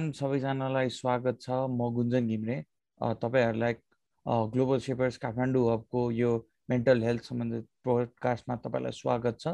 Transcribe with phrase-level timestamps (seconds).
[0.00, 2.54] One सबैजनालाई स्वागत छ। म गुन्जन घिम्रे।
[3.20, 3.72] तपाईँहरूलाई
[4.52, 6.30] ग्लोबल सेपर्स काठमाडौँ हबको यो
[6.70, 9.52] मेन्टल हेल्थ सम्बन्धित पोडकास्टमा तपाईँलाई स्वागत छ।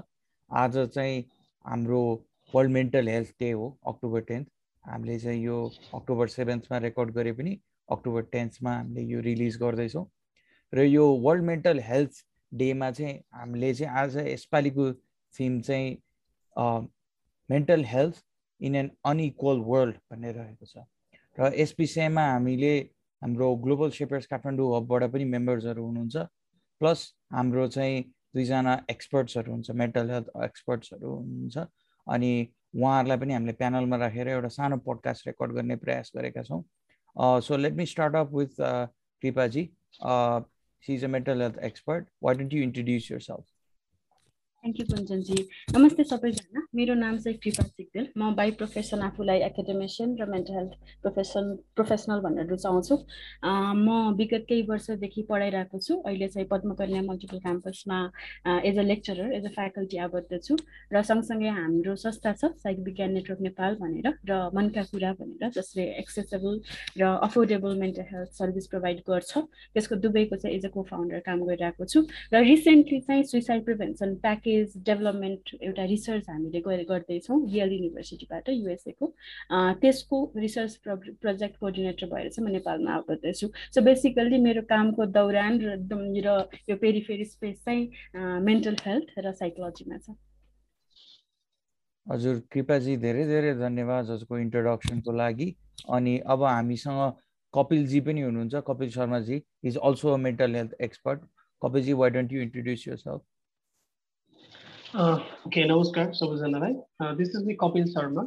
[0.50, 1.16] आज चाहिँ
[1.64, 2.02] हाम्रो
[2.54, 4.46] वर्ल्ड मेन्टल हेल्थ डे हो अक्टोबर टेन्थ।
[4.84, 5.56] हामीले चाहिँ यो
[5.98, 7.56] अक्टोबर सेभेन्थमा रेकर्ड गरे पनि
[7.88, 10.06] अक्टोबर टेन्थमा हामीले यो रिलिज गर्दैछौँ।
[10.72, 12.22] र यो वर्ल्ड मेन्टल हेल्थ
[12.52, 14.92] डेमा चाहिँ हामीले चाहिँ आज यसपालिको
[15.34, 15.90] थिम चाहिँ
[17.50, 18.24] mental health
[18.60, 20.84] in an unequal world भन्ने रहेको छ।
[21.38, 22.74] र यस विषयमा हामीले
[23.22, 26.16] हाम्रो ग्लोबल सेपर्स काठमाडौँ हबबाट पनि मेम्बर्सहरू हुनुहुन्छ।
[26.80, 27.00] प्लस
[27.32, 28.02] हाम्रो चाहिँ
[28.34, 31.56] दुईजना एक्सपर्ट्सहरू हुन्छ मेन्टल हेल्थ एक्सपर्ट्सहरू हुनुहुन्छ
[32.06, 32.30] अनि
[32.76, 36.62] उहाँहरूलाई पनि हामीले प्यानलमा राखेर एउटा सानो पडकास्ट रेकर्ड गर्ने प्रयास गरेका छौँ।
[37.46, 38.54] So let me start up with
[39.22, 39.62] कृपाजी।
[40.82, 43.44] She is a mental health expert why don't you introduce yourself
[44.64, 45.38] thank you कुञ्जनजी
[45.76, 46.45] नमस्ते सबैजना।
[46.76, 52.20] मेरो नाम चाहिँ कृपा सिक्देल म बाई प्रोफेसन आफूलाई एकाडेमिसियन र मेन्टल हेल्थ प्रोफेसन प्रोफेसनल
[52.20, 52.96] भनेर रुचाउँछु।
[53.80, 58.00] म विगत केही वर्षदेखि पढाइरहेको छु। अहिले चाहिँ Padmakanya multiple क्याम्पसमा
[58.68, 60.56] as a lecturer as a faculty आबद्ध छु।
[60.92, 65.88] र सँगसँगै हाम्रो संस्था छ साइक विज्ञान नेटवर्क नेपाल भनेर र मनका कुरा भनेर जसले
[66.04, 66.60] एक्सेसेबल
[67.00, 69.32] र affordable mental health service provide गर्छ।
[69.72, 74.14] त्यसको दुवैको चाहिँ एज अ को फाउन्डर काम गरिरहेको छु। र रिसेन्टली चाहिँ सुइसाइड प्रिभेन्सन
[74.20, 79.06] प्याकेज डेभलपमेन्ट एउटा रिसर्च हामीले गर्दैछौँ रियल युनिभर्सिटीबाट युएसएको
[79.80, 85.68] त्यसको रिसर्च प्रोजेक्ट कोअर्डिनेटर भएर चाहिँ म नेपालमा आउँदैछु सो बेसिकल्ली मेरो कामको दौरान र
[86.70, 87.82] यो पेरिफेरी स्पेस चाहिँ
[88.44, 90.16] मेन्टल हेल्थ र साइकोलोजीमा छ।
[92.06, 95.48] हजुर कृपाजी धेरै धेरै धन्यवाद हजुरको इन्ट्रोडक्सनको लागि।
[95.90, 97.00] अनि अब हामीसँग
[97.54, 101.20] कपिलजी पनि हुनुहुन्छ। Kapil Sharmaji is also a mental health expert
[101.62, 103.22] कपिलजी why don't you introduce yourself
[104.96, 106.72] okay नमस्कार सबैजनालाई।
[107.16, 108.22] This is me Kapil Sharma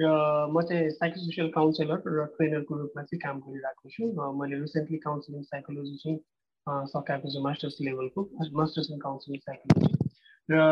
[0.00, 0.10] र
[0.54, 5.96] म चाहिँ साइकोसोसियल काउन्सिलर र ट्रेनरको रूपमा चाहिँ काम गरिरहेको छु। मैले रिसेन्टली काउन्सिलिङ साइकोलोजी
[6.02, 6.18] चाहिँ
[6.94, 8.22] सकाएको छु मास्टर्स लेभलको
[8.54, 9.90] मास्टर्स इन काउन्सिलिङ साइकोलोजी
[10.48, 10.62] र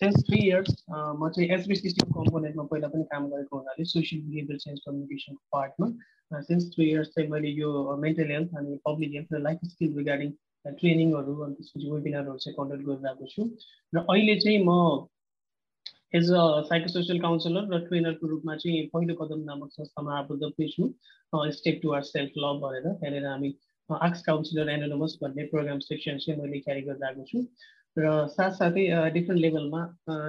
[0.00, 4.58] सिन्स थ्री इयर्स म चाहिँ एसबी सिस्टम कम्पोनेन्टमा पहिला पनि काम गरेको हुनाले सोसियल बिहेभियर
[4.66, 7.72] चेन्ज कम्युनिकेसनको पार्टमा सिन्स थ्री इयर्स चाहिँ मैले यो
[8.04, 10.36] मेन्टल हेल्थ अनि पब्लिक हेल्थ र लाइफ स्किल रिगार्डिङ
[10.72, 13.42] ट्रेनिङहरू अनि त्यसपछि वेबिनारहरू चाहिँ कन्डक्ट गरिरहेको छु।
[13.92, 14.72] र अहिले चाहिँ म
[16.16, 20.84] एज अ साइकोसोसियल काउन्सिलर र ट्रेनरको रूपमा चाहिँ पहिलो कदम नामक संस्थामा आबद्ध पनि छु।
[21.58, 23.50] Step to our self love भनेर त्यहाँनिर हामी
[23.90, 27.38] आक्स काउन्सिलर एनोनमस भन्ने प्रोग्राम सेक्सन चाहिँ मैले क्यारी गरिरहेको छु।
[27.96, 29.82] र साथसाथै डिफ्रेन्ट लेभलमा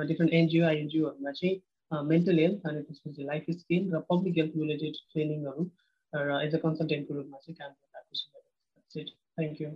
[0.09, 5.68] डिफ्रेन्ट एनजिओ आइएनजिओहरूमा चाहिँ मेन्टल हेल्थ अनि त्यसपछि लाइफ स्किल र पब्लिक हेल्थ रिलेटेड ट्रेनिङहरू
[6.14, 9.70] र एज अ कन्सल्टेन्टको रूपमा चाहिँ काम गरिरहेको छु। थ्याङ्क यू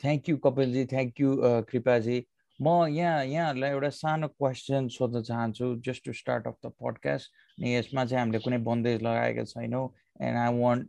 [0.00, 0.84] थ्याङ्क यू कपिलजी.
[0.92, 1.36] थ्याङ्क यू
[1.70, 2.18] कृपाजी.
[2.60, 7.74] म यहाँ यहाँहरूलाई एउटा सानो क्वेसन सोध्न चाहन्छु just to start off the podcast अनि
[7.74, 9.88] यसमा चाहिँ हामीले कुनै बन्देज लगाएका छैनौँ.
[10.20, 10.84] And I want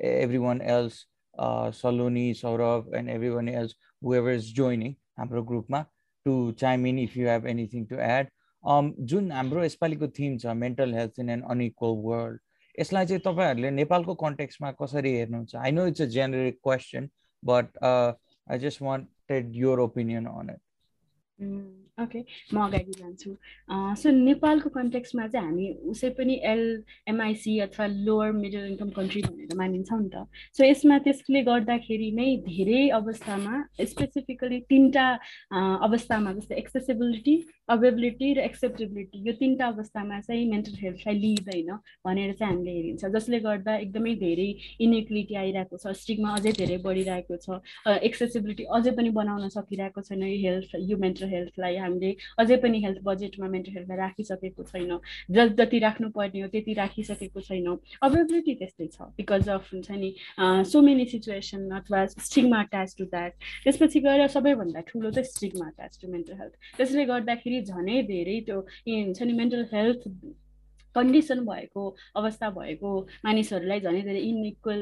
[0.46, 1.04] everyone else
[1.80, 3.74] Saloni Saurabh and everyone else
[4.04, 5.80] whoever is joining हाम्रो ग्रुपमा
[6.26, 8.30] to chime in if you have anything to add
[9.10, 12.40] जुन हाम्रो यसपालिको थिम छ mental health in an unequal world
[12.80, 15.54] यसलाई चाहिँ तपाईँहरूले नेपालको कन्टेक्समा कसरी हेर्नुहुन्छ?
[15.56, 17.08] I know it's a generic question
[17.42, 18.12] but uh,
[18.48, 20.60] I just wanted your opinion on it.
[21.38, 21.88] Mm.
[21.98, 22.20] Okay
[22.54, 23.30] म अगाडि जान्छु
[24.00, 30.00] सो नेपालको कन्टेक्समा चाहिँ हामी उसै पनि एलएमआइसी अथवा लोवर मिडल इन्कम कन्ट्री भनेर मानिन्छौँ
[30.02, 30.22] नि त
[30.58, 33.54] सो यसमा त्यसले गर्दाखेरि नै धेरै अवस्थामा
[33.84, 35.06] स्पेसिफिकली तिनवटा
[35.88, 37.36] अवस्थामा जस्तै एक्सेसिबिलिटी
[37.68, 41.72] अभाइबिलिटी र एक्सेप्टेबिलिटी यो तिनवटा अवस्थामा चाहिँ मेन्टल हेल्थलाई लिइँदैन
[42.06, 44.48] भनेर चाहिँ हामीले हेरिन्छ जसले गर्दा एकदमै धेरै
[44.86, 47.60] इनइक्लिटी आइरहेको छ स्टिकमा अझै धेरै बढिरहेको छ
[48.00, 52.98] एक्सेसिबिलिटी अझै पनि बनाउन सकिरहेको छैन यो हेल्थ यो मेन्टल हेल्थलाई हामीले अझै पनि हेल्थ
[53.04, 55.00] बजेटमा मेन्टल हेल्थलाई राखिसकेको छैनौँ।
[55.30, 60.10] ज जति राख्नुपर्ने हो त्यति राखिसकेको छैनौँ। अभाइबिलिटी त्यस्तै छ। बिकज अफ हुन्छ नि
[60.72, 63.32] सो मेनी सिचुएसन अथवा स्टिगमा अट्याच टु द्याट
[63.64, 68.58] त्यसपछि गएर सबैभन्दा ठुलो चाहिँ stigma attach to mental health त्यसले गर्दाखेरि झनै धेरै त्यो
[68.88, 70.02] हुन्छ नि मेन्टल हेल्थ
[70.94, 71.84] कन्डिसन भएको
[72.16, 72.90] अवस्था भएको
[73.24, 74.80] मानिसहरूलाई झनै धेरै इनइक्वल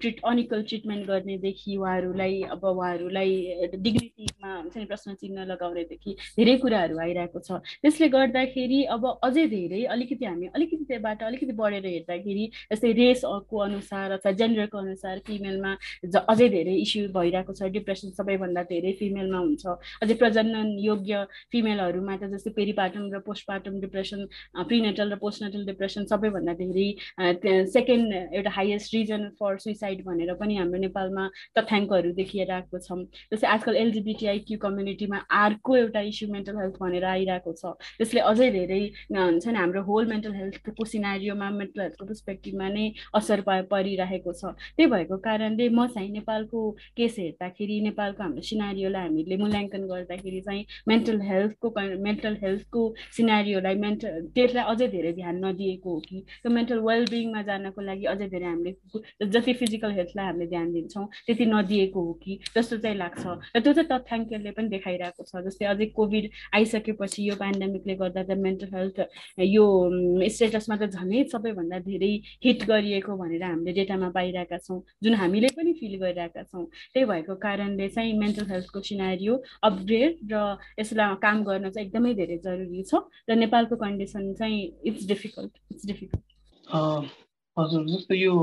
[0.00, 3.32] ट्रिट अनइक्वल ट्रिटमेन्ट गर्नेदेखि उहाँहरूलाई अब उहाँहरूलाई
[3.76, 9.82] डिग्निटीमा हुन्छ नि प्रश्न चिन्ह लगाउनेदेखि धेरै कुराहरू आइरहेको छ। त्यसले गर्दाखेरि अब अझै धेरै
[9.96, 15.72] अलिकति हामी अलिकति त्योबाट अलिकति बढेर हेर्दाखेरि जस्तै रेसको अनुसार अथवा जेन्डरको अनुसार फिमेलमा
[16.34, 19.66] अझै धेरै इस्यु भइरहेको छ डिप्रेसन सबैभन्दा धेरै फिमेलमा हुन्छ।
[20.02, 24.20] अझै प्रजनन योग्य फिमेलहरूमा त जस्तै पेरिपाटम र पोस्टपार्टम डिप्रेसन
[24.68, 30.56] प्रिनेटल र पोस्ट पोस्टनेटल डिप्रेसन सबैभन्दा धेरै सेकेन्ड एउटा हाइएस्ट रिजन फर सुइसाइड भनेर पनि
[30.56, 31.24] हाम्रो नेपालमा
[31.58, 32.98] तथ्याङ्कहरू देखिएर आएको छ।
[33.32, 38.80] जस्तै आजकल एलजिबिटिआई कम्युनिटीमा अर्को एउटा इस्यु मेन्टल हेल्थ भनेर आइरहेको छ। त्यसले अझै धेरै
[39.12, 42.86] हुन्छ नि हाम्रो होल मेन्टल हेल्थको सिनारीमा मेन्टल हेल्थको पर्सपेक्टिभमा नै
[43.20, 43.40] असर
[43.72, 46.60] परिरहेको छ। त्यही भएको कारणले म चाहिँ नेपालको
[46.96, 51.68] केस हेर्दाखेरि नेपालको हाम्रो सिनारीलाई हामीले मूल्याङ्कन गर्दाखेरि चाहिँ मेन्टल हेल्थको
[52.08, 52.82] मेन्टल हेल्थको
[53.16, 56.20] सिनारीलाई मेन्टल त्यसलाई अझै धेरै ध्यान नदिएको हो कि?
[56.42, 61.44] त्यो मेन्टल वेलबिङमा जानको लागि अझै धेरै हामीले जति फिजिकल हेल्थलाई हामीले ध्यान दिन्छौँ त्यति
[61.46, 62.38] नदिएको हो कि?
[62.56, 63.24] जस्तो चाहिँ लाग्छ।
[63.56, 68.38] र त्यो चाहिँ तथ्याङ्कले पनि देखाइरहेको छ जस्तै अझै कोभिड आइसकेपछि यो पेन्डेमिकले गर्दा त
[68.46, 68.98] मेन्टल हेल्थ
[69.38, 69.64] यो
[70.34, 72.12] स्टेटसमा त झनै सबैभन्दा धेरै
[72.44, 77.34] हिट गरिएको भनेर हामीले डेटामा पाइरहेका छौँ जुन हामीले पनि फिल गरिरहेका छौँ। त्यही भएको
[77.46, 79.34] कारणले चाहिँ मेन्टल हेल्थको सिनारियो
[79.68, 82.94] अपग्रेड र यसलाई काम गर्न चाहिँ एकदमै धेरै जरुरी छ।
[83.28, 86.22] र नेपालको कन्डिसन चाहिँ इट्स डिफिकल्ट इट्स डिफिकल्ट
[87.56, 88.34] हजुर जस्तो यो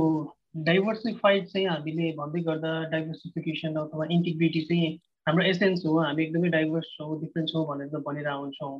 [0.68, 4.90] डाइभर्सिफाइड चाहिँ हामीले भन्दै गर्दा डाइभर्सिफिकेसन अथवा इन्टिग्रिटी चाहिँ
[5.28, 8.74] हाम्रो एसेन्स हो। हामी एकदमै डाइभर्स छौँ डिफ्रेन्ट छौँ भनेर भनेर आउँछौँ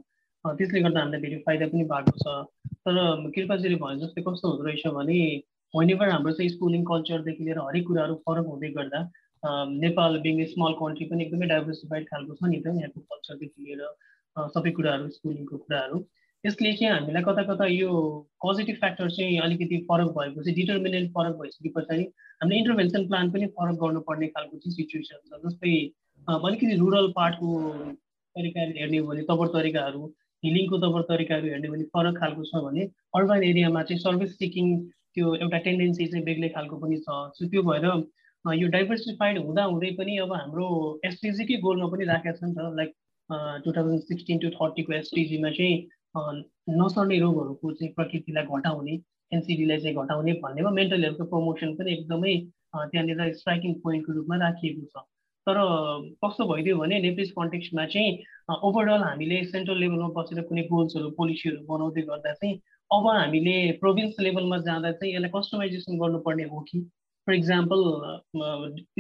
[0.46, 2.26] त्यसले गर्दा हामीलाई धेरै फाइदा पनि भएको छ।
[2.88, 2.98] तर
[3.36, 5.20] कृपाजीले भने जस्तै कस्तो हुँदो रहेछ भने
[5.74, 9.00] वेन हाम्रो चाहिँ स्कुलिङ कल्चरदेखि लिएर हरेक कुराहरू फरक हुँदै गर्दा
[9.84, 13.82] नेपाल बिङ स्मल कन्ट्री पनि एकदमै डाइभर्सिफाइड खालको छ नि त यहाँको कल्चरदेखि लिएर
[14.56, 15.98] सबै कुराहरू स्कुलिङको कुराहरू।
[16.48, 17.92] यसले चाहिँ हामीलाई कता कता यो
[18.44, 22.04] पोजिटिभ फ्याक्टर चाहिँ अलिकति फरक चाहिँ डिटर्मिनेन्ट फरक भइसके पछाडि
[22.42, 25.74] हामीले इन्टरभेन्सन प्लान पनि फरक गर्नुपर्ने खालको चाहिँ सिचुएसन छ। जस्तै
[26.28, 27.50] अलिकति रुरल पार्टको
[28.36, 30.06] तरिकाले हेर्ने हो भने तबर तरिकाहरू
[30.44, 32.84] हिलिङको तबर तरिकाहरू हेर्ने भने फरक खालको छ भने
[33.20, 34.78] अर्बन एरियामा चाहिँ सर्भिस सिकिङ
[35.16, 37.86] त्यो एउटा टेन्डेन्सी चाहिँ बेग्लै खालको पनि छ। सो त्यो भएर
[38.46, 40.68] यो डाइभर्सिफाइड हुँदा हुँदै पनि अब हाम्रो
[41.06, 42.92] एसटिजीकै गोलमा पनि राखेको छ नि त like
[43.64, 45.76] two thousand sixteen to थर्टीको एसटिजीमा चाहिँ
[46.16, 48.94] नसर्ने रोगहरूको चाहिँ प्रकृतिलाई घटाउने
[49.32, 52.34] एनसिडीलाई चाहिँ घटाउने भन्नेमा मेन्टल हेल्थको प्रमोसन पनि एकदमै
[52.76, 55.04] त्यहाँनिर स्ट्राइकिङ पोइन्टको रूपमा राखिएको छ।
[55.48, 55.58] तर
[56.26, 58.18] कस्तो भइदियो भने नेप्लिस कन्टेक्स्टमा चाहिँ
[58.68, 62.56] ओभरअल हामीले सेन्ट्रल लेभलमा बसेर कुनै गोल्सहरू पोलिसीहरू बनाउँदै गर्दा चाहिँ
[62.92, 66.80] अब हामीले प्रोभिन्स लेभलमा जाँदा चाहिँ यसलाई कस्टमाइजेसन गर्नुपर्ने हो कि?
[67.28, 67.82] For example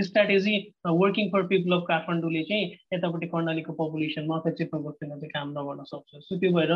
[0.03, 0.55] strategy
[0.93, 6.23] working for people of काठमाडौँले चाहिँ यतापट्टि कर्णालीको पपुलेसनमा अफेक्टेडमा बस्दैन चाहिँ काम नगर्न सक्छ
[6.23, 6.73] सो त्यो भएर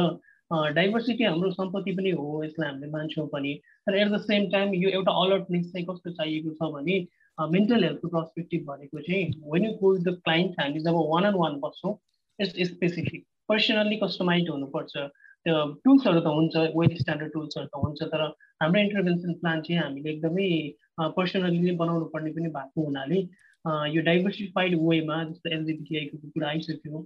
[0.73, 3.53] डाइभर्सिटी हाम्रो सम्पत्ति पनि हो यसलाई हामीले मान्छौँ पनि
[3.87, 6.99] तर एट द सेम टाइम यो एउटा अलर्टनेस चाहिँ कस्तो चाहिएको छ भने
[7.37, 11.59] मेन्टल हेल्थको पर्सपेक्टिभ भनेको चाहिँ when you go the client हामी जब वान अन वान
[11.59, 11.95] बस्छौँ
[12.39, 15.09] यस स्पेसिफिक पर्सनल्ली कस्टमाइज हुनुपर्छ
[15.45, 18.25] त्यो टुल्सहरू त हुन्छ वेल स्ट्यान्डर्ड टुल्सहरू त हुन्छ तर
[18.63, 20.49] हाम्रो इन्टरभेन्सन प्लान चाहिँ हामीले एकदमै
[21.19, 23.21] पर्सनली नै बनाउनु पर्ने पनि भएको हुनाले
[23.95, 27.03] यो डाइभर्सिफाइड वेमा जस्तो एलजिबिटिआईको कुरा आइसक्यो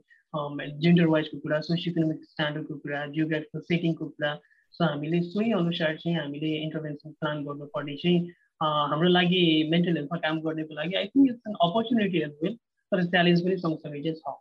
[0.86, 4.32] जेन्डर वाइजको कुरा सोसियो इकोनोमिक स्ट्यान्डर्डको कुरा जियोग्राफिकल सेटिङको कुरा
[4.78, 8.34] सो हामीले सोही अनुसार चाहिँ हामीले इन्टरभेन्सन प्लान गर्नुपर्ने चाहिँ
[8.92, 12.58] हाम्रो लागि मेन्टल हेल्थमा काम गर्नेको लागि I think it's an opportunity as well
[12.92, 14.36] तर च्यालेन्ज पनि सँगसँगै चाहिँ छ।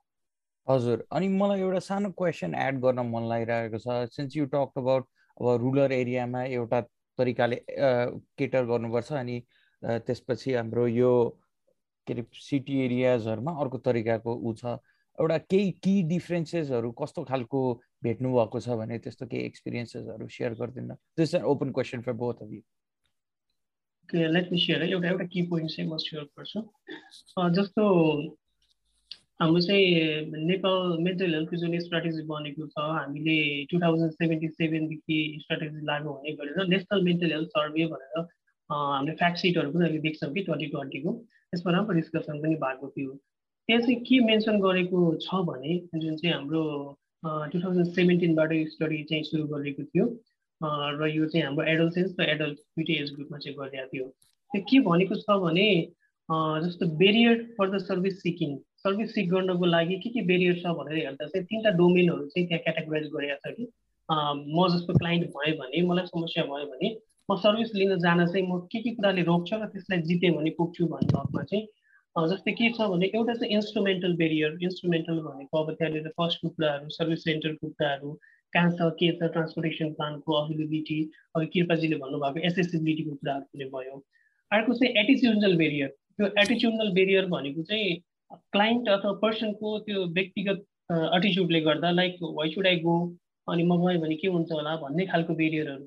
[0.69, 5.07] हजुर अनि मलाई एउटा सानो क्वेसन एड गर्न मन लागिरहेको छ। सिन्स यु टक अबाउट
[5.41, 6.81] अब रुरल एरियामा एउटा
[7.19, 7.57] तरिकाले
[8.39, 9.37] केटर गर्नुपर्छ अनि
[9.83, 11.13] त्यसपछि हाम्रो यो
[12.07, 14.65] के अरे सिटी एरियाजहरूमा अर्को तरिकाको ऊ छ।
[15.19, 17.61] एउटा केही की डिफ्रेन्सेसहरू कस्तो खालको
[18.05, 22.43] भेट्नु भएको छ भने त्यस्तो केही एक्सपिरियन्सेसहरू सेयर गरिदिनु। This an open question for both
[22.43, 22.63] of you
[24.33, 26.61] let me share एउटा एउटा की पोइन्ट चाहिँ म सेयर गर्छु।
[27.59, 27.85] जस्तो
[29.41, 33.39] हाम्रो चाहिँ नेपाल मेन्टल हेल्थको जुन स्ट्राटेजी बनेको छ। हामीले
[33.71, 38.21] टु थाउजन्ड सेभेन्टी सेभेनदेखि स्ट्राटेजी लागु हुने गरेर नेसनल मेन्टल हेल्थ सर्भे भनेर
[38.71, 41.13] हामीले फ्याक्ट सिटहरू पनि अहिले देख्छौँ कि ट्वेन्टी ट्वेन्टीको।
[41.51, 43.11] त्यसमा राम्रो डिस्कसन पनि भएको थियो।
[43.69, 45.73] त्यहाँ चाहिँ के मेन्सन गरेको छ भने
[46.05, 46.63] जुन चाहिँ हाम्रो
[47.25, 50.07] टु थाउजन्ड सेभेन्टिनबाट स्टडी चाहिँ सुरु गरेको थियो।
[51.01, 54.07] र यो चाहिँ हाम्रो एडल्सेन्स र एडल्ट दुइटै एज ग्रुपमा चाहिँ गरिरहेको थियो।
[54.51, 55.67] त्यो के भनेको छ भने
[56.67, 58.55] जस्तो barrier for the service seeking.
[58.85, 62.63] Service seek गर्नको लागि के के बेरियर छ भनेर हेर्दा चाहिँ तिनवटा डोमेनहरू चाहिँ त्यहाँ
[62.65, 63.65] क्याटेगोराइज गरेको छ कि
[64.57, 66.91] म जस्तो क्लाइन्ट भयो भने मलाई समस्या भयो भने
[67.29, 70.91] म सर्भिस लिन जान चाहिँ म के के कुराले रोक्छ र त्यसलाई जितेँ भने पुग्छु
[70.93, 76.15] भन्ने हकमा चाहिँ जस्तै के छ भने एउटा चाहिँ इन्स्ट्रुमेन्टल बेरियर इन्स्ट्रुमेन्टल भनेको अब त्यहाँनिर
[76.21, 78.15] फर्स्टको कुराहरू सर्भिस सेन्टरको कुराहरू
[78.53, 81.03] कहाँ छ के छ ट्रान्सपोर्टेसन प्लानको अभाइलेबिलिटी
[81.37, 84.03] अब कृपाजीले भन्नुभएको एसेसिबिलिटीको कुराहरू पनि भयो।
[84.51, 91.61] अर्को चाहिँ एटिच्युडनल बेरियर त्यो एटिच्युडनल बेरियर भनेको चाहिँ क्लाइन्ट अथवा पर्सनको त्यो व्यक्तिगत एटिच्युडले
[91.61, 92.97] गर्दा like why should I go
[93.49, 94.77] अनि म गएँ भने के हुन्छ होला?
[94.83, 95.87] भन्ने खालको बेरियरहरू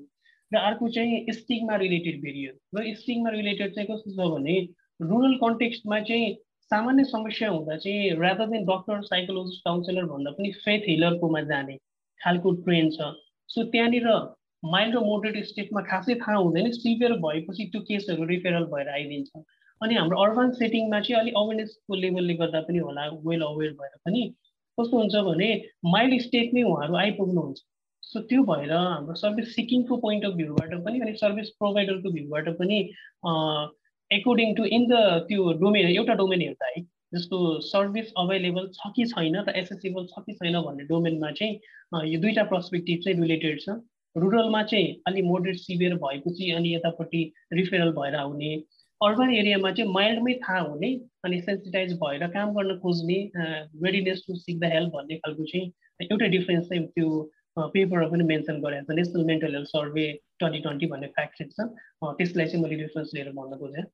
[0.52, 4.56] र अर्को चाहिँ स्टिङमा रिलेटेड बेरियर र स्टिङमा रिलेटेड चाहिँ कस्तो छ भने
[5.00, 6.34] रुरल कन्टेक्स्टमा चाहिँ
[6.70, 11.76] सामान्य समस्या हुँदा चाहिँ rather than doctor psychologist counsellor भन्दा पनि फेथ हिलरकोमा जाने
[12.20, 13.12] खालको ट्रेन्ड छ।
[13.48, 14.08] सो त्यहाँनिर
[14.72, 19.30] माइल्ड र मोडरेट स्टेटमा खासै थाहा हुँदैन। सिभियर भएपछि त्यो केसहरू रिफेरल भएर आइदिन्छ।
[19.80, 24.22] अनि हाम्रो अर्बन सेटिङमा चाहिँ अलिक अवेरनेसको लेभलले गर्दा पनि होला वेल अवेर भएर पनि।
[24.78, 25.48] कस्तो हुन्छ भने
[25.92, 27.58] माइल्ड स्टेटमै उहाँहरू आइपुग्नुहुन्छ।
[28.02, 32.78] सो त्यो भएर हाम्रो सर्भिस सिकिङको पोइन्ट अफ भ्यूबाट पनि अनि सर्भिस प्रोभाइडरको भ्यूबाट पनि
[34.10, 36.82] एकोर्डिङ टु इन द त्यो डोमेन एउटा डोमेन हेर्दा है
[37.14, 42.20] जस्तो सर्भिस अभाइलेबल छ कि छैन र एसेसेबल छ कि छैन भन्ने डोमेनमा चाहिँ यो
[42.20, 43.76] दुईवटा पर्सपेक्टिभ चाहिँ रिलेटेड छ।
[44.16, 48.56] रुरलमा चाहिँ अलिक मोडरेट सिभियर भएपछि अनि यतापट्टि रिफेरल भएर आउने।
[49.06, 50.88] अर्बन एरियामा चाहिँ माइल्डमै थाहा हुने
[51.24, 53.18] अनि सेन्सिटाइज भएर काम गर्न खोज्ने
[53.84, 57.10] readiness to seek the help भन्ने खालको चाहिँ एउटै डिफ्रेन्स चाहिँ त्यो
[57.76, 60.06] पेपरमा पनि मेन्सन गरेको छ national mental health survey
[60.38, 61.68] twenty twenty भन्ने फ्याक्ट छ।
[62.18, 63.84] त्यसलाई चाहिँ मैले डिफ्रेन्स लिएर भन्न खोजेँ।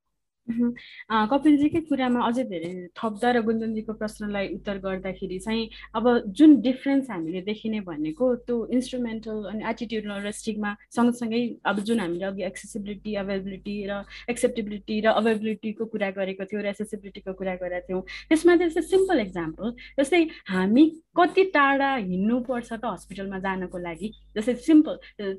[0.44, 6.04] कपिलजीकै कुरामा अझै धेरै थप्दा र गुन्जनजीको प्रश्नलाई उत्तर गर्दाखेरि चाहिँ अब
[6.36, 12.24] जुन डिफ्रेन्स हामीले देखिने भनेको त्यो इन्स्ट्रुमेन्टल अनि एटिट्युडल र स्टिकमा सँगसँगै अब जुन हामीले
[12.24, 18.02] अघि एक्सेसिबिलिटी अभाइबिलिटी र एक्सेप्टेबिलिटी र अभाइबिलिटीको कुरा गरेको थियौँ र एक्सेसिबिलिटीको कुरा गरेका थियौँ।
[18.28, 20.22] त्यसमा चाहिँ सिम्पल इक्जाम्पल जस्तै
[20.52, 20.84] हामी
[21.16, 24.94] कति टाढा हिँड्नुपर्छ त हस्पिटलमा जानको लागि जस्तै सिम्पल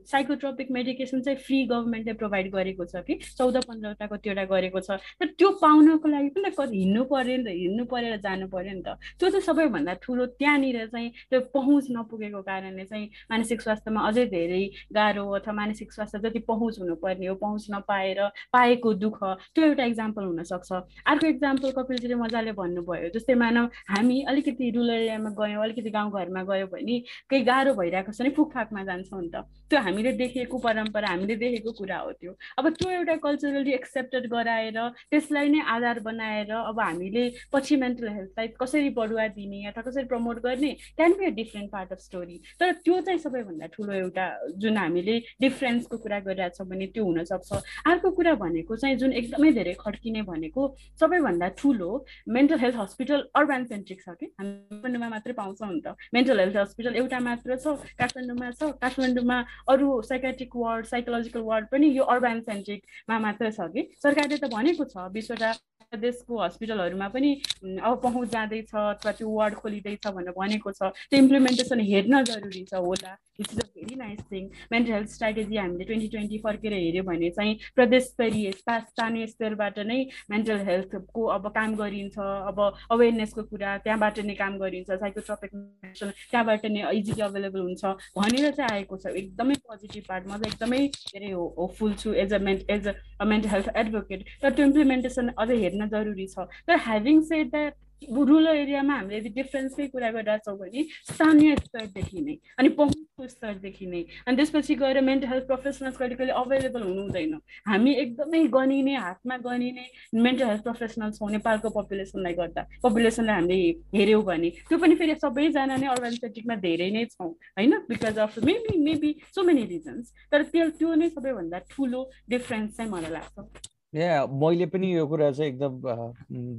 [0.09, 5.27] साइकोट्रोपिक मेडिकेसन चाहिँ फ्री गभर्मेन्टले प्रोभाइड गरेको छ कि चौध पन्ध्रवटा कतिवटा गरेको छ। तर
[5.37, 8.81] त्यो पाउनको लागि पनि त कति हिँड्नु पऱ्यो नि त हिँड्नु परेर जानु पऱ्यो नि
[8.81, 14.25] त। त्यो चाहिँ सबैभन्दा ठुलो त्यहाँनिर चाहिँ त्यो पहुँच नपुगेको कारणले चाहिँ मानसिक स्वास्थ्यमा अझै
[14.35, 14.63] धेरै
[14.95, 18.19] गाह्रो अथवा मानसिक स्वास्थ्य जति पहुँच हुनुपर्ने हो पहुँच नपाएर
[18.53, 19.19] पाएको दुःख
[19.55, 20.71] त्यो एउटा इक्जाम्पल हुनसक्छ।
[21.05, 26.67] अर्को इक्जाम्पल कपिलजीले मजाले भन्नुभयो जस्तै मानव हामी अलिकति रुरल एरियामा गयौँ अलिकति गाउँघरमा गयो
[26.73, 26.99] भने
[27.29, 31.71] केही गाह्रो भइरहेको छ भने फुकफाकमा जान्छौँ नि त। त्यो हामीले देखेको परम्परा हामीले देखेको
[31.79, 34.77] कुरा हो त्यो। अब त्यो एउटा कल्चरली एक्सेप्टेड गराएर
[35.11, 37.23] त्यसलाई नै आधार बनाएर अब हामीले
[37.53, 41.91] पछि मेन्टल हेल्थलाई कसरी बढुवा दिने अथवा कसरी प्रमोट गर्ने can be a different part
[41.91, 44.25] of story तर त्यो चाहिँ सबैभन्दा ठुलो एउटा
[44.63, 47.51] जुन हामीले डिफ्रेन्सको कुरा गरिरहेछौँ भने त्यो हुनसक्छ।
[47.87, 50.61] अर्को कुरा भनेको चाहिँ जुन एकदमै धेरै खड्किने भनेको
[50.99, 51.89] सबैभन्दा ठुलो
[52.37, 54.25] mental health hospital urban centric छ कि?
[54.39, 57.65] हामी काठमाडौँमा मात्रै पाउँछौँ नि त। मेन्टल हेल्थ हस्पिटल एउटा मात्र छ
[57.99, 59.37] काठमाडौँमा छ। काठमाडौँमा
[59.69, 63.81] अरू साइकेट्रिक वार्ड साइकोलोजिकल वार्ड पनि यो अर्बान सेन्ट्रिकमा मात्र छ कि?
[64.03, 65.51] सरकारले त भनेको छ बिसवटा
[65.95, 67.31] देशको हस्पिटलहरूमा पनि
[67.79, 72.73] अब पहुँच जाँदैछ अथवा त्यो वार्ड खोलिँदैछ भनेर भनेको छ त्यो इम्प्लिमेन्टेसन हेर्न जरुरी छ
[72.83, 77.29] होला। It's a very nice thing mental health strategy हामीले ट्वेन्टी ट्वेन्टी फर्केर हेऱ्यो भने
[77.37, 79.99] चाहिँ प्रदेश स्तरीय स्थानीय स्तरबाट नै
[80.31, 82.59] मेन्टल हेल्थको अब काम गरिन्छ। अब
[82.91, 87.85] अवेरनेसको कुरा त्यहाँबाट नै काम गरिन्छ। साइकोट्रपिक मेडिसन त्यहाँबाट नै इजिली अभाइलेबल हुन्छ।
[88.17, 90.81] भनेर चाहिँ आएको छ। एकदमै पोजिटिभ पार्ट म चाहिँ एकदमै
[91.13, 95.57] धेरै होपफुल छु as a ment as a mental health advocate तर त्यो इम्प्लिमेन्टेसन अझै
[95.63, 100.83] हेर्न जरुरी छ। तर ह्याभिङ सेड द्याट रुरल एरियामा हामीले यदि डिफ्रेन्सकै कुरा गरिरहेछौँ भने
[101.11, 106.33] स्थानीय स्तरदेखि नै अनि पहुँचको स्तरदेखि नै अनि त्यसपछि गएर मेन्टल हेल्थ प्रोफेसनल्स कहिले कहिले
[106.43, 107.33] अभाइलेबल हुनु हुँदैन
[107.67, 109.85] हामी एकदमै गनिने हातमा गनिने
[110.27, 115.77] मेन्टल हेल्थ प्रोफेसनल्स हौँ नेपालको पपुलेसनलाई गर्दा। पपुलेसनलाई हामीले हेऱ्यौँ भने त्यो पनि फेरि सबैजना
[115.77, 116.13] नै अर्बान
[116.61, 117.73] धेरै नै छौँ होइन?
[117.89, 122.91] Because of maybe maybe so many reasons तर त्यो त्यो नै सबैभन्दा ठुलो डिफ्रेन्स चाहिँ
[122.91, 125.81] मलाई लाग्छ। या मैले पनि यो कुरा चाहिँ एकदम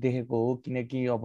[0.00, 1.24] देखेको हो। किनकि अब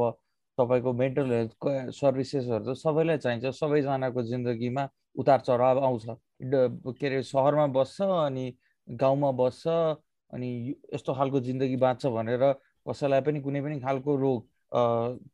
[0.57, 4.83] तपाईँको मेन्टल हेल्थको सर्भिसेसहरू त सबैलाई चाहिन्छ। सबैजनाको जिन्दगीमा
[5.15, 6.05] उतार चढाव आउँछ
[6.43, 8.45] के अरे सहरमा बस्छ अनि
[8.87, 9.67] गाउँमा बस्छ
[10.33, 10.49] अनि
[10.93, 12.43] यस्तो खालको जिन्दगी बाँच्छ भनेर
[12.89, 14.39] कसैलाई पनि कुनै पनि खालको रोग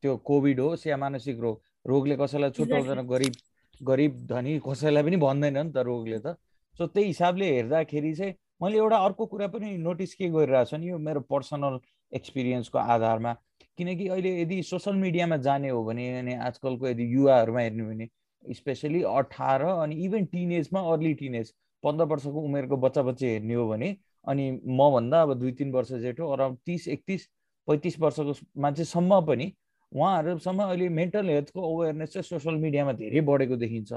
[0.01, 3.33] त्यो कोभिड होस् या मानसिक रोग रोगले कसैलाई छुट्याउँदैन गरिब
[3.81, 6.37] गरिब धनी कसैलाई पनि भन्दैन नि त रोगले त।
[6.79, 10.89] सो त्यही हिसाबले हेर्दाखेरि चाहिँ मैले एउटा अर्को कुरा पनि नोटिस के गरिरहेको छु नि
[10.89, 11.79] यो मेरो पर्सनल
[12.11, 13.33] एक्सपिरियन्सको आधारमा।
[13.77, 18.07] किनकि अहिले यदि सोसल मिडियामा जाने हो भने अनि आजकलको यदि युवाहरूमा हेर्ने भने
[18.43, 23.95] स्पेसली अठार अनि इभन टिनेजमा अर्ली टिनेज पन्ध्र वर्षको उमेरको बच्चा बच्ची हेर्ने हो भने
[24.27, 27.25] अनि मभन्दा अब दुई तिन वर्ष जेठो अराउन्ड तिस एकतिस
[27.67, 29.51] पैँतिस वर्षको मान्छेसम्म पनि
[29.91, 33.91] उहाँहरूसम्म अहिले मेन्टल हेल्थको अवेरनेस चाहिँ सोसियल मिडियामा धेरै बढेको देखिन्छ।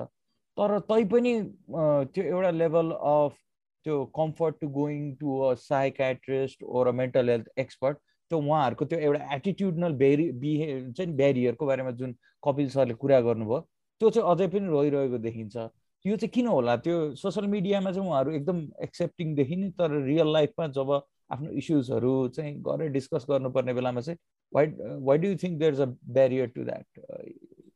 [0.59, 1.33] तर तैपनि
[1.71, 3.39] त्यो एउटा लेभल अफ
[3.85, 7.99] त्यो comfort to going to a psychiatrist or a mental health expert
[8.31, 13.21] त्यो उहाँहरूको त्यो एउटा एटिट्युडनल बेरि बिहे हुन्छ नि ब्यारियरको बारेमा जुन कपिल सरले कुरा
[13.21, 13.61] गर्नुभयो
[14.01, 15.57] त्यो चाहिँ अझै पनि रहिरहेको देखिन्छ।
[16.05, 16.77] यो चाहिँ किन होला?
[16.77, 20.93] त्यो सोसियल मिडियामा चाहिँ उहाँहरू एकदम एक्सेप्टिङ देखिने तर रियल लाइफमा जब
[21.31, 24.19] आफ्नो इस्युजहरू चाहिँ गरेर डिस्कस गर्नुपर्ने बेलामा चाहिँ
[24.53, 24.67] why
[25.09, 25.87] why do think there is a
[26.19, 27.05] barrier to that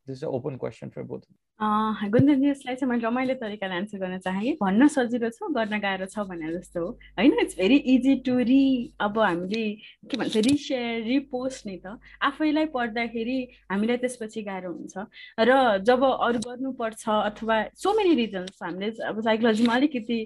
[0.09, 1.21] this a open question for both
[1.61, 6.27] Gunjanji यसलाई चाहिँ मैले रमाइलो तरिकाले एन्सर गर्न चाहेँ भन्न सजिलो छ गर्न गाह्रो छ
[6.27, 8.63] भने जस्तो हो। होइन इट्स भेरी इजी टु रि
[9.01, 9.63] अब हामीले
[10.11, 11.95] के भन्छ रिसेयर रिपोस्ट नि त।
[12.27, 13.39] आफैलाई पढ्दाखेरि
[13.71, 15.07] हामीलाई त्यसपछि गाह्रो हुन्छ।
[15.39, 20.19] र जब अरू गर्नुपर्छ अथवा सो मेनी रिजन्स हामीले अब साइकोलोजीमा अलिकति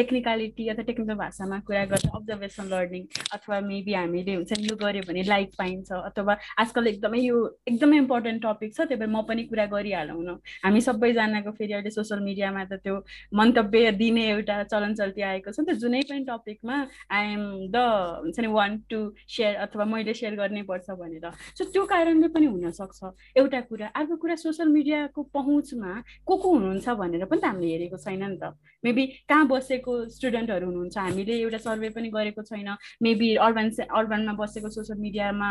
[0.00, 3.04] टेक्निकलिटी अथवा टेक्निकल भाषामा कुरा गर्दा अब्जर्भेसन लर्निङ
[3.36, 7.36] अथवा मेबी हामीले हुन्छ यो गऱ्यो भने लाइक पाइन्छ अथवा आजकल एकदमै यो
[7.68, 11.90] एकदमै इम्पोर्टेन्ट टपिक छ त्यही भएर म पनि कुरा गरिहालौँ न। हामी सबैजनाको फेरि अहिले
[11.90, 12.94] सोसियल मिडियामा त त्यो
[13.34, 16.76] मन्तव्य दिने एउटा चलन चल्ती आएको छ नि त। जुनै पनि टपिकमा
[17.10, 17.42] आइएम
[17.74, 17.76] द
[18.22, 21.26] हुन्छ नि वान टु सेयर अथवा मैले सेयर गर्नै पर्छ भनेर।
[21.58, 23.00] सो त्यो कारणले पनि हुनसक्छ।
[23.42, 25.90] एउटा कुरा अर्को कुरा सोसियल मिडियाको पहुँचमा
[26.22, 30.66] को को हुनुहुन्छ भनेर पनि त हामीले हेरेको छैन नि त। मेबी कहाँ बसेको स्टुडेन्टहरू
[30.70, 32.70] हुनुहुन्छ हामीले एउटा सर्वे पनि गरेको छैन।
[33.02, 35.50] मेबी अर्बन अर्बनमा बसेको सोसियल मिडियामा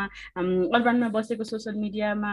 [0.79, 2.31] अर्बनमा बसेको सोसियल मिडियामा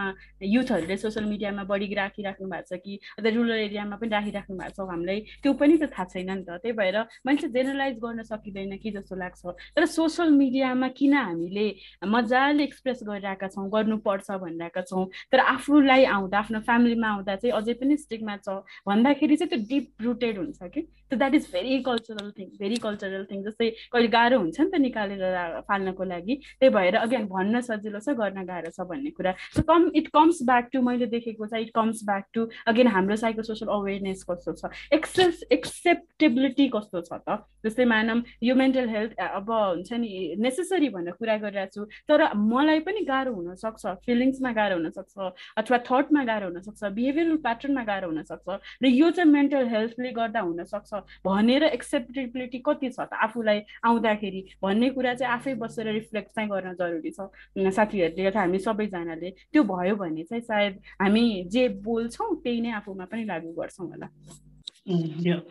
[0.54, 2.98] युथहरूले सोसियल मिडियामा बढी राखिराख्नु भएको छ। कि?
[3.18, 6.58] अथवा रुरल एरियामा पनि राखिराख्नु भएको छ हामीलाई त्यो पनि त थाहा छैन नि त।
[6.62, 9.42] त्यही भएर मान्छे जेनरलाइज गर्न सकिँदैन कि जस्तो लाग्छ।
[9.76, 11.66] तर सोसियल मिडियामा किन हामीले
[12.06, 15.06] मजाले एक्सप्रेस गरिरहेका छौँ गर्नुपर्छ भनिरहेका छौँ?
[15.32, 18.48] तर आफूलाई आउँदा आफ्नो फ्यामिलीमा आउँदा चाहिँ अझै पनि स्टिकमा छ।
[18.86, 20.80] भन्दाखेरि चाहिँ त्यो डिप रुटेड हुन्छ कि?
[21.10, 24.74] त that is very cultural thing very cultural thing जस्तै कहिले गाह्रो हुन्छ नि त
[24.82, 29.62] निकालेर फाल्नको लागि। त्यही भएर अगेन भन्न सजिलो छ गर्न गाह्रो छ भन्ने कुरा। So
[29.62, 33.42] come it comes back to मैले देखेको छ it comes back to again हाम्रो साइको
[33.42, 34.70] सोसल अवेरनेस कस्तो छ?
[34.92, 37.38] एक्सेस एक्सेप्टेबिलिटी कस्तो छ त?
[37.64, 42.80] जस्तै मानम यो मेन्टल हेल्थ अब हुन्छ नि नेसेसरी भनेर कुरा गरिरहेको छु तर मलाई
[42.86, 45.14] पनि गाह्रो हुनसक्छ फिलिङ्समा गाह्रो हुनसक्छ
[45.62, 50.90] अथवा थटमा गाह्रो हुनसक्छ बिहेभियरल प्याटर्नमा गाह्रो हुनसक्छ र यो चाहिँ मेन्टल हेल्थले गर्दा हुनसक्छ
[51.26, 54.40] भनेर एक्सेप्टेबिलिटी कति छ त आफूलाई आउँदाखेरि?
[54.62, 57.30] भन्ने कुरा चाहिँ आफै बसेर रिफ्लेक्ट चाहिँ गर्न जरुरी छ।
[57.76, 63.04] साथीहरूले अथवा हामी सबैजनाले त्यो भयो भने चाहिँ सायद हामी जे बोल्छौँ त्यही नै आफूमा
[63.12, 64.08] पनि लागु गर्छौँ होला।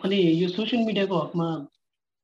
[0.06, 1.48] अनि यो सोसियल मिडियाको हकमा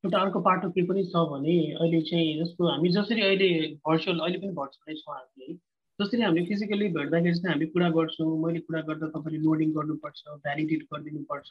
[0.03, 3.49] एउटा अर्को पाटो के पनि छ भने अहिले चाहिँ जस्तो हामी जसरी अहिले
[3.87, 5.53] भर्चुअल अहिले पनि भर्चुअलै छौँ हामीले
[5.99, 10.81] जसरी हामीले फिजिकली भेट्दाखेरि चाहिँ हामी कुरा गर्छौँ मैले कुरा गर्दा तपाईँले लोडिङ गर्नुपर्छ भ्यालिडेट
[10.93, 11.49] गरिदिनुपर्छ।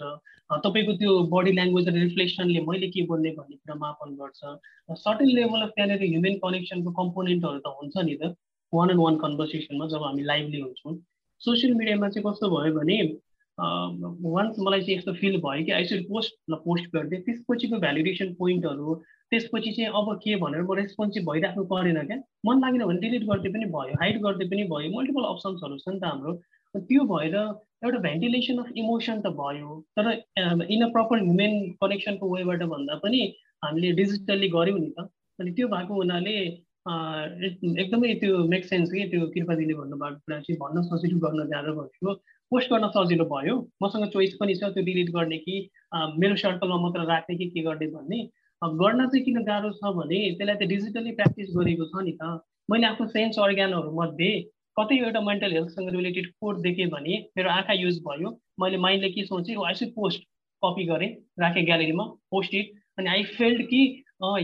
[0.67, 4.41] तपाईँको त्यो बडी ल्याङ्ग्वेज र रिफ्लेक्सनले मैले के बोल्ने भन्ने कुरा मापन गर्छ।
[5.05, 8.35] सर्टेन लेभल अफ त्यहाँनिर ह्युमन कनेक्सनको कम्पोनेन्टहरू त हुन्छ नि त।
[8.73, 10.95] वान एन्ड वान कन्भर्सेसनमा जब हामी लाइभली हुन्छौँ।
[11.43, 12.97] सोसियल मिडियामा चाहिँ कस्तो भयो भने
[13.61, 16.35] वान्स मलाई चाहिँ यस्तो फिल भयो कि आइसुड पोस्ट
[16.67, 18.95] पोस्ट गरिदिएँ। त्यसपछिको भ्यालिडेसन पोइन्टहरू
[19.31, 22.17] त्यसपछि चाहिँ अब के भनेर म रेस्पोन्सिभ भइराख्नु परेन क्या?
[22.47, 26.01] मन लागेन भने डिलिट गर्दै पनि भयो हाइड गर्दै पनि भयो। मल्टिपल अप्सन्सहरू छ नि
[26.01, 26.33] त हाम्रो।
[26.89, 27.37] त्यो भएर
[27.85, 30.07] एउटा भेन्टिलेसन अफ इमोसन त भयो। तर
[30.75, 31.53] इन अ प्रपर ह्युमेन
[31.85, 33.21] कनेक्सनको वेबाट भन्दा पनि
[33.65, 36.37] हामीले डिजिटल्ली गऱ्यौँ नि त। अनि त्यो भएको हुनाले
[36.91, 42.15] एकदमै त्यो मेक सेन्स कि त्यो कृपाजीले भन्नुभएको कुरा चाहिँ भन्न सजिलो गर्न जाँदा भनेको
[42.51, 45.57] पोस्ट गर्न सजिलो भयो। मसँग चोइस पनि छ त्यो डिलिट गर्ने कि
[46.23, 48.23] मेरो सर्कलमा मात्र राख्ने कि के गर्ने भन्ने।
[48.63, 52.87] गर्न चाहिँ किन गाह्रो छ भने त्यसलाई त डिजिटली प्र्याक्टिस गरेको छ नि त। मैले
[52.87, 54.31] आफ्नो सेन्स अर्ग्यानहरू मध्ये
[54.79, 58.29] कतै एउटा मेन्टल हेल्थसँग रिलेटेड कोड देखेँ भने मेरो आँखा युज भयो।
[58.61, 60.23] मैले माइन्डले के सोचेँ आई सुड पोस्ट
[60.63, 61.11] कपी गरेँ
[61.41, 63.81] राखेँ ग्यालेरीमा पोस्ट इट अनि आई फेल्ड कि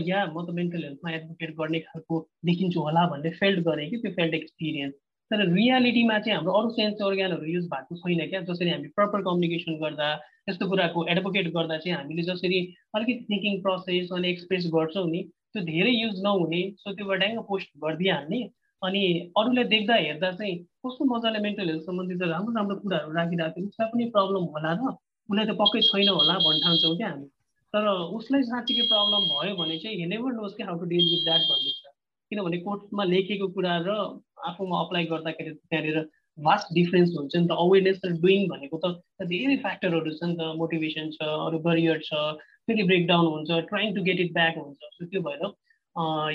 [0.09, 4.11] या म त मेन्टल हेल्थमा एडभोकेट गर्ने खालको देखिन्छु होला भन्ने फेल्ड गरेँ कि त्यो
[4.17, 4.95] फेल्ड एक्सपिरियन्स
[5.31, 9.79] तर रियालिटीमा चाहिँ हाम्रो अरू सेन्स अर्ग्यानहरू युज भएको छैन क्या। जसरी हामी प्रपर कम्युनिकेसन
[9.81, 10.11] गर्दा
[10.49, 12.59] यस्तो कुराको एडभोकेट गर्दा चाहिँ हामीले जसरी
[12.95, 17.69] अलिकति थिङ्किङ प्रोसेस अनि एक्सप्रेस गर्छौँ नि त्यो धेरै युज नहुने सो त्यो ड्याङ्ग पोस्ट
[17.83, 18.39] गरिदिइहाल्ने।
[18.81, 19.01] अनि
[19.37, 23.89] अरूलाई देख्दा हेर्दा चाहिँ कस्तो मजाले मेन्टल हेल्थ सम्बन्धित राम्रो राम्रो कुराहरू राखिरहेको थियो उसलाई
[23.93, 24.93] पनि प्रब्लम होला र
[25.29, 27.27] उसलाई त पक्कै छैन होला भन्न ठान्छौँ क्या हामी।
[27.73, 27.87] तर
[28.17, 31.41] उसलाई साँच्चीकै प्रब्लम भयो भने चाहिँ हि नेभर नोज कि how to deal with that
[31.49, 31.91] कुरा।
[32.31, 33.97] किनभने कोर्टमा लेखेको कुरा र
[34.37, 35.99] आफूमा अप्लाई गर्दाखेरि त्यहाँनिर
[36.37, 40.49] भास्ट डिफ्रेन्स हुन्छ नि त अवेरनेस र डुइङ भनेको त धेरै फ्याक्टरहरू छ नि त
[40.59, 42.19] मोटिभेसन छ अरू बरियर छ
[42.67, 45.41] फेरि ब्रेकडाउन हुन्छ trying to get it back हुन्छ। सो त्यो भएर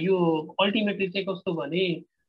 [0.03, 0.17] यो
[0.65, 1.85] अल्टिमेटली चाहिँ कस्तो भने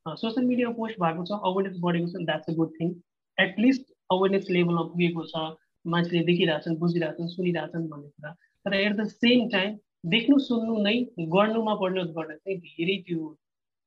[0.06, 2.94] सोसियल मिडियामा पोस्ट भएको छ अवेरनेस बढेको छ that's a good thing
[3.38, 5.46] at least awareness लेभलमा पुगेको छ
[5.94, 8.32] मान्छेले देखिरहेछन् बुझिरहेछन् सुनिरहेछन् भन्ने कुरा।
[8.66, 9.78] तर एट द सेम टाइम
[10.12, 10.96] देख्नु सुन्नु नै
[11.38, 13.24] गर्नुमा परिणत गर्न चाहिँ धेरै त्यो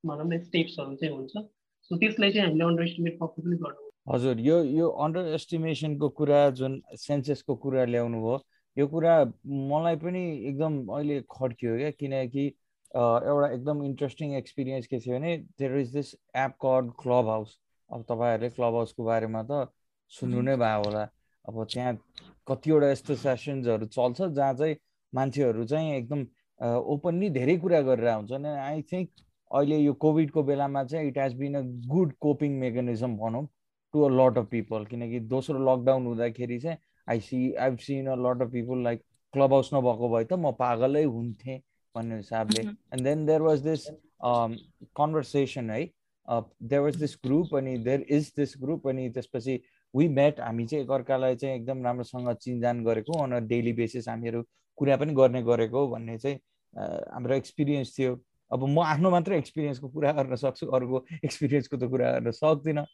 [0.05, 1.45] भनौँ न स्टेप्सहरू चाहिँ हुन्छ।
[1.89, 6.39] सो त्यसलाई चाहिँ हामीले अन्डर एस्टिमेट पक्कै पनि गर्नु हजुर यो यो अन्डर एस्टिमेसनको कुरा
[6.61, 8.39] जुन सेन्सेसको कुरा ल्याउनु भयो
[8.77, 9.15] यो कुरा
[9.73, 12.47] मलाई पनि एकदम अहिले खड्कियो क्या किनकि
[12.95, 16.91] एउटा एकदम इन्ट्रेस्टिङ एक्सपिरियन्स के थियो भने there is this app called
[17.29, 17.57] Clubhouse
[17.91, 19.69] अब तपाईँहरूले क्लब हाउसको बारेमा त
[20.13, 21.03] सुन्नु नै भयो होला।
[21.45, 21.93] अब त्यहाँ
[22.49, 24.77] कतिवटा यस्तो सेसन्सहरू चल्छ जहाँ चाहिँ
[25.13, 26.21] मान्छेहरू चाहिँ एकदम
[26.95, 29.09] ओपनली धेरै कुरा गरेर हुन्छन्। आई थिङ्क
[29.51, 33.47] अहिले यो कोभिडको बेलामा चाहिँ it has been a good coping mechanism भनौँ
[33.95, 36.79] to a lot of people किनकि दोस्रो लकडाउन हुँदाखेरि चाहिँ
[37.09, 39.03] I see I've seen a lot of people like
[39.53, 41.59] Clubhouse नभएको भए त म पागलै हुन्थेँ
[41.95, 43.87] भन्ने हिसाबले। And then there was this
[45.01, 45.85] conversation है
[46.29, 49.61] देयर वाज दिस ग्रुप अनि देयर इज दिस ग्रुप अनि त्यसपछि
[49.95, 54.43] वी मेट हामी चाहिँ एकअर्कालाई चाहिँ एकदम राम्रोसँग चिनजान गरेको अन डेली बेसिस हामीहरू
[54.79, 56.39] कुरा पनि गर्ने गरेको भन्ने चाहिँ
[56.77, 58.15] हाम्रो एक्सपिरियन्स थियो।
[58.53, 62.85] अब म आफ्नो मात्र एक्सपिरियन्सको कुरा गर्न सक्छु अरूको एक्सपिरियन्सको त कुरा गर्न सक्दिनँ।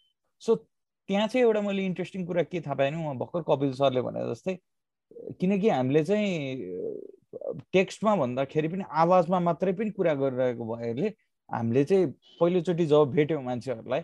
[0.43, 0.55] सो
[1.09, 4.55] त्यहाँ चाहिँ एउटा मैले इन्ट्रेस्टिङ कुरा के थाहा पाएन म भर्खर कपिल सरले भने जस्तै
[5.41, 6.31] किनकि हामीले चाहिँ
[7.73, 11.09] टेक्स्टमा भन्दाखेरि पनि आवाजमा मात्रै पनि कुरा गरिरहेको भएले
[11.51, 12.07] हामीले चाहिँ
[12.41, 14.03] पहिलोचोटि जब भेट्यौँ मान्छेहरूलाई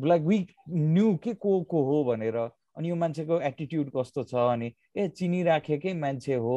[0.00, 0.38] लाइक वी
[0.70, 5.92] न्यू के को को हो भनेर अनि यो मान्छेको एटिट्युड कस्तो छ अनि ए चिनिराखेकै
[6.00, 6.56] मान्छे हो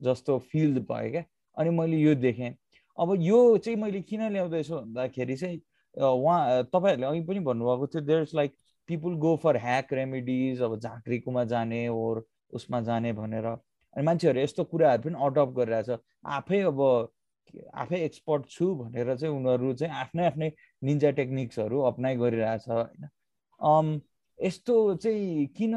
[0.00, 1.24] जस्तो फिल भयो क्या?
[1.56, 2.50] अनि मैले यो देखेँ।
[2.98, 5.60] अब यो चाहिँ मैले किन ल्याउँदैछु भन्दाखेरि चाहिँ
[5.94, 8.54] उहाँ तपाईँहरूले अघि पनि भन्नुभएको थियो there is like
[8.88, 14.64] people go for hack remedies अब झाँक्रीकोमा जाने ओर उसमा जाने भनेर। अनि मान्छेहरू यस्तो
[14.64, 15.90] कुराहरू पनि अडप्ट गरिरहेछ।
[16.26, 16.80] आफै अब
[17.74, 20.50] आफै एक्सपर्ट छु भनेर चाहिँ उनीहरू चाहिँ आफ्नै आफ्नै
[20.82, 24.00] निन्जा टेक्निक्सहरू अप्नाइ गरिरहेछ होइन।
[24.38, 25.74] यस्तो चाहिँ किन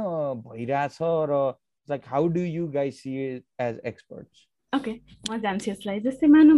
[0.47, 1.41] भइरहेछ र
[1.87, 3.15] like how do you guys see
[3.59, 4.91] as experts okay
[5.29, 6.55] म जान्छु यसलाई। जस्तै मानौँ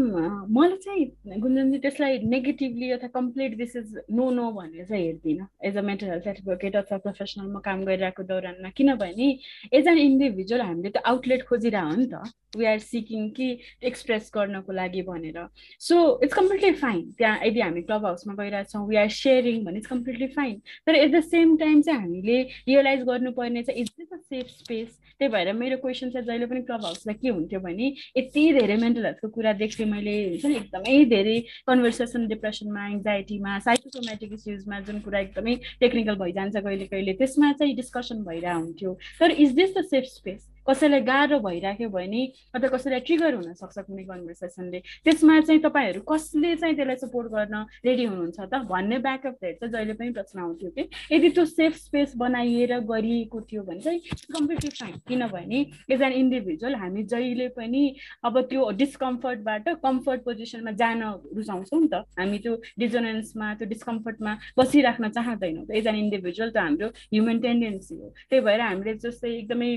[0.57, 5.77] मलाई चाहिँ गुन्जनजी त्यसलाई नेगेटिभली अथवा complete this is no no भनेर चाहिँ हेर्दिनँ। As
[5.77, 9.29] a mental health advocate अथवा प्रोफेसनल म काम गरिरहेको दौरानमा। किनभने
[9.77, 12.25] एज एन इन्डिभिजुअल हामीले त आउटलेट खोजिरह नि त।
[12.57, 13.47] वी आर सिकिङ कि
[13.85, 15.39] एक्सप्रेस गर्नको लागि भनेर।
[15.87, 19.87] सो इट्स कम्प्लिटली फाइन त्यहाँ यदि हामी क्लब हाउसमा गइरहेछौँ वी आर सेयरिङ भने इट्स
[19.87, 20.55] कम्प्लिटली फाइन
[20.87, 24.97] तर एट द सेम टाइम चाहिँ हामीले रियलाइज गर्नुपर्ने चाहिँ is this a safe space
[25.19, 29.05] त्यही भएर मेरो क्वेसन चाहिँ जहिले पनि क्लब हाउसलाई के हुन्थ्यो भने यति धेरै मेन्टल
[29.05, 35.19] हेल्थको कुरा देख्थेँ मैले हुन्छ नि एकदमै धेरै कन्भर्सेसन डिप्रेसनमा एङ्जाइटीमा साइकोसोमेटिक इस्युजमा जुन कुरा
[35.19, 40.03] एकदमै टेक्निकल भइजान्छ कहिले कहिले त्यसमा चाहिँ डिस्कसन भइरहेको हुन्थ्यो। तर is this the safe
[40.13, 42.21] space कसैलाई गाह्रो भइराख्यो भने
[42.55, 48.05] अथवा कसैलाई ट्रिगर हुनसक्छ कुनै कन्भर्सेसनले त्यसमा चाहिँ तपाईँहरू कसले चाहिँ त्यसलाई सपोर्ट गर्न रेडी
[48.05, 48.53] हुनुहुन्छ त?
[48.67, 53.41] भन्ने ब्याकअप हेड चाहिँ जहिले पनि प्रश्न आउँथ्यो कि। यदि त्यो सेफ स्पेस बनाइएर गरिएको
[53.51, 53.99] थियो भने चाहिँ
[54.35, 55.59] कम्प्लिटली फाइन किनभने
[55.93, 57.83] एज एन इन्डिभिजुअल हामी जहिले पनि
[58.25, 61.03] अब त्यो डिस्कम्फर्टबाट कम्फर्ट पोजिसनमा जान
[61.35, 66.87] रुचाउँछौँ नि त। हामी त्यो डिजोनेन्समा त्यो डिस्कम्फर्टमा बसिराख्न चाहँदैनौँ। एज एन इन्डिभिजुअल त हाम्रो
[67.13, 69.71] ह्युमन टेन्डेन्सी हो। त्यही भएर हामीले जस्तै एकदमै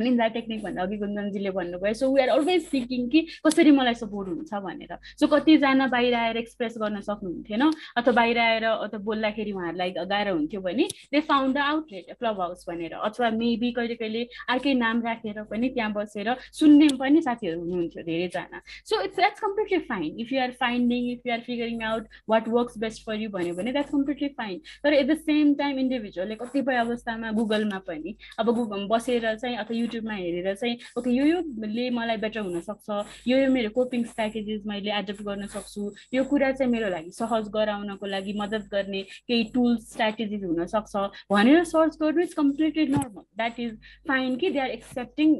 [0.00, 4.28] निन्दा टेक्निक भन्दा अघि गुन्जनजीले भन्नुभयो so we are always seeking कि कसरी मलाई सपोर्ट
[4.28, 7.62] हुन्छ भनेर। सो कतिजना बाहिर आएर एक्सप्रेस गर्न सक्नुहुन्थेन
[7.96, 12.94] अथवा बाहिर आएर अथवा बोल्दाखेरि उहाँहरूलाई गाह्रो हुन्थ्यो भने they found the outlet Clubhouse भनेर।
[13.08, 14.22] अथवा मेबी कहिले कहिले
[14.54, 19.78] अर्कै नाम राखेर पनि त्यहाँ बसेर सुन्ने पनि साथीहरू हुनुहुन्थ्यो धेरैजना। So it's that's completely
[19.88, 23.30] fine if you are finding if you are figuring out what works best for you
[23.30, 28.16] भन्यो भने द्याट्स कम्प्लिटली फाइन तर एट द सेम टाइम इन्डिभिजुअलले कतिपय अवस्थामा गुगलमा पनि
[28.38, 33.38] अब गुगल बसेर चाहिँ अथवा युट्युबमा हेरेर चाहिँ ओके यो योले मलाई बेटर हुनसक्छ यो
[33.38, 38.06] यो मेरो कोपिङ स्ट्राटेजिज मैले एडप्ट गर्न सक्छु यो कुरा चाहिँ मेरो लागि सहज गराउनको
[38.06, 40.96] लागि मद्दत गर्ने केही टुल्स स्ट्राटेजिज हुनसक्छ
[41.32, 43.72] भनेर सर्च गर्नु is completely normal that is
[44.08, 45.34] fine कि they are accepting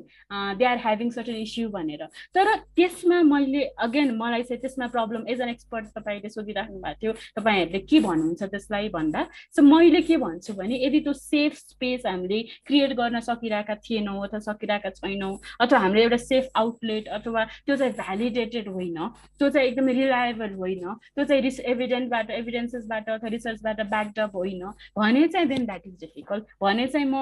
[0.58, 2.04] they are having certain issue भनेर.
[2.34, 7.12] तर त्यसमा मैले अगेन मलाई चाहिँ त्यसमा प्रब्लम एज एन एक्सपर्ट तपाईँले सोधिराख्नु भएको थियो
[7.36, 12.42] तपाईँहरूले के भन्नुहुन्छ त्यसलाई भन्दा सो मैले के भन्छु भने यदि त्यो सेफ स्पेस हामीले
[12.66, 17.92] क्रिएट गर्न सकिरहेका थिएनौँ अथवा सकिरहेका छैनौँ अथवा हाम्रो एउटा सेफ आउटलेट अथवा त्यो चाहिँ
[17.92, 18.98] भ्यालिडेटेड होइन
[19.38, 24.64] त्यो चाहिँ एकदमै रिलायबल होइन त्यो चाहिँ रिस एभिडेन्टबाट एभिडेन्सेसबाट अथवा रिसर्चबाट ब्याकडअप होइन
[24.98, 27.16] भने चाहिँ देन द्याट इज डिफिकल्ट भने चाहिँ म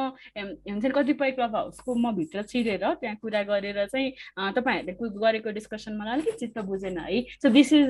[0.70, 4.10] हुन्छ नि कतिपय क्लब हाउसको म भित्र छिरेर त्यहाँ कुरा गरेर चाहिँ
[4.52, 7.88] तपाईँहरूले गरेको डिस्कसन मलाई अलिकति चित्त बुझेन है। So this is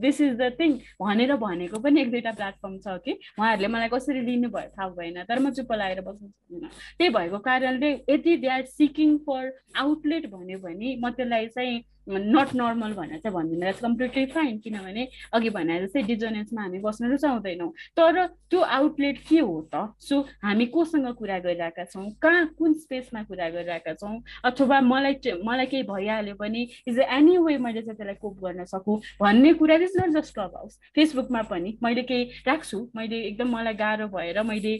[0.00, 3.12] this is the thing भनेर भनेको पनि एक दुईवटा प्लेटफर्म छ कि?
[3.38, 7.90] उहाँहरूले मलाई कसरी लिनुभयो थाहा भएन तर म चुप्प लागेर बस्नु सक्दिनँ। त्यही भएको कारणले
[8.10, 13.34] यदि they are seeking for outlet भन्यो भने म त्यसलाई चाहिँ नट नर्मल भनेर चाहिँ
[13.34, 19.18] भन्दिनँ द्याट्स कम्प्लिटली फाइन किनभने अघि भने जस्तै डिजोनेन्समा हामी बस्न रुचाउँदैनौँ तर त्यो आउटलेट
[19.28, 19.92] के हो त?
[20.00, 22.10] सो हामी कोसँग कुरा गरिरहेका छौँ?
[22.22, 24.20] कहाँ कुन स्पेसमा कुरा गरिरहेका छौँ?
[24.44, 29.00] अथवा मलाई मलाई केही भइहाल्यो भने इज एनी वे मैले चाहिँ त्यसलाई कोप गर्न सकुँ?
[29.20, 33.74] भन्ने कुरा is not just club house फेसबुकमा पनि मैले केही राख्छु। मैले एकदम मलाई
[33.74, 34.76] गाह्रो भएर मैले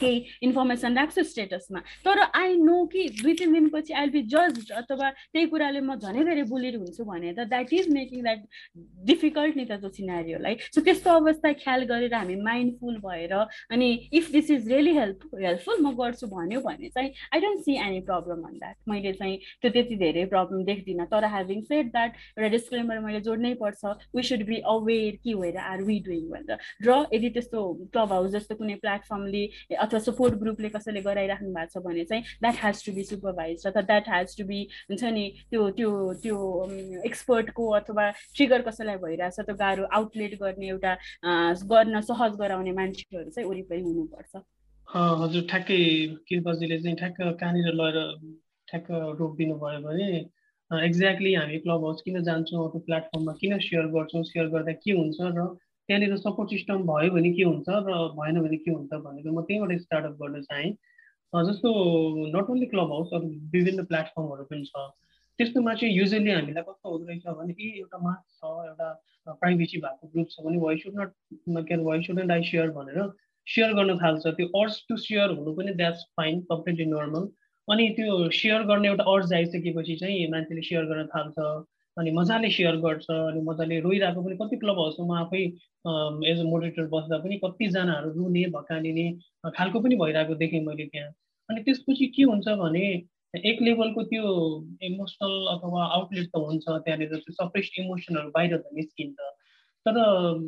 [0.00, 5.10] केही इन्फर्मेसन राख्छु स्टेटसमा तर आई नो कि दुई तिन दिनपछि आई बी जज अथवा
[5.10, 8.40] त्यही कुराले म झनै धेरै बुलिड हुन्छु भने त that is making that
[9.10, 13.34] difficult नि त त्यो सिनारीहरूलाई सो त्यस्तो अवस्था ख्याल गरेर हामी माइन्डफुल भएर
[13.76, 13.90] अनि
[14.20, 18.00] if this is really help helpful म गर्छु भन्यो भने चाहिँ I don't see any
[18.10, 22.48] problem on that मैले चाहिँ त्यो त्यति धेरै प्रब्लम देख्दिनँ। तर ह्याभिङ सेड द्याट एउटा
[22.56, 23.84] डिस्क्लेमर मैले जोड्नै पर्छ।
[24.16, 28.30] वी सुड बी अवेर कि वेयर आर वी डुइङ भनेर र यदि त्यस्तो क्लब हाउस
[28.32, 29.44] जस्तो कुनै प्लेटफर्मले
[29.76, 33.82] अथवा सपोर्ट ग्रुपले कसैले गराइराख्नु भएको छ भने चाहिँ that has to be supervise अथवा
[33.90, 35.90] द्याट हेज टु बी हुन्छ नि त्यो त्यो
[36.22, 36.36] त्यो
[37.06, 40.96] एक्सपर्टको अथवा ट्रिगर कसैलाई भइरहेछ त्यो गाह्रो आउटलेट गर्ने एउटा
[41.72, 44.42] गर्न सहज गराउने मान्छेहरू चाहिँ वरिपरि हुनुपर्छ।
[44.88, 45.80] हजुर ठ्याक्कै
[46.28, 47.98] कृपाजीले चाहिँ ठ्याक्क कहाँनिर लगेर
[48.68, 50.08] ठ्याक्क रोकिदिनु भयो भने
[50.70, 55.18] एक्ज्याक्टली हामी क्लब हाउस किन जान्छौँ त्यो प्लेटफर्ममा किन सेयर गर्छौँ सेयर गर्दा के हुन्छ
[55.20, 55.46] र
[55.92, 59.80] त्यहाँनिर सपोर्ट सिस्टम भयो भने के हुन्छ र भएन भने के हुन्छ भनेर म त्यहीँबाट
[59.80, 60.70] स्टार्टअप गर्न चाहेँ।
[61.48, 61.68] जस्तो
[62.32, 64.88] नट ओन्ली क्लब हाउस अरू विभिन्न प्लेटफर्महरू पनि छ।
[65.38, 68.88] त्यस्तोमा चाहिँ युजली हामीलाई कस्तो हुँदो रहेछ भने ए एउटा मार्क छ एउटा
[69.42, 73.12] प्राइभेसी भएको ग्रुप छ भने वाइ सुड नट के अरे वाइ सुड आई सेयर भनेर
[73.46, 77.28] सेयर गर्न थाल्छ। त्यो अर्ज टु सेयर हुनु पनि द्याट्स फाइन कम्प्लिटली नर्मल
[77.68, 81.36] अनि त्यो सेयर गर्ने एउटा अर्ज आइसकेपछि चाहिँ मान्छेले सेयर गर्न थाल्छ।
[81.96, 85.42] अनि मजाले सेयर गर्छ अनि मजाले रोइरहेको पनि कति क्लब हाउसमा आफै
[86.32, 89.06] एज अ मोडिटर बस्दा पनि कतिजनाहरू रुने भकालिने
[89.58, 91.10] खालको पनि भइरहेको देखेँ मैले त्यहाँ।
[91.48, 92.84] अनि त्यसपछि के हुन्छ भने
[93.50, 94.24] एक लेभलको त्यो
[94.88, 99.18] इमोसनल अथवा आउटलेट त हुन्छ त्यहाँनिर त्यो सप्रेस इमोसनहरू बाहिर त निस्किन्छ।
[99.86, 99.98] तर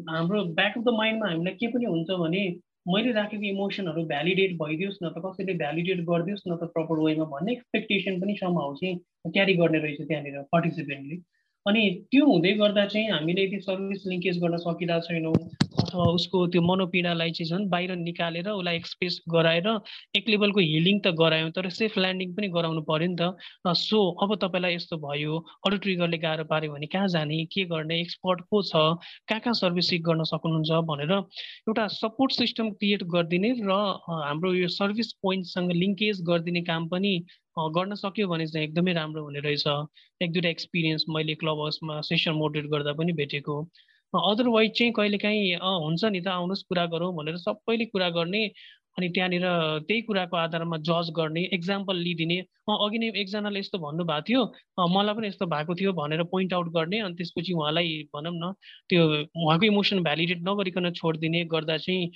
[0.09, 2.43] हाम्रो ब्याक अफ द माइन्डमा हामीलाई के पनि हुन्छ भने
[2.87, 7.53] मैले राखेको इमोसनहरू भ्यालिडेट भइदियोस् न त कसैले भ्यालिडेट गरिदियोस् न त प्रपर वेमा भन्ने
[7.53, 11.17] एक्सपेक्टेसन पनि समाउ चाहिँ क्यारी गर्ने रहेछ त्यहाँनिर पार्टिसिपेन्टले
[11.67, 15.33] अनि त्यो हुँदै गर्दा चाहिँ हामीले यदि सर्भिस लिङ्केज गर्न सकिरहेको छैनौँ
[15.85, 19.69] अथवा उसको त्यो मनोपीडालाई चाहिँ झन् बाहिर निकालेर उसलाई एक्सप्रेस गराएर
[20.17, 24.35] एक लेभलको हिलिङ त गरायौँ तर सेफ ल्यान्डिङ पनि गराउनु पऱ्यो नि त। सो अब
[24.37, 28.85] तपाईँलाई यस्तो भयो अरू ट्रिगरले गाह्रो पाऱ्यो भने कहाँ जाने के गर्ने एक्सपर्ट को छ
[29.25, 34.69] कहाँ कहाँ सर्भिस सिक गर्न सक्नुहुन्छ भनेर एउटा सपोर्ट सिस्टम क्रिएट गरिदिने र हाम्रो यो
[34.77, 37.15] सर्भिस पोइन्टसँग लिङ्केज गरिदिने काम पनि
[37.57, 39.67] गर्न सक्यो भने चाहिँ एकदमै राम्रो हुने रहेछ।
[40.21, 43.61] एक दुईवटा एक्सपिरियन्स मैले क्लब हाउसमा सेसन मोटिभेट गर्दा पनि भेटेको।
[44.15, 48.43] अदरवाइज चाहिँ कहिलेकाहीँ हुन्छ नि त आउनुहोस् कुरा गरौँ भनेर सबैले कुरा गर्ने
[48.99, 49.45] अनि त्यहाँनिर
[49.87, 52.39] त्यही कुराको आधारमा जज गर्ने एक्जाम्पल लिइदिने।
[52.71, 54.43] अघि नै एकजनाले यस्तो भन्नुभएको थियो।
[54.97, 58.53] मलाई पनि यस्तो भएको थियो भनेर पोइन्ट आउट गर्ने अनि त्यसपछि उहाँलाई भनौँ न
[58.89, 59.03] त्यो
[59.43, 62.11] उहाँको इमोसन भ्यालिडेट नगरिकन छोडिदिने गर्दा चाहिँ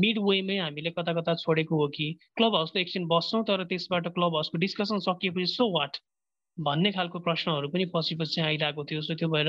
[0.00, 4.08] मिड वेमै हामीले कता कता छोडेको हो कि क्लब हाउस त एकछिन बस्छौँ तर त्यसबाट
[4.18, 5.96] क्लब हाउसको डिस्कसन सकिएपछि सो वाट
[6.58, 9.48] भन्ने खालको प्रश्नहरू पनि पछि पछि आइरहेको थियो। सो त्यो भएर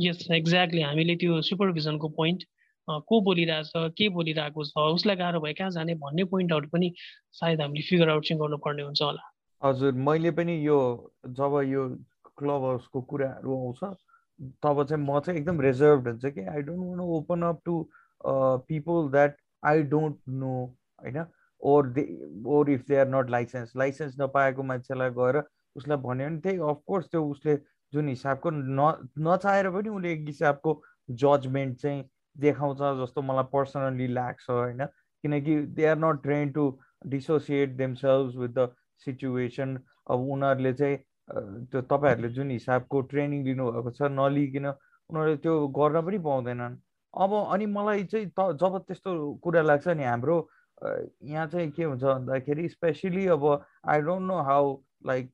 [0.00, 2.44] यस एक्ज्याक्टली हामीले त्यो सुपरभिजनको पोइन्ट
[2.88, 6.92] को बोलिरहेछ के बोलिरहेको छ उसलाई गाह्रो भयो कहाँ जाने भन्ने पोइन्ट आउट पनि
[7.32, 9.22] सायद हामीले फिगर आउट चाहिँ गर्नुपर्ने हुन्छ होला।
[9.62, 10.78] हजुर मैले पनि यो
[11.26, 11.88] जब यो
[12.38, 13.80] क्लब हाउसको कुराहरू आउँछ
[14.62, 17.74] तब चाहिँ म चाहिँ एकदम रिजर्भ हुन्छ कि I don't want open up to
[18.24, 20.54] people that I don't know
[21.02, 21.24] होइन?
[21.62, 22.02] Or they
[22.46, 25.42] or if they are not license license नपाएको मान्छेलाई गएर
[25.76, 27.56] उसलाई भन्यो भने त्यही अफकोर्स त्यो उसले
[27.92, 28.92] जुन हिसाबको न
[29.28, 30.82] नचाहेर पनि उसले एक हिसाबको
[31.22, 32.02] जजमेन्ट चाहिँ
[32.36, 34.84] देखाउँछ जस्तो मलाई पर्सनल्ली लाग्छ होइन?
[35.24, 36.64] किनकि they are not train to
[37.06, 38.68] dissociate themselves with the
[39.04, 39.76] situation
[40.10, 40.96] अब उनीहरूले चाहिँ
[41.70, 46.76] त्यो तपाईँहरूले जुन हिसाबको ट्रेनिङ लिनुभएको छ नलिकन उनीहरूले त्यो गर्न पनि पाउँदैनन्।
[47.14, 49.10] अब अनि मलाई चाहिँ त जब त्यस्तो
[49.42, 50.36] कुरा लाग्छ नि हाम्रो
[51.24, 53.44] यहाँ चाहिँ के हुन्छ भन्दाखेरि स्पेसली अब
[53.88, 55.30] I don't know how like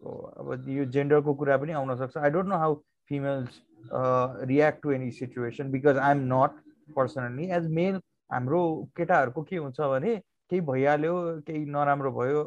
[0.00, 2.74] अब यो जेन्डरको कुरा पनि आउन सक्छ। I don't know how
[3.08, 6.60] females react to any situation because I am not
[6.96, 8.00] personally as male
[8.32, 8.62] हाम्रो
[8.96, 10.16] केटाहरूको के हुन्छ भने
[10.50, 11.14] केही भइहाल्यो
[11.46, 12.42] केही नराम्रो भयो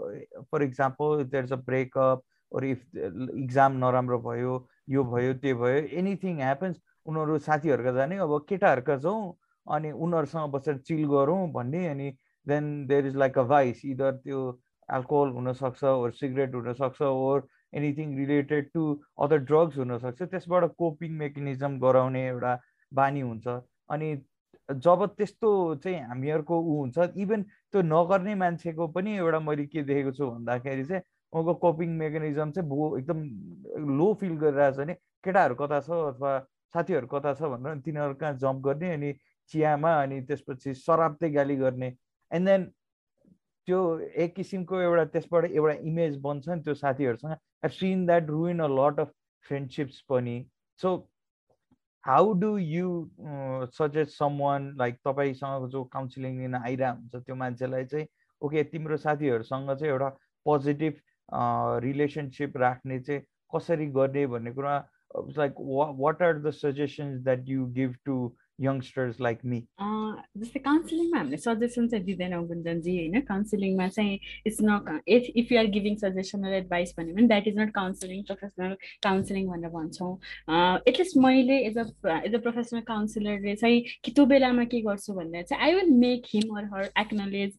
[0.51, 4.55] for example there is a breakup or if exam नराम्रो भयो
[4.89, 9.33] यो भयो त्यो भयो एनिथिङ ह्यापन्स उनीहरू साथीहरूका जाने अब केटाहरूका जाउँ
[9.67, 12.11] अनि उनीहरूसँग बसेर चिल गरौँ भन्ने अनि
[12.47, 14.41] then there is like a vice either त्यो
[14.89, 18.83] एल्कोहल हुनसक्छ ओर सिगरेट हुनसक्छ or anything related to
[19.25, 22.53] other drugs हुनसक्छ। त्यसबाट कोपिङ मेकानिजम गराउने एउटा
[22.91, 23.47] बानी हुन्छ।
[23.89, 24.09] अनि
[24.69, 25.49] जब त्यस्तो
[25.83, 30.83] चाहिँ हामीहरूको ऊ हुन्छ इभन त्यो नगर्ने मान्छेको पनि एउटा मैले के देखेको छु भन्दाखेरि
[30.85, 31.01] चाहिँ
[31.33, 33.19] उनको कोपिङ मेकानिजम चाहिँ भो एकदम
[33.97, 34.93] लो फिल गरिरहेछ भने
[35.25, 36.31] केटाहरू कता छ अथवा
[36.73, 39.13] साथीहरू कता छ भनेर तिनीहरू कहाँ जम्प गर्ने अनि
[39.51, 41.89] चियामा अनि त्यसपछि सराप्दै गाली गर्ने।
[42.31, 42.65] एन्ड देन
[43.69, 43.79] त्यो
[44.25, 48.67] एक किसिमको एउटा त्यसबाट एउटा इमेज बन्छ नि त्यो साथीहरूसँग I seen that ruin a
[48.71, 49.11] lot of
[49.45, 50.37] friendships पनि.
[50.79, 50.93] So
[52.05, 52.89] how do you
[53.77, 58.07] suggest someone like तपाईँसँग जो काउन्सिलिङ लिन आइरहेको हुन्छ त्यो मान्छेलाई चाहिँ
[58.41, 60.09] ओके तिम्रो साथीहरूसँग चाहिँ एउटा
[60.45, 60.93] पोजिटिभ
[61.85, 63.21] रिलेसनसिप राख्ने चाहिँ
[63.55, 64.75] कसरी गर्ने भन्ने कुरा
[65.37, 65.61] like
[65.99, 68.17] what are the suggestions that you give to
[68.65, 69.59] youngsters like me
[70.41, 75.59] जस्तै काउन्सिलिङमा हामीले सजेसन चाहिँ दिँदैनौँ गुन्जनजी होइन काउन्सिलिङमा चाहिँ it's not if if you
[75.59, 80.11] are giving suggestional advice भन्यो भने that is not counselling professional counselling भनेर भन्छौँ।
[80.87, 81.85] एटलिस्ट मैले as a
[82.25, 86.33] as a professional काउन्सिलरले चाहिँ कि त्यो बेलामा के गर्छु भन्दा चाहिँ I will make
[86.33, 87.51] him or her acknowledge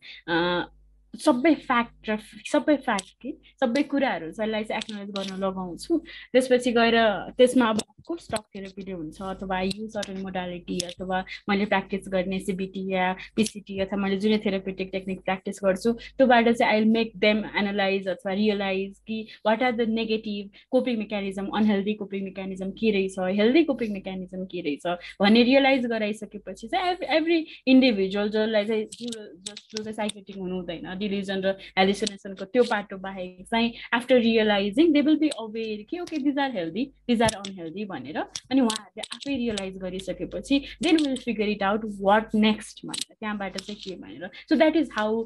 [1.15, 2.17] सबै फ्याक्ट र
[2.53, 5.99] सबै फ्याक्ट कि सबै कुराहरू चाहिँ एक्नोलेज गर्न लगाउँछु।
[6.33, 6.97] त्यसपछि गएर
[7.39, 11.19] त्यसमा अब कोर्स टक थेरापीले हुन्छ अथवा यु सर्टन मोडालिटी अथवा
[11.49, 16.73] मैले प्र्याक्टिस गर्ने सिबिटी या पिसिटी अथवा मैले जुन थेरापेटिक टेक्निक प्र्याक्टिस गर्छु त्योबाट चाहिँ
[16.73, 22.25] आई मेक देम एनालाइज अथवा रियलाइज कि what are the negative coping mechanism unhealthy coping
[22.25, 24.87] mechanism के रहेछ हेल्दी कोपिङ मेकानिजम के रहेछ
[25.21, 27.39] भन्ने रियलाइज गराइसकेपछि चाहिँ एभ्री
[27.75, 33.73] इन्डिभिजुअल जसलाई चाहिँ जो चाहिँ साइकेटिक हुनु हुँदैन डिलिजन र हेलिसिनेसनको त्यो पाटो बाहेक चाहिँ
[33.99, 38.19] after realising they will be aware कि okay these are healthy these are unhealthy भनेर
[38.19, 43.81] अनि उहाँहरूले आफै रियलाइज गरिसकेपछि then will figure it out what next भनेर त्यहाँबाट चाहिँ
[43.81, 45.23] के भनेर। So that is how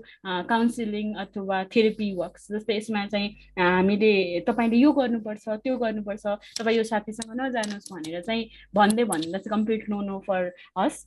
[0.49, 4.13] counselling अथवा थेरेपी वर्क्स जस्तै यसमा चाहिँ हामीले
[4.49, 6.27] तपाईँले यो गर्नुपर्छ त्यो गर्नुपर्छ
[6.61, 11.03] तपाईँ यो साथीसँग नजानुहोस् भनेर चाहिँ भन्दै भन्दा चाहिँ कम्प्लिट नो नो फर हस्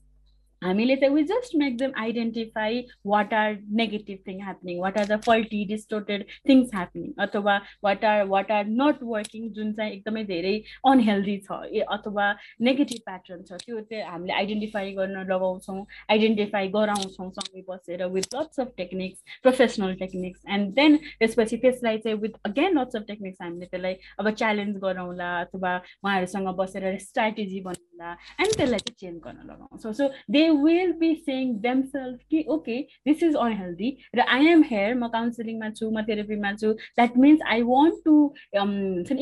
[0.61, 5.19] हामीले चाहिँ we just make them identify what are negative thing happening what are the
[5.25, 10.55] faulty distorted things happening अथवा what are what are not working जुन चाहिँ एकदमै धेरै
[10.91, 12.25] अनहेल्दी छ ए अथवा
[12.69, 15.79] नेगेटिभ प्याटर्न छ त्यो चाहिँ हामीले आइडेन्टिफाई गर्न लगाउँछौँ
[16.11, 22.17] आइडेन्टिफाई गराउँछौँ सँगै बसेर with lots of techniques professional techniques and then त्यसपछि त्यसलाई चाहिँ
[22.19, 28.11] with again lots of techniques हामीले त्यसलाई अब च्यालेन्ज गराउँला अथवा उहाँहरूसँग बसेर स्ट्राटेजी बनाउँला
[28.39, 29.93] एन्ड त्यसलाई चाहिँ चेन्ज गर्न लगाउँछौँ.
[29.93, 33.89] So they will be saying themselves कि okay this is unhealthy.
[34.15, 38.15] र I am here म काउन्सिलिङमा छु म थेरेपीमा छु that means I want to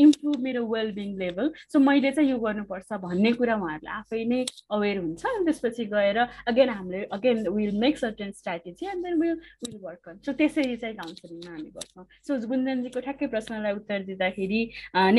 [0.05, 4.43] improve मेरो वेल बिङ लेभल सो मैले चाहिँ यो गर्नुपर्छ भन्ने कुरा उहाँहरूले आफै नै
[4.77, 6.17] अवेर हुन्छ। अनि त्यसपछि गएर
[6.53, 9.33] अगेन हामीले again will make certain strategy and then will
[9.65, 14.61] will work so त्यसरी चाहिँ काउन्सिलिङमा हामी गर्छौँ। सो गुन्जनजीको ठ्याक्कै प्रश्नलाई उत्तर दिँदाखेरि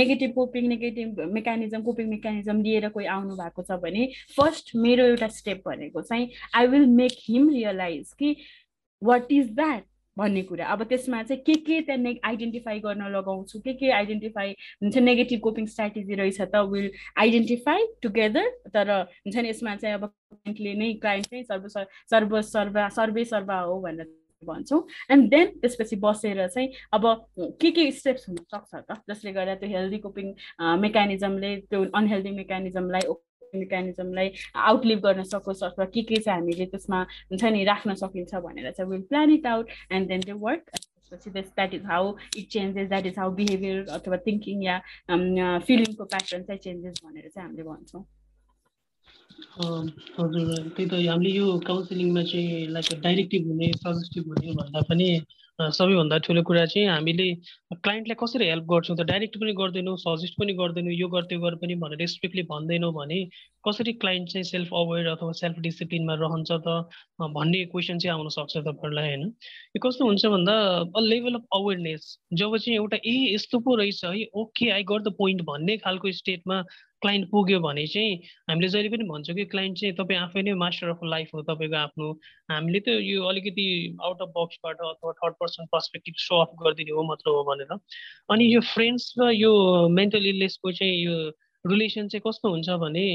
[0.01, 5.29] negative coping negative mechanism coping mechanism लिएर कोही आउनु भएको छ भने फर्स्ट मेरो एउटा
[5.39, 8.37] स्टेप भनेको भनेको चाहिँ I will make him realise कि
[9.03, 9.85] वाट इज द्याट
[10.17, 14.51] भन्ने कुरा। अब त्यसमा चाहिँ के के त्यहाँ आइडेन्टिफाई गर्न लगाउँछु के के आइडेन्टिफाई
[14.83, 20.07] हुन्छ नेगेटिभ कोपिङ स्ट्राटेजी रहेछ त विल आइडेन्टिफाई टुगेदर तर हुन्छ नि यसमा चाहिँ अब
[20.07, 24.09] क्लाइन्टले नै क्लाइन्ट नै सर्व सर्व सर्वा सर्वे सर्वा हो भनेर
[24.43, 24.81] भन्छौँ।
[25.11, 27.05] एन्ड देन त्यसपछि बसेर चाहिँ अब
[27.61, 30.35] के के स्टेप्स हुनसक्छ त जसले गर्दा त्यो हेल्दी कोपिङ
[30.81, 33.05] मेकानिजमले त्यो अनहेल्दी मेकानिजमलाई
[33.55, 34.33] मेकानिजमलाई
[34.71, 38.91] आउटलिभ गर्न सकोस् अथवा के के चाहिँ हामीले त्यसमा हुन्छ नि राख्न सकिन्छ भनेर चाहिँ
[38.91, 43.07] will plan it out and then they work त्यसपछि that is how it changes that
[43.07, 44.77] is how behaviour अथवा थिङ्किङ या
[45.67, 48.05] फिलिङको प्याटर्न चाहिँ चेन्जेस भनेर चाहिँ हामीले भन्छौँ।
[49.57, 55.09] हजुर त्यही त हामीले यो काउन्सिलिङमा चाहिँ लाइक डाइरेक्टिभ हुने सजेस्टिभ हुने भन्दा पनि
[55.59, 57.27] सबैभन्दा ठुलो कुरा चाहिँ हामीले
[57.75, 61.75] क्लाइन्टलाई कसरी हेल्प गर्छौँ त डाइरेक्ट पनि गर्दैनौँ सजेस्ट पनि गर्दैनौँ यो गर्दै गर पनि
[61.81, 63.21] भनेर स्ट्रिक्टली भन्दैनौँ भने
[63.65, 66.77] कसरी क्लाइन्ट चाहिँ सेल्फ अवेर अथवा सेल्फ डिसिप्लिनमा रहन्छ त
[67.33, 69.25] भन्ने क्वेसन चाहिँ आउन सक्छ तपाईँहरूलाई होइन?
[69.77, 70.53] यो कस्तो हुन्छ भन्दा
[70.93, 75.09] अ लेभल अफ अवेरनेस जब चाहिँ एउटा ए यस्तो पो रहेछ है okay I got
[75.09, 76.63] the point भन्ने खालको स्टेटमा
[77.03, 78.17] क्लाइन्ट पुग्यो भने चाहिँ
[78.49, 81.77] हामीले जहिले पनि भन्छौँ कि क्लाइन्ट चाहिँ तपाईँ आफै नै मास्टर अफ लाइफ हो तपाईँको
[81.77, 82.11] आफ्नो।
[82.51, 83.67] हामीले त यो अलिकति
[84.01, 87.73] आउट अफ बक्सबाट अथवा third person perspective so off गरिदिने हो मात्र हो भनेर।
[88.33, 89.53] अनि यो फ्रेन्ड्स र यो
[89.93, 91.17] मेन्टल इलनेसको चाहिँ यो
[91.65, 93.07] रिलेसन चाहिँ कस्तो हुन्छ भने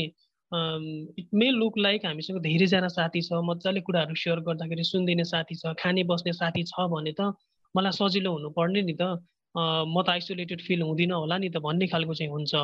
[0.51, 5.73] इट मे लुक लाइक हामीसँग धेरैजना साथी छ मजाले कुराहरू सेयर गर्दाखेरि सुनिदिने साथी छ
[5.79, 7.33] खाने बस्ने साथी छ भने त
[7.75, 9.15] मलाई सजिलो हुनुपर्ने नि त।
[9.55, 12.55] म त आइसोलेटेड फिल हुँदिनँ होला नि त भन्ने खालको चाहिँ हुन्छ।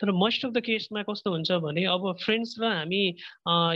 [0.00, 3.02] तर मोस्ट अफ द केसमा कस्तो हुन्छ भने अब फ्रेन्ड्स र हामी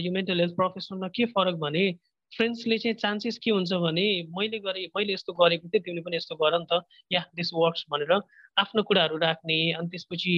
[0.05, 1.85] यो मेन्टल हेल्थ प्रोफेसनमा के फरक भने
[2.33, 6.37] फ्रेन्ड्सले चाहिँ चान्सेस के हुन्छ भने मैले गरेँ मैले यस्तो गरेको थिएँ तिमीले पनि यस्तो
[6.37, 8.13] गर नि त। या दिस वर्क्स भनेर
[8.59, 10.35] आफ्नो कुराहरू राख्ने अनि त्यसपछि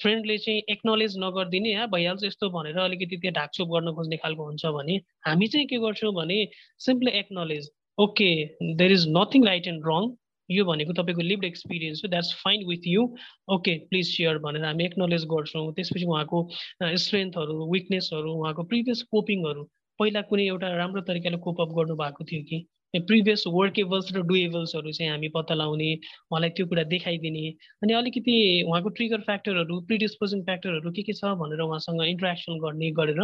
[0.00, 4.66] फ्रेन्डले चाहिँ एक्नोलेज नगरिदिने या भइहाल्छ यस्तो भनेर अलिकति त्यो ढाकछोप गर्न खोज्ने खालको हुन्छ
[4.76, 6.38] भने हामी चाहिँ के गर्छौँ भने
[6.86, 8.30] simply acknowledge okay
[8.76, 10.08] there is nothing right and wrong
[10.50, 13.02] यो भनेको तपाईँको लिभड एक्सपिरियन्स हो that's fine with you
[13.54, 16.48] okay please share भनेर हामी एक्नोलेज गर्छौँ। त्यसपछि उहाँको
[17.04, 19.64] स्ट्रेन्थहरू विकनेसहरू उहाँको प्रिभियस कोपिङहरू
[20.00, 22.66] पहिला कुनै एउटा राम्रो तरिकाले कोपअप गर्नुभएको थियो कि?
[22.94, 25.88] प्रिभियस वर्केबल्स र डुएबल्सहरू चाहिँ हामी पत्ता लगाउने
[26.30, 27.48] उहाँलाई त्यो कुरा देखाइदिने।
[27.82, 28.34] अनि अलिकति
[28.68, 33.20] उहाँको ट्रिगर फ्याक्टरहरू प्रिडिस्पोजिङ फ्याक्टरहरू के के छ भनेर उहाँसँग इन्ट्रेक्सन गर्ने गरेर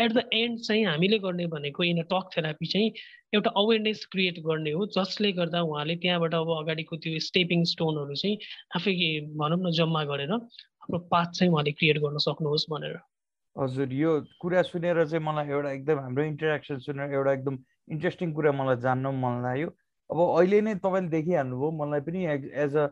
[0.00, 2.92] एट द एन्ड चाहिँ हामीले गर्ने भनेको इन अ टक थेरापी चाहिँ
[3.34, 8.36] एउटा अवेरनेस क्रिएट गर्ने हो जसले गर्दा उहाँले त्यहाँबाट अब अगाडिको त्यो स्टेपिङ स्टोनहरू चाहिँ
[8.76, 8.94] आफै
[9.42, 12.96] भनौँ न जम्मा गरेर आफ्नो पाथ चाहिँ उहाँले क्रिएट गर्न सक्नुहोस् भनेर।
[13.56, 14.10] हजुर यो
[14.40, 17.58] कुरा सुनेर चाहिँ मलाई एउटा एकदम हाम्रो इन्टरेक्सन सुनेर एउटा एकदम
[17.90, 19.68] इन्ट्रेस्टिङ कुरा मलाई जान्न मन लाग्यो।
[20.10, 22.26] अब अहिले नै तपाईँले देखिहाल्नुभयो मलाई पनि
[22.64, 22.86] एज अ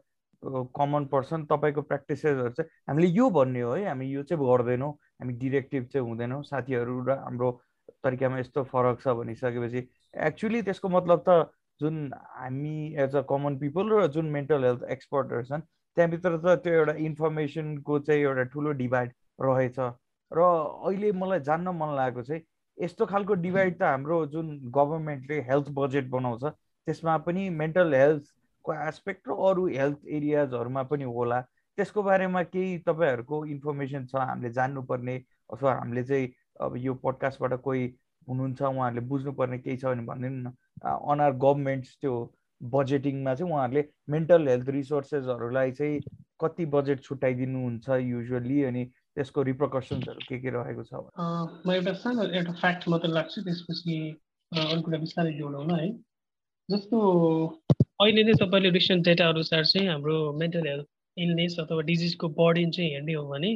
[0.78, 5.32] कमन पर्सन तपाईँको प्र्याक्टिसेसहरू चाहिँ हामीले यो भन्ने हो है हामी यो चाहिँ गर्दैनौँ हामी
[5.38, 7.50] डिरेक्टिभ चाहिँ हुँदैनौँ। साथीहरू र हाम्रो
[8.04, 9.86] तरिकामा यस्तो फरक छ भनिसकेपछि
[10.26, 11.50] एक्चुली त्यसको मतलब त
[11.80, 11.96] जुन
[12.36, 15.62] हामी एज अ कमन पिपल र जुन मेन्टल हेल्थ एक्सपर्टहरू छन्
[15.96, 19.78] त्यहाँभित्र त त्यो एउटा इन्फर्मेसनको चाहिँ एउटा ठुलो डिभाइड रहेछ।
[20.32, 22.42] र अहिले मलाई जान्न मन लागेको चाहिँ
[22.78, 29.28] यस्तो खालको डिभाइड त हाम्रो जुन गभर्मेन्टले हेल्थ बजेट बनाउँछ त्यसमा पनि मेन्टल हेल्थको एस्पेक्ट
[29.28, 31.40] र अरू हेल्थ एरियाजहरूमा पनि होला।
[31.78, 34.14] त्यसको बारेमा केही तपाईँहरूको इन्फर्मेसन छ?
[34.30, 35.16] हामीले जान्नुपर्ने
[35.54, 36.26] अथवा हामीले चाहिँ
[36.66, 37.84] अब यो पडकास्टबाट कोही
[38.28, 40.52] हुनुहुन्छ उहाँहरूले बुझ्नुपर्ने केही छ भने भनिदिनु न।
[40.84, 42.14] अन आर गभर्मेन्ट्स त्यो
[42.60, 46.00] बजेटिङमा चाहिँ उहाँहरूले मेन्टल हेल्थ रिसोर्सेसहरूलाई चाहिँ
[46.42, 50.92] कति बजेट छुट्याइदिनुहुन्छ युजली अनि त्यसको रिप्रकसन्सहरू के के रहेको छ
[51.66, 53.96] म एउटा सानो एउटा फ्याक्ट मात्रै लाग्छु त्यसपछि
[54.52, 55.88] अरू कुरा बिस्तारै जोडौँ है।
[56.68, 56.98] जस्तो
[58.02, 60.86] अहिले नै तपाईँले रिसेन्ट डेटा अनुसार चाहिँ हाम्रो मेन्टल हेल्थ
[61.24, 63.52] इलनेस अथवा डिजिजको बर्डन चाहिँ हेर्ने हो भने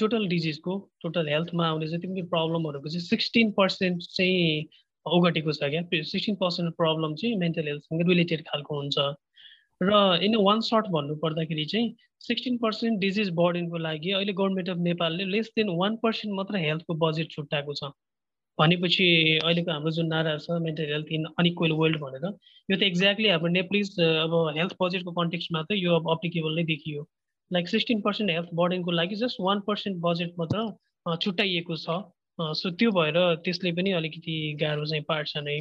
[0.00, 4.66] टोटल डिजिजको टोटल हेल्थमा आउने जति पनि प्रब्लमहरूको चाहिँ सिक्सटिन पर्सेन्ट चाहिँ
[5.06, 8.98] ओगटेको छ क्या। सिक्सटिन पर्सेन्ट प्रब्लम चाहिँ मेन्टल हेल्थसँग रिलेटेड खालको हुन्छ।
[9.80, 11.94] र इन वान सर्ट भन्नु पर्दाखेरि चाहिँ
[12.26, 16.94] सिक्सटिन पर्सेन्ट डिजिज बर्डनको लागि अहिले गभर्मेन्ट अफ नेपालले लेस देन वान पर्सेन्ट मात्र हेल्थको
[17.06, 17.90] बजेट छुट्याएको छ।
[18.60, 19.06] भनेपछि
[19.44, 23.50] अहिलेको हाम्रो जुन नारा छ mental health in unequal world भनेर यो त एक्ज्याक्टली हाम्रो
[23.56, 27.06] नेप्लिज अब हेल्थ बजेटको कन्टेक्समा त यो अब अप्लिकेबल नै देखियो।
[27.50, 31.98] लाइक सिक्सटिन पर्सेन्ट हेल्थ बर्डनको लागि जस्ट वान पर्सेन्ट बजेट मात्र छुट्याइएको छ।
[32.58, 35.58] सो त्यो भएर त्यसले पनि अलिकति गाह्रो चाहिँ पार्छ नै।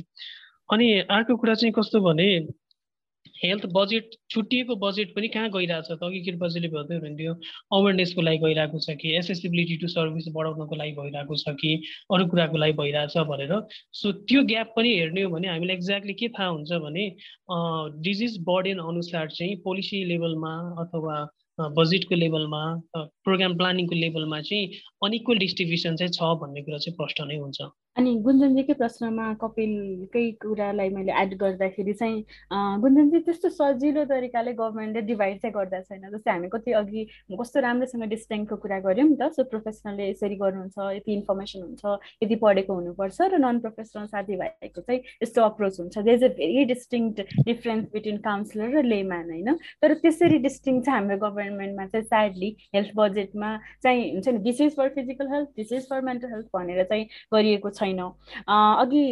[0.73, 0.87] अनि
[1.17, 2.27] अर्को कुरा चाहिँ कस्तो भने
[3.43, 6.03] हेल्थ बजेट छुट्टिएको बजेट पनि कहाँ गइरहेको छ त?
[6.03, 7.33] अघि कृपाजीले भन्दै हुनुहुन्थ्यो
[7.77, 9.15] अवेरनेसको लागि गइरहेको छ कि?
[9.21, 11.71] एसेसिबिलिटी टु सर्भिस बढाउनको लागि भइरहेको छ कि?
[12.13, 13.53] अरू कुराको लागि भइरहेछ भनेर।
[14.01, 17.09] सो त्यो ग्याप पनि हेर्ने हो भने हामीलाई एक्ज्याक्टली के थाहा हुन्छ भने
[18.03, 20.53] डिजिज बर्डेन अनुसार चाहिँ पोलिसी लेभलमा
[20.85, 21.17] अथवा
[21.77, 22.61] बजेटको लेभलमा
[22.95, 24.65] प्रोग्राम प्लानिङको लेभलमा चाहिँ
[25.05, 27.61] अनइक्वल डिस्ट्रिब्युसन चाहिँ छ भन्ने कुरा चाहिँ प्रष्ट नै हुन्छ।
[27.97, 32.17] अनि गुन्जनजीकै प्रश्नमा कपिलकै कुरालाई मैले एड गर्दाखेरि चाहिँ
[32.81, 37.05] गुन्जनजी त्यस्तो सजिलो तरिकाले गभर्मेन्टले डिभाइड चाहिँ गर्दा छैन। जस्तै हामी कति अघि
[37.41, 42.35] कस्तो राम्रोसँग डिस्टेन्टको कुरा गऱ्यौँ नि त सो प्रोफेसनलले यसरी गर्नुहुन्छ यति इन्फर्मेसन हुन्छ यति
[42.45, 47.17] पढेको हुनुपर्छ र नन प्रोफेसनल साथीभाइको चाहिँ यस्तो अप्रोच हुन्छ। They is a very distinct
[47.49, 49.49] difference between counsellor र लेम्यान होइन?
[49.81, 53.49] तर त्यसरी डिस्टिङ चाहिँ हाम्रो गभर्मेन्टमा चाहिँ स्याडली हेल्थ बजेटमा
[53.81, 57.09] चाहिँ हुन्छ नि this is for physical health this is for mental health भनेर चाहिँ
[57.33, 58.11] गरिएको छैन। छैनौँ।
[58.83, 59.03] अघि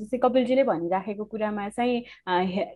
[0.00, 2.00] जस्तै कपिलजीले भनिराखेको कुरामा चाहिँ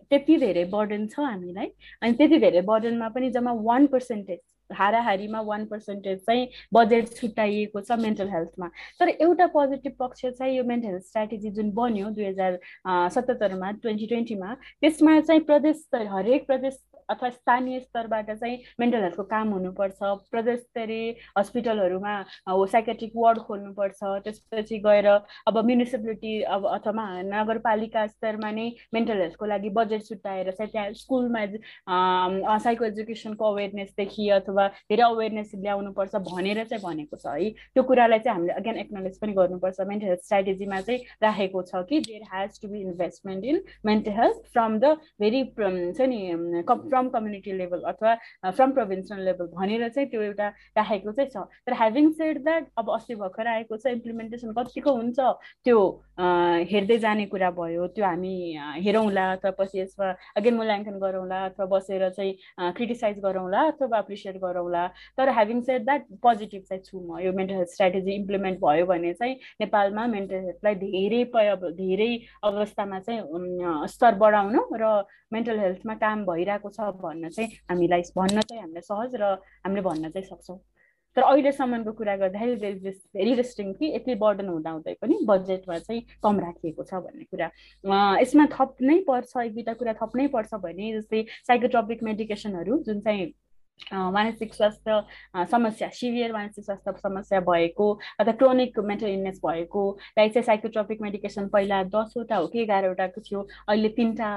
[0.09, 1.67] त्यति धेरै बर्डन छ हामीलाई
[2.01, 4.39] अनि त्यति धेरै बर्डनमा पनि जम्मा वान पर्सेन्टेज
[4.73, 10.63] हाराहारीमा वान पर्सेन्टेज चाहिँ बजेट छुट्याइएको छ मेन्टल हेल्थमा तर एउटा पोजिटिभ पक्ष चाहिँ यो
[10.63, 16.83] मेन्टल हेल्थ स्ट्राटेजी जुन बन्यो दुई हजार सतहत्तरमा ट्वेन्टी ट्वेन्टीमा त्यसमा चाहिँ प्रदेश हरेक प्रदेश
[17.09, 19.97] अथवा स्थानीय स्तरबाट चाहिँ मेन्टल हेल्थको काम हुनुपर्छ।
[20.31, 22.13] प्रदेश स्तरीय हस्पिटलहरूमा
[22.49, 29.69] साइकेट्रिक वार्ड खोल्नुपर्छ। त्यसपछि गएर अब म्युनिसिपालिटी अब अथवा नगरपालिका स्तरमा नै मेन्टल हेल्थको लागि
[29.77, 31.45] बजेट छुट्याएर चाहिँ त्यहाँ स्कुलमा
[32.65, 34.54] साइको एजुकेसनको अवेरनेसदेखि अथवा
[34.89, 39.33] धेरै अवेरनेस ल्याउनुपर्छ भनेर चाहिँ भनेको छ है। त्यो कुरालाई चाहिँ हामीले अगेन एक्नोलेज पनि
[39.33, 44.11] गर्नुपर्छ। मेन्टल हेल्थ स्ट्राटेजीमा चाहिँ राखेको छ कि there has to be investment in mental
[44.19, 45.43] health from the very
[45.97, 46.19] छ नि
[46.65, 48.15] फ्रम कम्युनिटी लेभल अथवा
[48.51, 50.47] फ्रम प्रोभिन्सनल लेभल भनेर चाहिँ त्यो एउटा
[50.77, 55.19] राखेको चाहिँ छ। तर ह्याभिङ सेड द्याट अब अस्ति भर्खर आएको छ इम्प्लिमेन्टेसन कतिको हुन्छ
[55.65, 55.79] त्यो
[56.71, 58.35] हेर्दै जाने कुरा भयो त्यो हामी
[58.85, 64.85] हेरौँला अथवा पछि यसमा अगेन मूल्याङ्कन गरौँला अथवा बसेर चाहिँ क्रिटिसाइज गरौँला अथवा एप्रिसिएट गरौँला।
[65.17, 69.13] तर ह्याभिङ सेड द्याट पोजिटिभ चाहिँ छु म। यो मेन्टल हेल्थ स्ट्राटेजी इम्प्लिमेन्ट भयो भने
[69.13, 71.23] चाहिँ नेपालमा मेन्टल हेल्थलाई धेरै
[71.75, 72.11] धेरै
[72.43, 74.93] अवस्थामा चाहिँ स्तर बढाउनु र
[75.33, 79.35] मेन्टल हेल्थमा काम भइरहेको छ भन्न चाहिँ हामीलाई भन्न चाहिँ हामीलाई सहज र
[79.65, 80.59] हामीले भन्न चाहिँ सक्छौँ।
[81.17, 86.39] तर अहिलेसम्मको कुरा गर्दाखेरि देयर इज भेरी कि यति बर्डन हुँदाहुँदै पनि बजेटमा चाहिँ कम
[86.39, 87.47] राखिएको छ भन्ने कुरा।
[88.21, 93.31] यसमा थप्नै पर्छ एक दुईवटा कुरा थप्नै पर्छ भने जस्तै साइकोट्रपिक मेडिकेसनहरू जुन चाहिँ
[93.93, 101.01] मानसिक स्वास्थ्य समस्या सिभियर मानसिक स्वास्थ्य समस्या भएको अथवा क्रोनिक मेन्टल इलनेस भएकोलाई चाहिँ साइकोट्रोपिक
[101.01, 104.29] मेडिकेसन पहिला दसवटा हो कि एघारवटाको थियो अहिले तिनवटा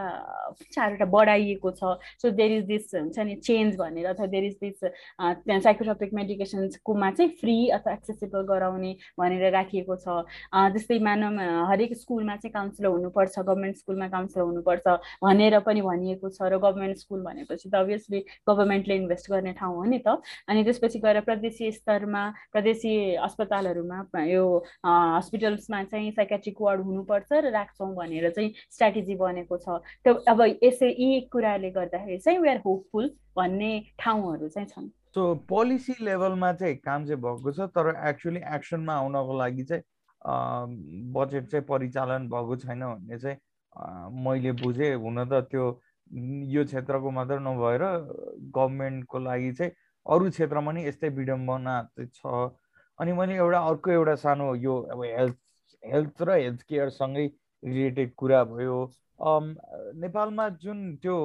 [0.75, 4.85] चारवटा बढाइएको छ। सो देयर इज दिस हुन्छ नि चेन्ज भनेर अथवा देयर इज दिस
[5.65, 10.25] साइकोट्रोपिक मेडिकेसन्सकोमा चाहिँ फ्री अथवा एक्सेसिबल गराउने भनेर राखिएको छ।
[10.77, 16.53] जस्तै मानव हरेक स्कुलमा चाहिँ काउन्सिलर हुनुपर्छ गभर्मेन्ट स्कुलमा काउन्सिलर हुनुपर्छ भनेर पनि भनिएको छ
[16.53, 20.99] र गभर्मेन्ट स्कुल भनेपछि त अभियसली गभर्मेन्टले इन्भेस्ट गर्ने ठाउँ हो नि त। अनि त्यसपछि
[20.99, 22.23] गएर प्रदेशीय स्तरमा
[22.53, 24.45] प्रदेशीय अस्पतालहरूमा यो
[24.87, 30.89] हस्पिटल्समा चाहिँ साइकेट्रिक वार्ड हुनुपर्छ र राख्छौँ भनेर चाहिँ स्ट्राटेजी बनेको छ। त्यो अब यसै
[30.99, 36.77] यी कुराले गर्दाखेरि चाहिँ वी आर होपफुल भन्ने ठाउँहरू चाहिँ छन्। सो पोलिसी लेभलमा चाहिँ
[36.85, 39.83] काम चाहिँ भएको छ तर एक्चुली एक्सनमा आउनको लागि चाहिँ
[41.15, 43.39] बजेट चाहिँ परिचालन भएको छैन भन्ने चाहिँ
[44.25, 45.65] मैले बुझेँ हुन त त्यो
[46.55, 47.83] यो क्षेत्रको मात्र नभएर
[48.55, 49.73] गभर्मेन्टको लागि चाहिँ
[50.07, 52.51] अरू क्षेत्रमा नि यस्तै विडम्बना चाहिँ छ।
[52.99, 55.37] अनि मैले एउटा अर्को एउटा सानो यो अब हेल्थ
[55.83, 57.27] हेल्थ र हेल्थ केयरसँगै
[57.63, 58.79] रिलेटेड कुरा भयो।
[60.03, 61.17] नेपालमा जुन त्यो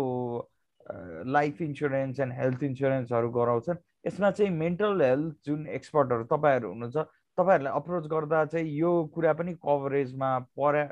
[1.32, 3.78] लाइफ इन्सुरेन्स एन्ड हेल्थ इन्सुरेन्सहरू गराउँछन्
[4.08, 6.98] यसमा चाहिँ मेन्टल हेल्थ जुन एक्सपर्टहरू तपाईँहरू हुनुहुन्छ
[7.38, 10.84] तपाईँहरूलाई अप्रोच गर्दा चाहिँ यो कुरा पनि कभरेजमा पर्या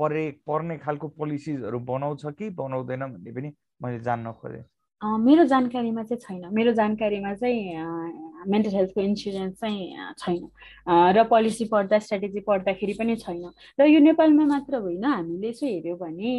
[0.00, 4.64] परे पर्ने खालको पोलिसिजहरू बनाउँछ कि बनाउँदैन भन्ने पनि मैले जान्न खोजेँ।
[5.02, 7.60] मेरो जानकारीमा चाहिँ छैन। मेरो जानकारीमा चाहिँ
[8.52, 10.44] मेन्टल हेल्थको इन्सुरेन्स चाहिँ छैन।
[11.16, 13.48] र पोलिसी पढ्दा स्ट्राटेजी पढ्दाखेरि पनि छैन।
[13.80, 16.32] र यो नेपालमा मात्र होइन। हामीले यसो हेऱ्यौँ भने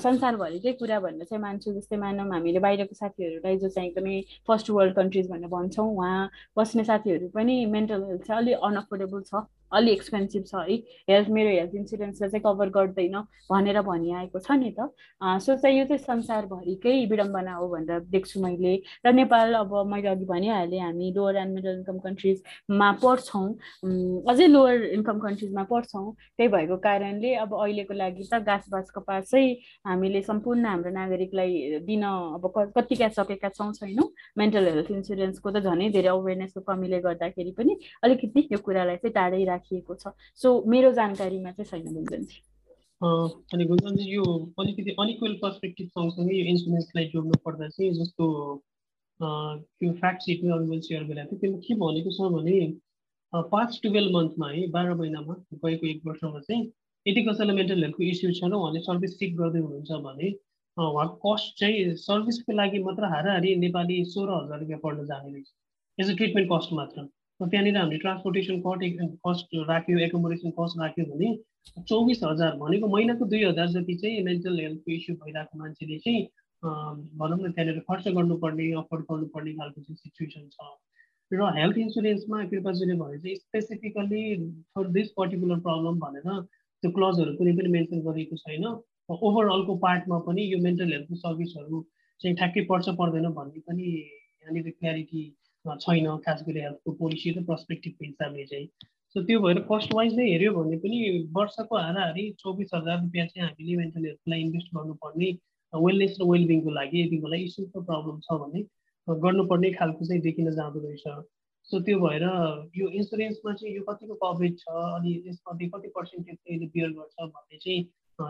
[0.00, 4.96] संसारभरिकै कुरा भन्न चाहिँ मान्छु जस्तै मानौँ। हामीले बाहिरको साथीहरूलाई जो चाहिँ एकदमै फर्स्ट वर्ल्ड
[4.96, 10.44] कन्ट्रिज भनेर भन्छौँ उहाँ बस्ने साथीहरू पनि मेन्टल हेल्थ चाहिँ अलिक अनअफोर्डेबल छ। अलि एक्सपेन्सिभ
[10.46, 10.76] छ है।
[11.10, 13.16] हेल्थ मेरो हेल्थ इन्सुरेन्सलाई चाहिँ कभर गर्दैन
[13.50, 14.90] भनेर भनिआएको छ नि त।
[15.42, 18.74] सो चाहिँ यो चाहिँ संसारभरिकै विडम्बना हो भनेर देख्छु मैले।
[19.06, 23.48] र नेपाल अब मैले अघि भनिहालेँ हामी लोवर एन्ड मिडल इन्कम कन्ट्रिजमा पढ्छौँ
[24.30, 29.34] अझै लोवर इन्कम कन्ट्रिजमा पढ्छौँ त्यही भएको कारणले अब अहिलेको लागि त गाँस बाँस कपास
[29.86, 34.08] हामीले सम्पूर्ण हाम्रो नागरिकलाई दिन अब कतिका सकेका छौँ छैनौँ।
[34.38, 39.44] मेन्टल हेल्थ इन्सुरेन्सको त झनै धेरै अवेरनेसको कमीले गर्दाखेरि पनि अलिकति यो कुरालाई चाहिँ टाढै
[39.56, 42.38] राखिएको छ। सो मेरो जानकारीमा चाहिँ छैन गुन्जनजी
[43.00, 44.24] अनि गुन्जनजी यो
[44.58, 48.24] अलिकति अनइक्वल पर्सपेक्टिभ सँगसँगै यो इन्सुरेन्सलाई जोड्नु पर्दा चाहिँ जस्तो
[49.20, 52.56] त्यो फ्याक्ट सिट अरू मैले सेयर गरेको थिएँ त्यसमा के भनेको छ भने
[53.52, 55.34] पाँच टुवेल्भ मन्थमा है बाह्र महिनामा
[55.64, 56.62] गएको एक वर्षमा चाहिँ
[57.06, 60.28] यदि कसैलाई मेन्टल हेल्थको इस्यु छ र उहाँले सर्भिस सिक गर्दै हुनुहुन्छ भने
[60.76, 65.48] उहाँको कस्ट चाहिँ सर्भिसको लागि मात्र हाराहारी नेपाली सोह्र हजार रुपियाँ पर्न जाने रहेछ
[65.98, 67.08] एज अ ट्रिटमेन्ट कस्ट मात्र।
[67.40, 68.82] त्यहाँनिर हामीले ट्रान्सपोर्टेसन कट
[69.26, 71.28] कस्ट राख्यो एकोमोडेसन कस्ट राख्यो भने
[71.88, 76.22] चौबिस हजार भनेको महिनाको दुई हजार जति चाहिँ मेन्टल हेल्थको इस्यु भइरहेको मान्छेले चाहिँ
[77.20, 80.58] भनौँ न त्यहाँनिर खर्च गर्नुपर्ने अफोर्ड गर्नुपर्ने खालको चाहिँ सिचुएसन छ।
[81.30, 84.22] र हेल्थ इन्सुरेन्समा कृपाजुले भने चाहिँ specifically
[84.74, 86.28] for this particular problem भनेर
[86.82, 88.64] त्यो क्लजहरू कुनै पनि मेन्सन गरिएको छैन।
[89.10, 91.86] ओभरअलको पार्टमा पनि यो मेन्टल हेल्थको सर्भिसहरू
[92.20, 95.22] चाहिँ ठ्याक्कै पर्छ पर्दैन भन्ने पनि यहाँनिर क्ल्यारिटी
[95.66, 98.66] छैन खास गरी हेल्थको पोलिसी र पर्सपेक्टिभको हिसाबले चाहिँ।
[99.14, 100.98] सो त्यो भएर कस्ट वाइज नै हेऱ्यो भने पनि
[101.36, 105.30] वर्षको हाराहारी चौबिस हजार रुपियाँ चाहिँ हामीले मेन्टल हेल्थलाई इन्भेस्ट गर्नुपर्ने
[105.72, 108.62] वेलनेस र वेलबिङको लागि यदि मलाई इस्युको प्रब्लम छ भने
[109.08, 111.04] गर्नुपर्ने खालको चाहिँ देखिन जाँदो रहेछ।
[111.70, 112.24] सो त्यो भएर
[112.78, 117.16] यो इन्सुरेन्समा चाहिँ यो कतिको कभरेज छ अनि यसमध्ये कति पर्सेन्टेज चाहिँ यसले बियर गर्छ
[117.20, 117.82] भन्ने चाहिँ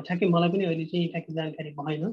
[0.06, 2.12] ठ्याक्कै मलाई पनि अहिले चाहिँ ठ्याक्कै जानकारी भएन।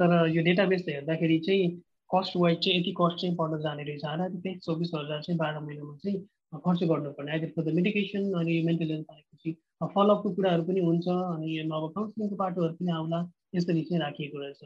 [0.00, 1.66] तर यो डेटाबेस हेर्दाखेरि चाहिँ
[2.14, 5.60] कस्ट वाइज चाहिँ यति कस्ट चाहिँ पर्न जाने रहेछ। हाराहारी त्यही चौबिस हजार चाहिँ बाह्र
[5.66, 6.18] महिनामा चाहिँ
[6.64, 9.50] खर्च गर्नुपर्ने। आइदर फर द मेडिकेसन अनि मेन्टल हेल्थ आएपछि
[9.94, 13.20] फलोअपको कुराहरू पनि हुन्छ अनि अब काउन्सिलिङको बाटोहरू पनि आउला
[13.54, 14.62] यसरी चाहिँ राखिएको रहेछ।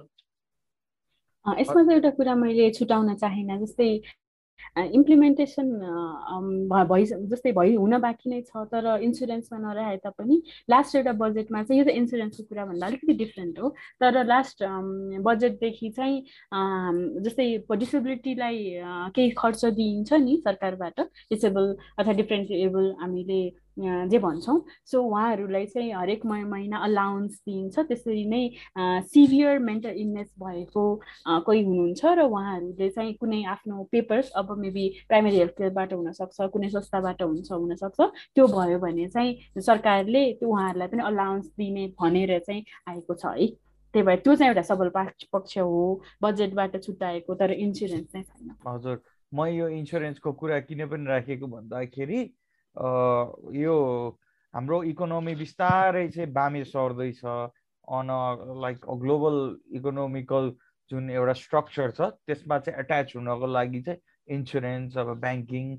[1.60, 3.90] यसमा चाहिँ एउटा कुरा मैले छुटाउन चाहेन जस्तै
[4.78, 5.68] इम्प्लिमेन्टेसन
[6.90, 10.40] भइ जस्तै भइ हुन बाँकी नै छ तर इन्सुरेन्समा नरहे तापनि
[10.70, 13.68] लास्ट एउटा बजेटमा चाहिँ यो त इन्सुरेन्सको कुरा भन्दा अलिकति डिफ्रेन्ट हो।
[14.00, 14.64] तर लास्ट
[15.28, 16.22] बजेटदेखि चाहिँ
[17.26, 18.58] जस्तै डिसेबिलिटीलाई
[19.16, 23.40] केही खर्च दिइन्छ नि सरकारबाट डिसेबल अथवा डिफ्रेन्ट एबल हामीले
[23.78, 28.42] जे भन्छौँ। सो उहाँहरूलाई चाहिँ हरेक महिना अलाउन्स दिइन्छ। त्यसरी नै
[29.12, 30.84] सिभियर मेन्टल इलनेस भएको
[31.46, 36.68] कोही हुनुहुन्छ र उहाँहरूले चाहिँ कुनै आफ्नो पेपर्स अब मेबी प्राइमेरी हेल्थ केयरबाट हुनसक्छ कुनै
[36.70, 38.00] संस्थाबाट हुन्छ हुनसक्छ।
[38.34, 43.46] त्यो भयो भने चाहिँ सरकारले त्यो उहाँहरूलाई पनि अलाउन्स दिने भनेर चाहिँ आएको छ है।
[43.94, 44.88] त्यही भएर त्यो चाहिँ एउटा सबल
[45.32, 49.00] पक्ष हो। बजेटबाट छुट्याएको तर इन्सुरेन्स चाहिँ छैन। हजुर।
[49.34, 52.18] म यो इन्सुरेन्सको कुरा किन पनि राखेको भन्दाखेरि
[52.76, 53.74] यो
[54.54, 58.08] हाम्रो इकोनोमी बिस्तारै चाहिँ बामे सर्दैछ। अन
[58.62, 59.36] लाइक ग्लोबल
[59.78, 60.52] इकोनोमिकल
[60.90, 64.00] जुन एउटा स्ट्रक्चर छ त्यसमा चाहिँ एट्याच हुनको लागि चाहिँ
[64.36, 65.76] इन्सुरेन्स अब ब्याङ्किङ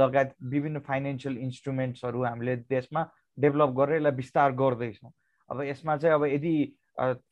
[0.00, 3.02] लगायत विभिन्न फाइनेन्सियल इन्स्ट्रुमेन्ट्सहरू हामीले देशमा
[3.38, 5.10] डेभलप गरेर यसलाई विस्तार गर्दैछौँ।
[5.50, 6.54] अब यसमा चाहिँ अब यदि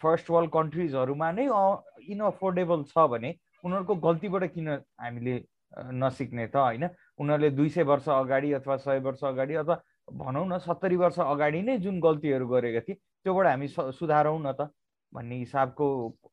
[0.02, 1.46] फर्स्ट वर्ल्ड कन्ट्रिजहरूमा नै
[2.14, 3.34] इनअफोर्डेबल छ भने
[3.64, 4.68] उनीहरूको गल्तीबाट किन
[5.00, 5.36] हामीले
[6.02, 6.88] नसिक्ने त होइन?
[7.18, 9.76] उनीहरूले दुई सय वर्ष अगाडि अथवा सय वर्ष अगाडि अथवा
[10.12, 14.70] भनौँ न सत्तरी वर्ष अगाडि नै जुन गल्तीहरू गरेका थिए त्योबाट हामी सुधारौँ न त
[15.12, 15.86] भन्ने हिसाबको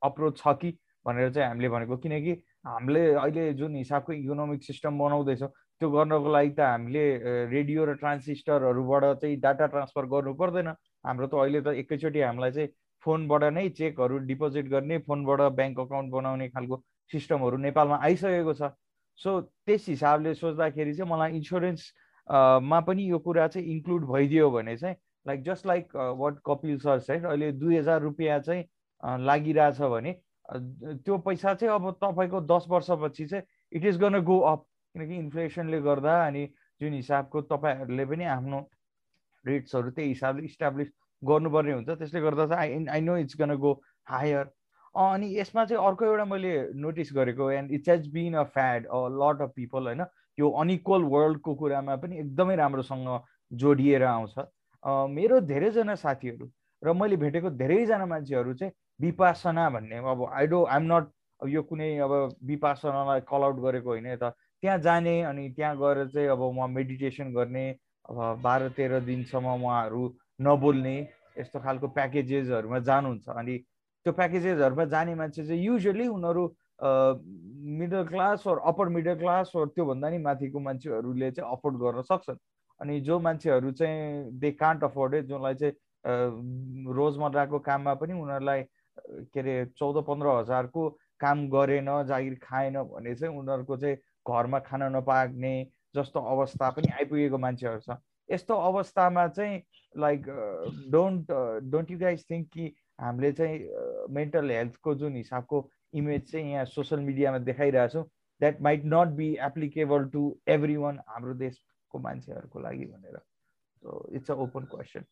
[0.03, 2.31] अप्रोच छ कि भनेर चाहिँ हामीले भनेको। किनकि
[2.67, 7.03] हामीले अहिले जुन हिसाबको इकोनोमिक सिस्टम बनाउँदैछौँ त्यो गर्नको लागि त हामीले
[7.53, 10.67] रेडियो र ट्रान्सिस्टरहरूबाट चाहिँ डाटा ट्रान्सफर गर्नु पर्दैन।
[11.05, 12.69] हाम्रो त अहिले त एकैचोटि हामीलाई चाहिँ
[13.03, 16.75] फोनबाट नै चेकहरू डिपोजिट गर्ने फोनबाट ब्याङ्क अकाउन्ट बनाउने खालको
[17.11, 18.61] सिस्टमहरू नेपालमा आइसकेको छ।
[19.19, 21.91] सो त्यस हिसाबले सोच्दाखेरि चाहिँ मलाई इन्सुरेन्स
[22.63, 24.95] मा पनि यो कुरा चाहिँ इन्क्लुड भइदियो भने चाहिँ
[25.27, 28.63] like just like what Kapil sir side अहिले दुई हजार रुपियाँ चाहिँ
[29.25, 30.13] लागिरहेछ भने
[31.05, 35.81] त्यो पैसा चाहिँ अब तपाईँको दस वर्षपछि चाहिँ it is gonna go up किनकि इन्फ्लेसनले
[35.81, 36.45] गर्दा अनि
[36.81, 38.59] जुन हिसाबको तपाईँहरूले पनि आफ्नो
[39.45, 40.87] रेट्सहरू त्यही हिसाबले इस्टाब्लिस
[41.21, 43.73] गर्नुपर्ने हुन्छ। त्यसले गर्दा चाहिँ I I know it's gonna go
[44.09, 44.49] higher
[44.95, 49.07] अनि यसमा चाहिँ अर्को एउटा मैले नोटिस गरेको and it's has been a fad a
[49.19, 50.05] lot of people होइन
[50.37, 53.07] यो अनइक्वल वर्ल्डको कुरामा पनि एकदमै राम्रोसँग
[53.61, 54.35] जोडिएर आउँछ।
[55.15, 56.49] मेरो धेरैजना साथीहरू
[56.81, 61.09] र मैले भेटेको धेरैजना मान्छेहरू चाहिँ विपासना भन्ने अब आई डो आइएम नट
[61.41, 62.13] यो कुनै अब
[62.45, 64.33] विपासनालाई कल आउट गरेको होइन त
[64.63, 67.69] त्यहाँ जाने अनि त्यहाँ गएर चाहिँ अब उहाँ मेडिटेसन गर्ने
[68.09, 70.03] अब बाह्र तेह्र दिनसम्म उहाँहरू
[70.41, 70.95] नबोल्ने
[71.39, 73.57] यस्तो खालको प्याकेजेसहरूमा जानुहुन्छ। अनि
[74.05, 76.43] त्यो प्याकेजेसहरूमा जाने मान्छे चाहिँ युजली उनीहरू
[77.79, 82.37] middle class or upper middle class or त्योभन्दा नि माथिको मान्छेहरूले चाहिँ अफोर्ड गर्न सक्छन्।
[82.79, 88.63] अनि जो मान्छेहरू चाहिँ दे कान्ट अफोर्ड है जसलाई चाहिँ रोजमर्राको काममा पनि उनीहरूलाई
[89.29, 90.89] के अरे चौध पन्ध्र हजारको
[91.21, 93.95] काम गरेन जागिर खाएन भने चाहिँ उनीहरूको चाहिँ
[94.25, 95.53] घरमा खान नपाक्ने
[95.95, 97.97] जस्तो अवस्था पनि आइपुगेको मान्छेहरू छ
[98.29, 99.61] यस्तो अवस्थामा चाहिँ
[99.95, 100.25] like
[100.89, 101.31] don't
[101.71, 103.59] don't you guys think कि हामीले चाहिँ
[104.15, 105.69] मेन्टल हेल्थको जुन हिसाबको
[106.01, 108.03] इमेज चाहिँ यहाँ सोसियल मिडियामा देखाइरहेछौँ
[108.41, 110.21] that might not be applicable to
[110.83, 115.03] everyone हाम्रो देशको मान्छेहरूको लागि भनेर। So it's a open question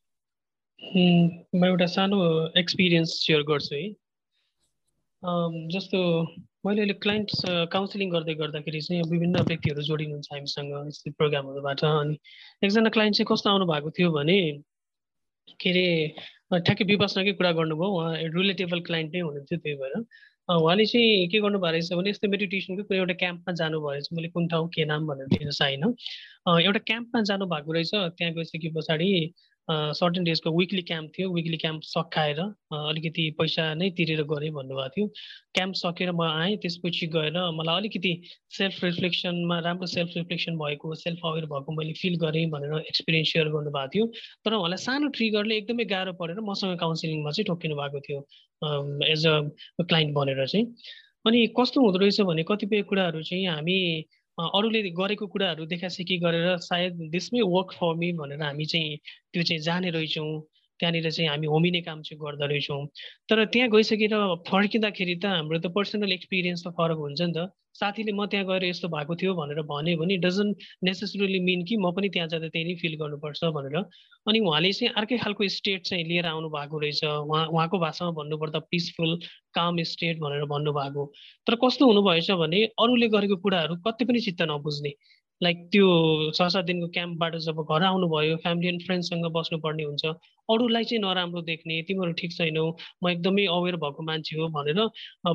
[1.56, 2.20] म एउटा सानो
[2.58, 3.88] एक्सपिरियन्स सेयर गर्छु है।
[5.74, 6.00] जस्तो
[6.66, 7.32] मैले अहिले क्लाइन्ट
[7.72, 12.18] काउन्सिलिङ गर्दै गर्दाखेरि चाहिँ विभिन्न व्यक्तिहरू जोडिनुहुन्छ हामीसँग यस्तै प्रोग्रामहरूबाट अनि
[12.64, 14.40] एकजना क्लाइन्ट चाहिँ कस्तो आउनु भएको थियो भने
[15.60, 15.88] के अरे
[16.52, 19.93] ठ्याक्कै विपासनाकै कुरा गर्नुभयो उहाँ रिलेटेबल क्लाइन्ट नै हुनुहुन्थ्यो त्यही भएर।
[20.50, 24.47] उहाँले चाहिँ के गर्नुभएको रहेछ भने यस्तो मेडिटेसनको कुनै एउटा क्याम्पमा जानुभयो रहेछ। मैले कुन
[24.54, 25.84] ठाउँ के नाम भनेर दिन छैन
[26.66, 29.10] एउटा क्याम्पमा जानु भएको रहेछ। त्यहाँ गइसके पछाडि
[29.72, 32.39] सर्टेन डेजको विकली क्याम्प थियो। विकली क्याम्प सकाएर
[32.74, 35.07] अलिकति पैसा नै तिरेर गरेँ भन्नुभएको थियो।
[35.55, 38.13] क्याम्प सकेर म आएँ त्यसपछि गएर मलाई अलिकति
[38.57, 43.49] सेल्फ रिफ्लेक्सनमा राम्रो सेल्फ रिफ्लेक्सन भएको सेल्फ अवेर भएको मैले फिल गरेँ भनेर एक्सपिरियन्स सेयर
[43.49, 44.05] गर्नुभएको थियो।
[44.45, 48.20] तर उहाँलाई सानो ट्रिगरले एकदमै गाह्रो परेर मसँग काउन्सिलिङमा चाहिँ ठोकिनु भएको थियो
[49.13, 49.38] एज अ
[49.84, 50.65] क्लाइन्ट बनेर चाहिँ।
[51.28, 53.78] अनि कस्तो हुँदो रहेछ भने कतिपय कुराहरू चाहिँ हामी
[54.40, 58.98] अरूले गरेको कुराहरू देखासेखी गरेर सायद दिसमै वर्क फर मी भनेर हामी चाहिँ
[59.34, 60.32] त्यो चाहिँ जाने रहेछौँ।
[60.80, 62.86] त्यहाँनिर चाहिँ हामी होमिने काम चाहिँ गर्दो रहेछौँ
[63.30, 64.13] तर त्यहाँ गइसकेर
[64.49, 67.49] फर्किँदाखेरि त हाम्रो त पर्सनल एक्सपिरियन्स त फरक हुन्छ नि त।
[67.80, 71.91] साथीले म त्यहाँ गएर यस्तो भएको थियो भनेर भन्यो भने डजन्ट नेसेसरली मिन कि म
[71.95, 73.75] पनि त्यहाँ जाँदा त्यही नै फिल गर्नुपर्छ भनेर।
[74.27, 78.59] अनि उहाँले चाहिँ अर्कै खालको स्टेट चाहिँ लिएर आउनु भएको रहेछ। उहाँ उहाँको भाषामा भन्नुपर्दा
[78.71, 79.15] पिसफुल
[79.55, 81.05] काम स्टेट भनेर भन्नुभएको।
[81.47, 84.93] तर कस्तो हुनुभएछ भने अरूले गरेको कुराहरू कति पनि चित्त नबुझ्ने।
[85.41, 85.88] लाइक त्यो
[86.36, 90.03] छ सात दिनको क्याम्पबाट जब घर आउनुभयो फ्यामिली एन्ड फ्रेन्ड्ससँग बस्नुपर्ने हुन्छ।
[90.50, 92.66] अरूलाई चाहिँ नराम्रो देख्ने तिमीहरू ठिक छैनौ
[93.04, 94.80] म एकदमै अवेर भएको मान्छे हो भनेर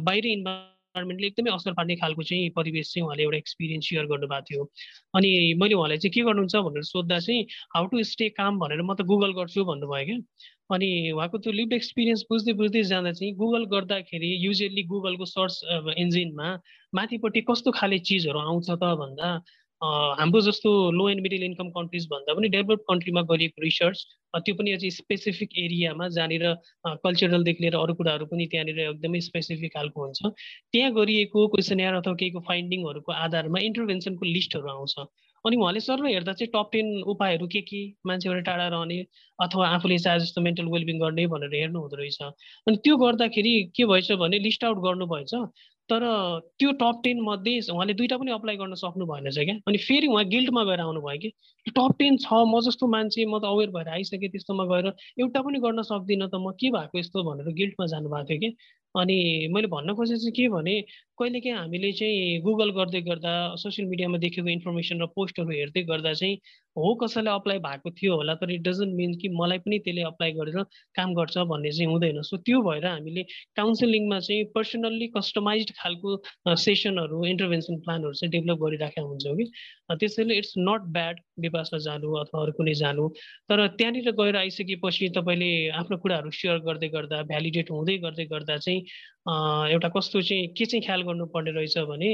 [0.09, 4.65] बाहिरी इन्भाइरोमेन्टले एकदमै असर पार्ने खालको चाहिँ परिवेश चाहिँ उहाँले एउटा एक्सपिरियन्स सेयर गर्नुभएको थियो।
[5.19, 8.95] अनि मैले उहाँलाई चाहिँ के गर्नुहुन्छ भनेर सोद्धा चाहिँ हाउ टु स्टे काम भनेर म
[8.95, 10.19] त गुगल गर्छु भन्नुभयो क्या।
[10.75, 15.61] अनि उहाँको त्यो लिभ एक्सपिरियन्स बुझ्दै बुझ्दै जाँदा चाहिँ गुगल गर्दाखेरि युजली गुगलको सर्च
[15.99, 16.49] इन्जिनमा
[16.95, 19.29] माथिपट्टि कस्तो खाले चिजहरू आउँछ त भन्दा
[20.19, 24.05] हाम्रो जस्तो low and middle income countries भन्दा पनि डेभलप कन्ट्रीमा गरिएको रिसर्च
[24.47, 26.45] त्यो पनि अझै स्पेसिफिक एरियामा जहाँनिर
[27.05, 30.33] कल्चरलदेखि लिएर अरू कुराहरू पनि त्यहाँनिर एकदमै स्पेसिफिक खालको हुन्छ।
[30.73, 34.95] त्यहाँ गरिएको क्वेसनयर अथवा केहीको फाइन्डिङहरूको आधारमा इन्टरभेन्सनको लिस्टहरू आउँछ।
[35.45, 38.99] अनि उहाँले सर्व हेर्दा चाहिँ टप टेन उपायहरू के के मान्छेबाट टाढा रहने
[39.39, 42.23] अथवा आफूले चाहे जस्तो मेन्टल वेलबिङ गर्ने भनेर हेर्नु हुँदो रहेछ।
[42.67, 45.35] अनि त्यो गर्दाखेरि के भएछ भने लिस्ट आउट गर्नुभएछ।
[45.91, 46.05] तर
[46.59, 50.07] त्यो टप टेन मध्ये उहाँले दुइटा पनि अप्लाई गर्न सक्नु भएन चाहिँ क्या। अनि फेरि
[50.07, 51.31] उहाँ गिल्टमा गएर आउनुभयो कि।
[51.77, 54.87] टप टेन छ म जस्तो मान्छे म त अवेर भएर आइसकेँ त्यस्तोमा गएर।
[55.21, 58.57] एउटा पनि गर्न सक्दिनँ त म। के भएको यस्तो भनेर गिल्टमा जानुभएको थियो कि।
[58.95, 60.75] अनि मैले भन्न खोजेको चाहिँ के भने
[61.19, 66.37] कहिलेकाहीँ हामीले चाहिँ गुगल गर्दै गर्दा सोसियल मिडियामा देखेको इन्फर्मेसन र पोस्टहरू हेर्दै गर्दा चाहिँ
[66.77, 70.33] हो कसैलाई अप्लाई भएको थियो होला तर इट डजन्ट मिन कि मलाई पनि त्यसले अप्लाई
[70.39, 70.63] गरेर
[70.99, 73.23] काम गर्छ भन्ने चाहिँ हुँदैन। सो त्यो भएर हामीले
[73.57, 76.17] काउन्सिलिङमा चाहिँ पर्सनल्ली कस्टमाइज खालको
[76.65, 79.47] सेसनहरू इन्टरभेन्सन प्लानहरू चाहिँ डेभलप गरिराखेका हुन्छौँ कि।
[79.95, 83.09] त्यसैले इट्स नट ब्याड विपासमा जानु अथवा अरू कुनै जानु
[83.49, 88.81] तर त्यहाँनिर गएर आइसकेपछि तपाईँले आफ्नो कुराहरू सेयर गर्दै गर्दा भ्यालिडेट हुँदै गर्दै गर्दा चाहिँ
[89.75, 92.11] एउटा कस्तो चाहिँ के चाहिँ ख्याल गर्नुपर्ने रहेछ भने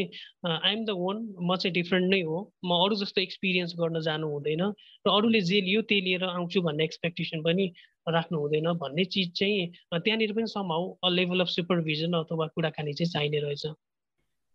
[0.47, 4.63] आइएम द वान म चाहिँ डिफ्रेन्ट नै हो। म अरू जस्तो एक्सपिरियन्स गर्न जानु हुँदैन
[5.07, 7.73] र अरूले जे लियो त्यही लिएर आउँछु भन्ने एक्सपेक्टेसन पनि
[8.09, 13.11] राख्नु हुँदैन भन्ने चिज चाहिँ त्यहाँनिर पनि समाउ अ लेभल अफ सुपरभिजन अथवा कुराकानी चाहिँ
[13.13, 13.67] चाहिने रहेछ।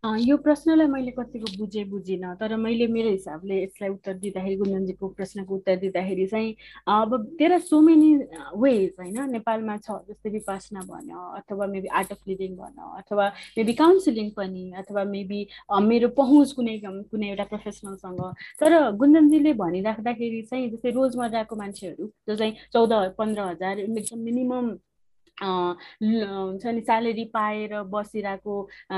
[0.06, 5.56] यो प्रश्नलाई मैले कतिको बुझेँ बुझिनँ तर मैले मेरो हिसाबले यसलाई उत्तर दिँदाखेरि गुन्जनजीको प्रश्नको
[5.56, 6.54] उत्तर दिँदाखेरि चाहिँ
[6.88, 8.14] अब there are so many
[8.54, 9.18] ways होइन?
[9.32, 13.28] नेपालमा छ जस्तै विपासना भन्यो अथवा मेबी आर्ट अफ लिभिङ भन्यो अथवा
[13.58, 15.42] मेबी काउन्सिलिङ पनि अथवा मेबी
[15.82, 18.22] मेरो पहुँच कुनै कुनै एउटा प्रोफेसनलसँग
[18.60, 24.70] तर गुन्जनजीले भनिराख्दाखेरि चाहिँ जस्तै रोजमर्राको मान्छेहरू जो चाहिँ चौध पन्ध्र हजार एकदम मिनिमम
[25.44, 28.56] हुन्छ नि स्यालेरी पाएर बसिरहेको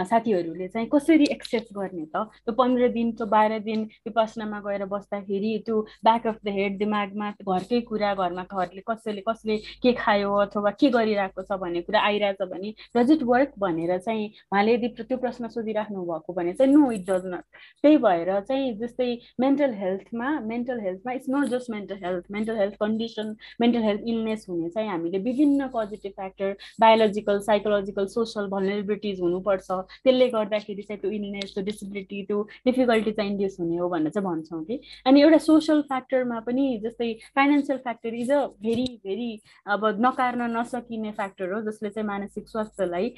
[0.10, 2.24] साथीहरूले चाहिँ कसरी एक्सेप्ट गर्ने त?
[2.46, 7.30] त्यो पन्ध्र दिन त्यो बाह्र दिन विपसनामा गएर बस्दाखेरि त्यो ब्याक अफ द हेड दिमागमा
[7.42, 12.42] घरकै कुरा घरमा घरले कसैले कसले के खायो अथवा के गरिरहेको छ भन्ने कुरा आइरहेछ
[12.54, 16.92] भने डज इट वर्क भनेर चाहिँ उहाँले यदि त्यो प्रश्न सोधिराख्नु भएको भने चाहिँ नो
[16.92, 17.44] इट डज नट
[17.84, 19.10] त्यही भएर चाहिँ जस्तै
[19.42, 24.46] मेन्टल हेल्थमा mental हेल्थमा it's not just mental health mental health condition mental health illness
[24.50, 29.68] हुने चाहिँ हामीले विभिन्न positive factor biological psychological social vulnerabilities हुनुपर्छ।
[30.04, 34.28] त्यसले गर्दाखेरि चाहिँ त्यो इलनेस त्यो डिसेबिलिटी त्यो डिफिकल्टी चाहिँ इन्ड्युस हुने हो भनेर चाहिँ
[34.28, 39.32] भन्छौँ कि। अनि एउटा सोसल फ्याक्टरमा पनि जस्तै financial factor is a very very
[39.76, 43.14] अब नकार्न नसकिने फ्याक्टर हो जसले चाहिँ मानसिक स्वास्थ्यलाई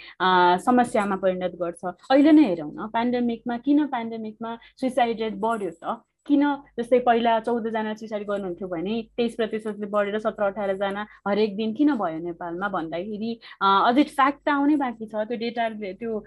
[0.66, 5.97] समस्यामा परिणत गर्छ। अहिले नै हेरौँ न पेन्डेमिकमा किन पेन्डेमिकमा सुइसाइड रेट बढ्यो त?
[6.30, 6.44] किन
[6.80, 12.20] जस्तै पहिला चौधजना सुसाइड गर्नुहुन्थ्यो भने तेइस प्रतिशतले बढेर सत्र अठारजना हरेक दिन किन भयो
[12.26, 16.20] नेपालमा भन्दाखेरि अझै फ्याक्ट त आउनै बाँकी छ त्यो डेटा त्यो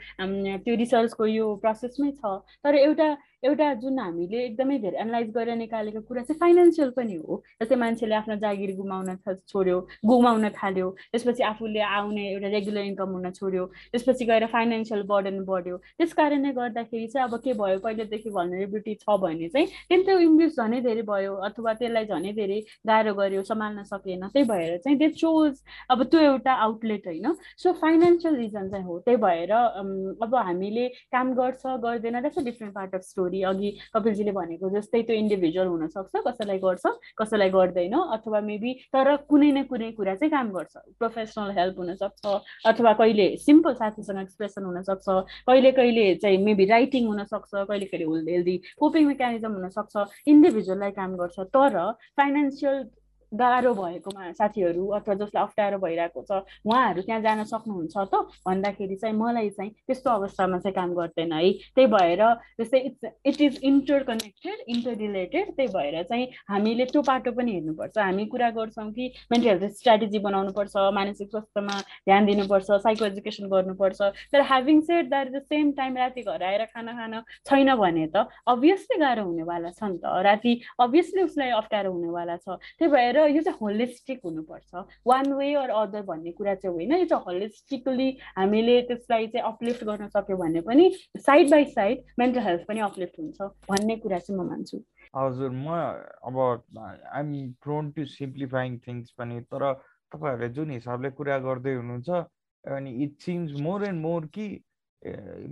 [0.64, 3.08] त्यो रिसर्चको यो प्रोसेसमै छ। तर एउटा
[3.42, 8.14] एउटा जुन हामीले एकदमै धेरै एनालाइज गरेर निकालेको कुरा चाहिँ फाइनेन्सियल पनि हो। जस्तै मान्छेले
[8.14, 9.16] आफ्नो जागिर गुमाउन
[9.52, 15.42] छोड्यो गुमाउन थाल्यो त्यसपछि आफूले आउने एउटा रेगुलर इन्कम हुन छोड्यो त्यसपछि गएर फाइनेन्सियल बर्डन
[15.50, 20.18] बढ्यो। त्यस कारणले गर्दाखेरि चाहिँ अब के भयो पहिलेदेखि भनरेबिलिटी छ भने चाहिँ त्यसले त्यो
[20.28, 22.60] इङ्ग्लिस झनै धेरै भयो अथवा त्यसलाई झनै धेरै
[22.92, 25.52] गाह्रो गर्यो सम्हाल्न सकेन त्यही भएर चाहिँ त्यो चोज
[25.90, 27.26] अब त्यो एउटा आउटलेट होइन।
[27.62, 32.74] सो फाइनेन्सियल रिजन चाहिँ हो त्यही भएर अब हामीले काम गर्छ गर्दैन that's a different
[32.74, 36.84] part of story छोरी अघि कपिलजीले भनेको जस्तै त्यो इन्डिभिजुअल हुनसक्छ कसैलाई गर्छ
[37.18, 42.24] कसैलाई गर्दैन अथवा मेबी तर कुनै न कुनै कुरा चाहिँ काम गर्छ। प्रोफेसनल हेल्प हुनसक्छ
[42.68, 45.06] अथवा कहिले सिम्पल साथीसँग एक्सप्रेसन हुनसक्छ
[45.48, 49.94] कहिले कहिले चाहिँ मेबी राइटिङ हुनसक्छ कहिले कहिले हेल्दी कोपिङ मेकानिजम हुनसक्छ
[50.34, 51.78] इन्डिभिजुअललाई काम गर्छ। तर
[52.16, 52.82] फाइनेन्सियल
[53.40, 56.32] गाह्रो भएकोमा साथीहरू अथवा जसलाई अप्ठ्यारो भइरहेको छ
[56.66, 58.14] उहाँहरू त्यहाँ जान सक्नुहुन्छ त?
[58.46, 62.22] भन्दाखेरि चाहिँ मलाई चाहिँ त्यस्तो अवस्थामा चाहिँ काम गर्दैन है। त्यही भएर
[62.60, 63.60] जस्तै it's it is
[64.10, 64.58] interconnected
[65.04, 69.64] interrelated त्यही भएर चाहिँ हामीले त्यो पाटो पनि हेर्नुपर्छ। हामी कुरा गर्छौँ कि मेन्टल हेल्थ
[69.78, 71.78] स्ट्राटेजी बनाउनुपर्छ मानसिक स्वास्थ्यमा
[72.08, 74.00] ध्यान दिनुपर्छ साइको एजुकेसन गर्नुपर्छ।
[74.32, 78.26] तर having said that the same time राति घर आएर खाना खान छैन भने त
[78.48, 83.42] अभियसली गाह्रो हुनेवाला छ नि त। राति अभियसली उसलाई अप्ठ्यारो हुनेवाला छ। त्यही भएर यो
[83.42, 88.08] चाहिँ होलिस्टिक हुनुपर्छ। वान वे अर अदर भन्ने कुरा चाहिँ होइन। यो चाहिँ होलिस्टिकली
[88.38, 93.18] हामीले त्यसलाई चाहिँ अपलिफ्ट गर्न सक्यो भने पनि side by side mental health पनि अपलिफ्ट
[93.18, 94.82] हुन्छ भन्ने कुरा चाहिँ म मान्छु।
[95.16, 95.68] हजुर म
[96.24, 96.36] अब
[96.78, 99.72] I'm prone to simplifying things पनि तर
[100.12, 102.10] तपाईँहरूले जुन हिसाबले कुरा गर्दै हुनुहुन्छ
[102.64, 104.48] अनि it seems more and more कि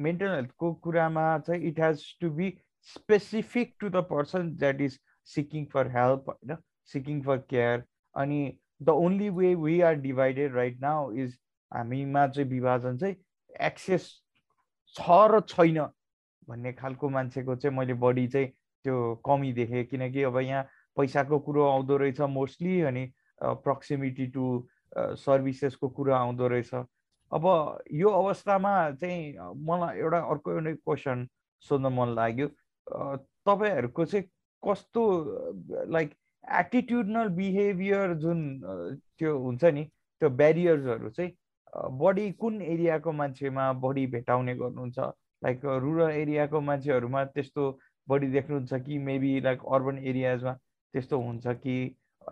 [0.06, 2.50] मेन्टल हेल्थको कुरामा चाहिँ it has to be
[2.88, 4.98] specific to the person that is
[5.28, 6.56] seeking for help होइन?
[6.93, 7.84] सिकिङ फर केयर
[8.16, 8.41] अनि
[8.82, 11.38] the only way we are divided right now is
[11.72, 13.16] हामीमा चाहिँ विभाजन चाहिँ
[13.66, 14.11] एक्सेस
[14.95, 15.80] छ र छैन
[16.49, 18.47] भन्ने खालको मान्छेको चाहिँ मैले बढी चाहिँ
[18.84, 20.62] त्यो कमी देखेँ। किनकि अब यहाँ
[20.97, 23.05] पैसाको कुरो आउँदो रहेछ मोस्टली अनि
[23.43, 24.47] प्रक्सिमिटी टु
[24.99, 26.74] सर्भिसेसको कुरो आउँदो रहेछ।
[27.32, 27.45] अब
[27.93, 29.34] यो अवस्थामा चाहिँ
[29.68, 31.26] मलाई एउटा अर्को एउटा क्वेसन
[31.64, 32.49] सोध्न मन लाग्यो।
[33.47, 34.24] तपाईँहरूको चाहिँ
[34.62, 35.03] कस्तो
[35.93, 36.14] लाइक
[36.49, 38.41] एटिट्युडनल बिहेभियर जुन
[39.18, 41.32] त्यो हुन्छ नि त्यो ब्यारियर्सहरू चाहिँ
[41.99, 44.99] बढी कुन एरियाको मान्छेमा बढी भेटाउने गर्नुहुन्छ?
[45.43, 47.70] लाइक रुरल एरियाको मान्छेहरूमा त्यस्तो
[48.09, 48.99] बढी देख्नुहुन्छ कि?
[48.99, 50.53] मेबी लाइक अर्बन एरियाजमा
[50.95, 51.76] त्यस्तो हुन्छ कि?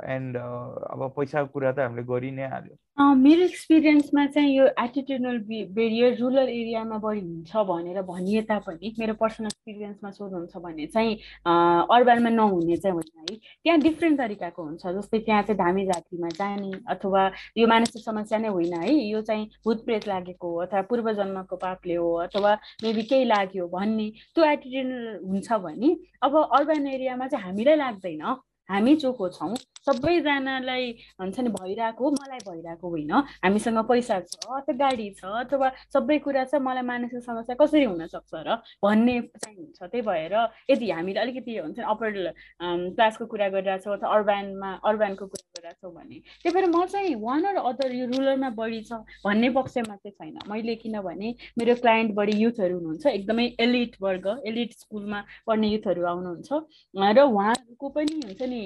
[0.09, 5.39] एन्ड अब पैसाको कुरा त हामीले गरि नै हाल्यो। मेरो एक्सपिरियन्समा चाहिँ यो एटिट्युडनल
[5.75, 11.15] बेरियर रुरल एरियामा बढी हुन्छ भनेर भनिए तापनि मेरो पर्सनल एक्सपिरियन्समा सोध्नुहुन्छ भने चाहिँ
[11.47, 16.73] अर्बनमा नहुने चाहिँ होइन है। त्यहाँ डिफ्रेन्ट तरिकाको हुन्छ जस्तै त्यहाँ चाहिँ धामी जातिमा जाने
[16.91, 17.23] अथवा
[17.59, 21.95] यो मानसिक समस्या नै होइन है। यो चाहिँ भूतप्रेत लागेको हो अथवा पूर्व जन्मको पापले
[21.95, 24.91] हो अथवा मेबी केही लाग्यो भन्ने त्यो एटिट्युड
[25.29, 28.23] हुन्छ भने अब अर्बन एरियामा चाहिँ हामीलाई लाग्दैन।
[28.69, 29.55] हामी चोखो छौँ
[29.87, 33.13] सबैजनालाई भन्छ नि भइरहेको मलाई भइरहेको होइन।
[33.45, 38.35] हामीसँग पैसा छ अथवा गाडी छ अथवा सबै कुरा छ मलाई मानसिक समस्या कसरी हुनसक्छ
[38.47, 40.35] र भन्ने चाहिँ हुन्छ। त्यही भएर
[40.71, 42.11] यदि हामीले अलिकति हुन्छ अप्पर
[42.61, 47.57] क्लासको कुरा गरिरहेछौँ अथवा अर्बानमा अर्बानको कुरा गरिरहेछौँ भने त्यही भएर म चाहिँ वान अर
[47.73, 52.75] अदर यो रुरलमा बढी छ भन्ने पक्षमा चाहिँ छैन। मैले किनभने मेरो क्लाइन्ट बढी युथहरू
[52.77, 56.53] हुनुहुन्छ एकदमै एलिट वर्ग एलिट स्कुलमा पढ्ने युथहरू आउनुहुन्छ।
[57.17, 58.58] र उहाँहरूको पनि हुन्छ नि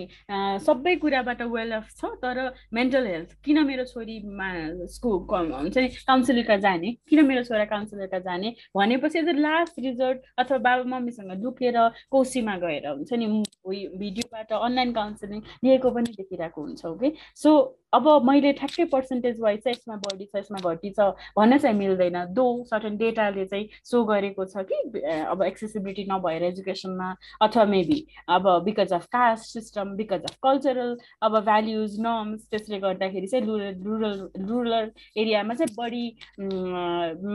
[0.67, 2.41] सबै कुराबाट वेल अफ छ तर
[2.75, 4.51] मेन्टल हेल्थ किन मेरो छोरीमा
[4.95, 5.19] स्कुल
[5.53, 10.85] हुन्छ नि काउन्सिलरका जाने किन मेरो छोरा काउन्सिलरका जाने भनेपछि एज लास्ट रिजल्ट अथवा बाबा
[10.97, 11.79] मम्मीसँग दुखेर
[12.11, 13.27] कोसीमा गएर हुन्छ नि
[13.67, 17.13] भिडियोबाट अनलाइन काउन्सिलिङ लिएको पनि देखिरहेको हुन्छ ओके
[17.43, 17.51] सो
[17.95, 22.15] अब मैले ठ्याक्कै पर्सेन्टेज वाइज चाहिँ यसमा बढी छ यसमा घटी छ भन्न चाहिँ मिल्दैन।
[22.35, 25.01] दो सर्टन डेटाले चाहिँ सो गरेको छ कि
[25.33, 27.09] अब एक्सेसिबिलिटी नभएर एजुकेसनमा
[27.43, 27.99] अथवा मेबी
[28.37, 33.45] अब because of caste system because of cultural अब भ्याल्युज नर्म्स त्यसले गर्दाखेरि चाहिँ
[33.85, 36.05] रुरल रुरल एरियामा चाहिँ बढी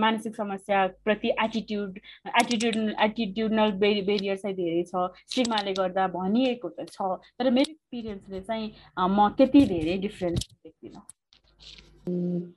[0.04, 2.00] मानसिक समस्याप्रति एटिट्युड
[2.42, 6.98] एटिट्युड एटिट्युडनल बेरि बेरियर चाहिँ धेरै छ। स्टिमाले गर्दा भनिएको त छ।
[7.40, 8.68] तर मेरो एक्सपिरियन्सले चाहिँ
[8.98, 11.06] म त्यति धेरै डिफ्रेन्स देख्दिनँ।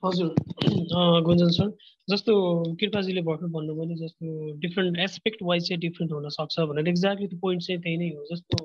[0.05, 0.29] हजुर।
[1.27, 1.71] गुन्जन सर
[2.07, 2.33] जस्तो
[2.79, 4.25] कृपाजीले भर्खर भन्नुभयो नि जस्तो
[4.59, 8.57] डिफ्रेन्ट एस्पेक्ट वाइज चाहिँ डिफ्रेन्ट हुनसक्छ भनेर। एक्ज्याक्टली त्यो पोइन्ट चाहिँ त्यही नै हो। जस्तो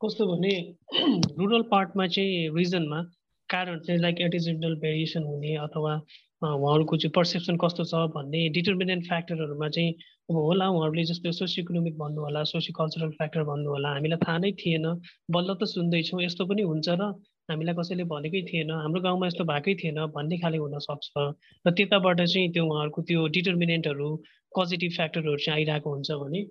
[0.00, 0.50] कस्तो भने
[1.38, 3.00] रुरल पार्टमा चाहिँ रिजनमा
[3.48, 5.94] कारण चाहिँ लाइक एटिजिडल भेरिएसन हुने अथवा
[6.42, 9.94] उहाँहरूको चाहिँ पर्सेप्सन कस्तो छ भन्ने डिटर्मिनेन्ट फ्याक्टरहरूमा चाहिँ
[10.30, 14.38] अब होला उहाँहरूले जस्तो सोसियो इकोनोमिक भन्नु होला सोसियो कल्चरल फ्याक्टर भन्नु होला हामीलाई थाहा
[14.38, 14.86] नै थिएन।
[15.30, 17.10] बल्ल त सुन्दैछौँ यस्तो पनि हुन्छ र
[17.48, 21.26] हामीलाई कसैले भनेकै थिएन हाम्रो गाउँमा यस्तो भएकै थिएन भन्ने खाले हुनसक्छ
[21.64, 24.08] र त्यताबाट चाहिँ त्यो उहाँहरूको त्यो डिटर्मिनेन्टहरू
[24.52, 26.42] पोजिटिभ फ्याक्टरहरू चाहिँ आइरहेको हुन्छ भने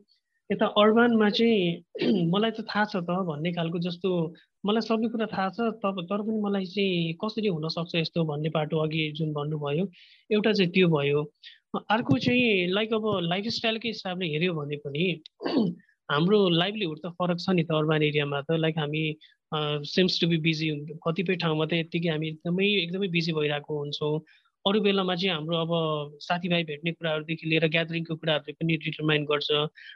[0.51, 4.11] यता अर्बानमा चाहिँ मलाई त थाहा छ त भन्ने खालको जस्तो
[4.63, 8.79] मलाई सबै कुरा थाहा छ तब तर पनि मलाई चाहिँ कसरी हुनसक्छ यस्तो भन्ने बाटो
[8.83, 9.85] अघि जुन भन्नुभयो
[10.29, 11.23] एउटा चाहिँ त्यो भयो।
[11.97, 15.05] अर्को चाहिँ लाइक अब लाइफस्टाइलकै हिसाबले हेऱ्यो भने पनि
[16.11, 19.03] हाम्रो लाइभलीहुड त फरक छ नि त अर्बान एरियामा त। लाइक हामी
[19.91, 20.71] सिम्स टु बी बिजी
[21.07, 24.15] कतिपय ठाउँमा त यत्तिकै हामी एकदमै एकदमै बिजी भइरहेको हुन्छौँ।
[24.68, 25.72] अरू बेलामा चाहिँ हाम्रो अब
[26.22, 29.49] साथीभाइ भेट्ने कुराहरूदेखि लिएर ग्यादरिङको कुराहरूले पनि डिटरमाइन गर्छ।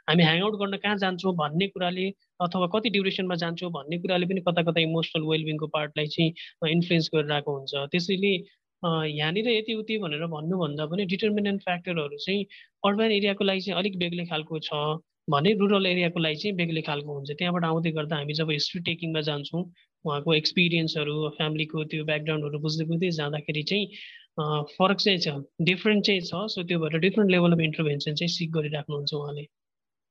[0.08, 2.06] हामी ह्याङआउट गर्न कहाँ जान्छौँ भन्ने कुराले
[2.46, 7.56] अथवा कति ड्युरेसनमा जान्छौँ भन्ने कुराले पनि कता कता इमोसनल वेलबिङको पार्टलाई चाहिँ इन्फ्लुएन्स गरिरहेको
[7.58, 8.34] हुन्छ। त्यसैले
[8.82, 12.46] यहाँनिर यति उति भनेर भन्नुभन्दा पनि डिटर्मिनेन्ट फ्याक्टरहरू चाहिँ
[12.84, 14.80] अर्बन एरियाको लागि चाहिँ अलिक बेग्लै खालको छ
[15.30, 19.20] भने रुरल एरियाको लागि चाहिँ बेग्लै खालको हुन्छ। त्यहाँबाट आउँदै गर्दा हामी जब हिस्ट्री टेकिङमा
[19.28, 19.62] जान्छौँ
[20.04, 23.86] उहाँको एक्सपिरियन्सहरू फ्यामिलीको त्यो ब्याकग्राउन्डहरू बुझ्दै बुझ्दै जाँदाखेरि चाहिँ
[24.38, 25.28] फरक चाहिँ छ।
[25.64, 29.46] डिफ्रेन्ट चाहिँ छ सो त्यो भएर डिफ्रेन्ट लेभल अफ इन्टरभेन्सन चाहिँ सिक गरिराख्नुहुन्छ उहाँले।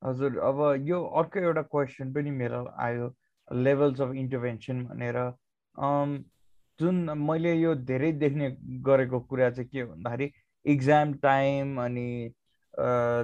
[0.01, 3.07] हजुर अब यो अर्को एउटा क्वेसन पनि मेरो आयो
[3.47, 5.17] लेभल्स अफ इन्टरभेन्सन भनेर।
[6.79, 8.49] जुन मैले यो धेरै देख्ने
[8.85, 10.31] गरेको कुरा चाहिँ के भन्दाखेरि
[10.65, 12.09] इक्जाम टाइम अनि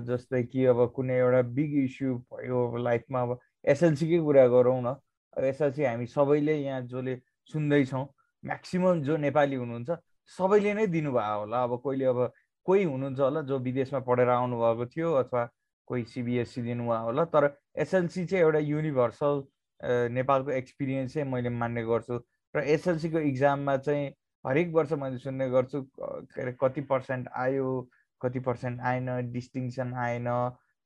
[0.10, 4.96] जस्तै कि अब कुनै एउटा बिग इस्यु भयो लाइफमा अब एसएलसीकै कुरा गरौँ न।
[5.38, 7.16] एसएलसी हामी सबैले यहाँ जसले
[7.54, 8.06] सुन्दैछौँ
[8.44, 9.90] म्याक्सिमम् जो नेपाली हुनुहुन्छ
[10.38, 12.20] सबैले नै दिनुभयो होला। अब कोहीले अब
[12.66, 15.44] कोही हुनुहुन्छ होला जो विदेशमा पढेर आउनुभएको थियो अथवा
[15.88, 17.54] कोही सिबिएससी दिनुभयो होला तर
[17.84, 19.44] एसएलसी चाहिँ एउटा युनिभर्सल
[20.14, 22.20] नेपालको एक्सपिरियन्स चाहिँ मैले मान्ने गर्छु।
[22.56, 24.10] र एसएलसीको इक्जाममा चाहिँ
[24.46, 27.70] हरेक वर्ष मैले सुन्ने गर्छु के अरे कति पर्सेन्ट आयो
[28.22, 30.28] कति पर्सेन्ट आएन डिस्टिङसन आएन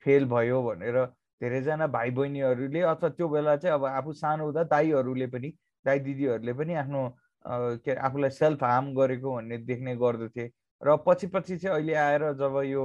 [0.05, 0.97] फेल भयो भनेर
[1.41, 5.53] धेरैजना भाइ बहिनीहरूले अथवा त्यो बेला चाहिँ अब आफू सानो हुँदा दाईहरूले पनि
[5.85, 7.01] दाई दिदीहरूले पनि आफ्नो
[7.45, 12.61] के आफूलाई सेल्फ हार्म गरेको भन्ने देख्ने गर्दथे। र पछि पछि चाहिँ अहिले आएर जब
[12.65, 12.83] यो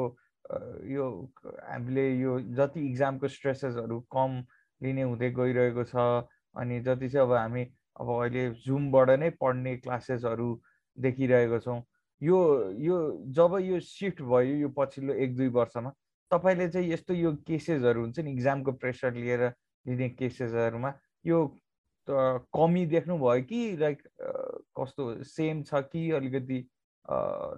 [0.86, 1.07] यो
[1.68, 4.42] हामीले यो जति इक्जामको स्ट्रेसेसहरू कम
[4.80, 5.96] लिने हुँदै गइरहेको छ
[6.54, 7.64] अनि जति चाहिँ अब हामी
[8.00, 10.48] अब अहिले जुमबाट नै पढ्ने क्लासेसहरू
[10.98, 11.82] देखिरहेको छौँ
[12.22, 12.38] यो
[12.80, 12.96] यो
[13.38, 15.90] जब यो सिफ्ट भयो यो पछिल्लो एक दुई वर्षमा
[16.30, 19.42] तपाईँले चाहिँ यस्तो यो केसेसहरू हुन्छ नि इक्जामको प्रेसर लिएर
[19.86, 20.92] लिने केसेसहरूमा
[21.24, 21.44] यो
[22.11, 24.02] कमी देख्नुभयो कि लाइक
[24.80, 26.68] कस्तो सेम छ कि अलिकति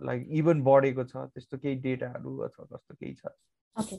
[0.04, 1.16] लाइक इभन बढेको छ?
[1.16, 3.26] त्यस्तो केही डेटाहरू अथवा कस्तो केही छ?
[3.76, 3.96] ओके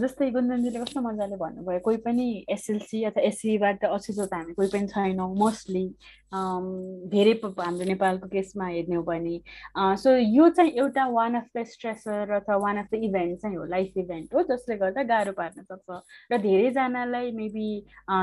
[0.00, 4.86] जस्तै गुन्जनजीले कस्तो मजाले भन्नुभयो कोही पनि एसएलसी अथवा एससीबाट अछुतो त हामी कोही पनि
[4.92, 5.86] छैनौँ मोस्टली
[7.10, 9.34] धेरै हाम्रो नेपालको केसमा हेर्ने हो भने
[10.02, 13.64] सो यो चाहिँ एउटा वान अफ द स्ट्रेसर अथवा वान अफ द इभेन्ट चाहिँ हो
[13.74, 16.00] लाइफ इभेन्ट हो जसले गर्दा गाह्रो पार्न सक्छ।
[16.32, 17.68] र धेरैजनालाई मेबी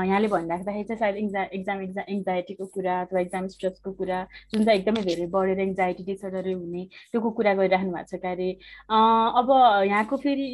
[0.08, 4.18] यहाँले भनिराख्दाखेरि चाहिँ सायद इक्जा एक्जाम एक्जाम एङ्जाइटीको कुरा अथवा एक्जाम स्ट्रेसको कुरा
[4.52, 8.50] जुन चाहिँ एकदमै धेरै बढेर एङ्जाइटी डिसअर्डर हुने त्यो कुरा गरिराख्नु भएको छ क्यारे।
[9.40, 9.48] अब
[9.92, 10.44] यहाँको फेरि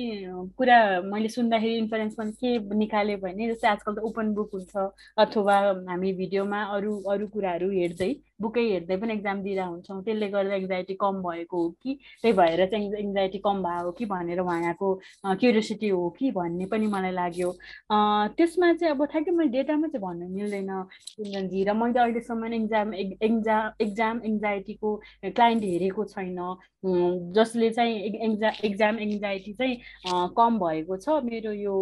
[0.59, 0.77] कुरा
[1.07, 4.87] मैले सुन्दाखेरि इन्फरेन्स पनि के निकाल्यो भने जस्तै आजकल त ओपन बुक हुन्छ
[5.19, 5.59] अथवा
[5.89, 8.11] हामी भिडियोमा अरू अरू कुराहरू हेर्दै
[8.41, 11.99] बुकै हेर्दै पनि एक्जाम दिएर हुन्छौँ त्यसले गर्दा एङ्जाइटी कम भएको हो कि?
[12.23, 14.89] त्यही भएर चाहिँ एङ्जाइटी कम भएको हो कि भनेर उहाँको
[15.27, 17.51] क्युरियोसिटी हो कि भन्ने पनि मलाई लाग्यो।
[18.39, 20.71] त्यसमा चाहिँ अब ठ्याक्कै मैले डेटामा चाहिँ भन्नु मिल्दैन
[21.19, 26.39] कुन्दनजी र मैले अहिलेसम्म एक्जाम एक्जाम एक्जाम एङ्जाइटीको क्लाइन्ट हेरेको छैन।
[27.35, 27.95] जसले चाहिँ
[28.27, 29.75] एक्जा एक्जाम एङ्जाइटी चाहिँ
[30.39, 31.75] कम भएको छ मेरो यो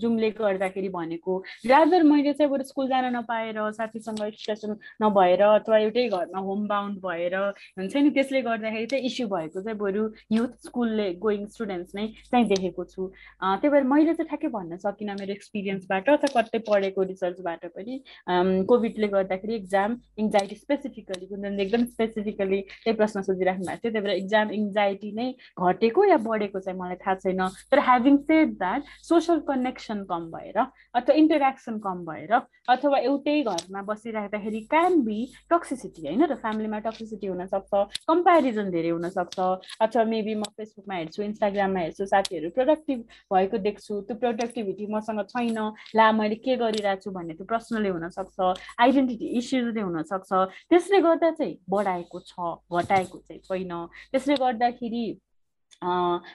[0.00, 6.08] जुमले गर्दाखेरि भनेको। रादर मैले चाहिँ बरु स्कुल जान नपाएर साथीसँग एक्सप्रेसन नभएर अथवा एउटै
[6.16, 7.34] घरमा होम बााउन्ड भएर
[7.78, 12.46] हुन्छ नि त्यसले गर्दाखेरि चाहिँ इस्यु भएको चाहिँ बरु युथ स्कुलले गोइङ स्टुडेन्ट्स नै चाहिँ
[12.48, 13.08] देखेको छु।
[13.40, 17.94] त्यही भएर मैले चाहिँ ठ्याक्कै भन्न सकिनँ मेरो एक्सपिरियन्सबाट अथवा कतै पढेको रिसर्चबाट पनि।
[18.70, 24.16] कोभिडले गर्दाखेरि एक्जाम एङ्जाइटी स्पेसिफिकली कुन एकदम स्पेसिफिकली त्यही प्रश्न सोधिराख्नु भएको थियो। त्यही भएर
[24.16, 27.42] एक्जाम एङ्जाइटी नै घटेको या बढेको चाहिँ मलाई थाहा छैन।
[27.72, 32.32] तर having said that social connection कम भएर अथवा इन्टरेक्सन कम भएर
[32.74, 35.18] अथवा एउटै घरमा बसिराख्दाखेरि क्यान बी
[35.50, 37.72] टक्सिसिटी होइन र फ्यामिलीमा टक्सिसिटी हुनसक्छ
[38.10, 39.38] कम्पेरिजन धेरै हुनसक्छ।
[39.84, 42.98] अथवा मेबी म फेसबुकमा हेर्छु इन्स्टाग्राममा हेर्छु साथीहरू प्रोडक्टिभ
[43.32, 45.58] भएको देख्छु त्यो प्रोडक्टिभिटी मसँग छैन।
[45.96, 48.38] ला मैले के गरिरहेको छु भन्ने त्यो पर्सनली हुनसक्छ
[48.80, 50.30] आइडेन्टिटी इस्युजले हुनसक्छ।
[50.70, 52.34] त्यसले गर्दा चाहिँ बढाएको छ
[52.72, 53.72] घटाएको चाहिँ छैन।
[54.12, 55.04] त्यसले गर्दाखेरि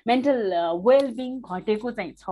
[0.08, 0.39] मेन्टल
[0.86, 2.26] वेलबिङ घटेको चाहिँ छ।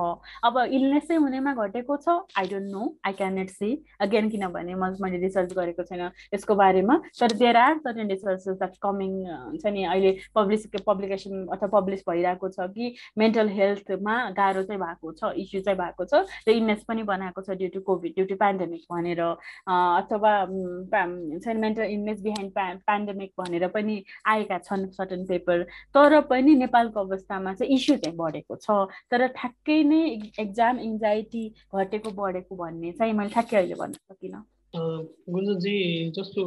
[0.43, 2.07] अब इलनेसै हुनेमा घटेको छ?
[2.37, 3.69] I don't know I can not see
[4.01, 6.01] again किनभने म मैले रिसर्च गरेको छैन
[6.33, 11.69] यसको बारेमा। तर there are certain researches that coming हुन्छ नि अहिले पब्लिस पब्लिकेसन अथवा
[11.79, 16.51] पब्लिस भइरहेको छ कि मेन्टल हेल्थमा गाह्रो चाहिँ भएको छ इस्यु चाहिँ भएको छ। र
[16.51, 19.21] इलनेस पनि बनाएको छ due to covid due to pandemic भनेर।
[19.67, 25.63] अथवा हुन्छ नि मेन्टल इलनेस बिहाइन्ड प्या पेन्डेमिक भनेर पनि आएका छन् सर्टन पेपर
[25.95, 28.77] तर पनि नेपालको अवस्थामा चाहिँ इस्यु चाहिँ बढेको छ।
[29.11, 30.03] तर ठ्याक्कै नै
[30.45, 31.43] एक्जाम एङ्जाइटी
[31.75, 34.45] घटेको बढेको भन्ने चाहिँ मैले ठ्याक्कै अहिले भन्न सकिनँ।
[35.33, 35.75] गुन्जनजी
[36.17, 36.41] जस्तो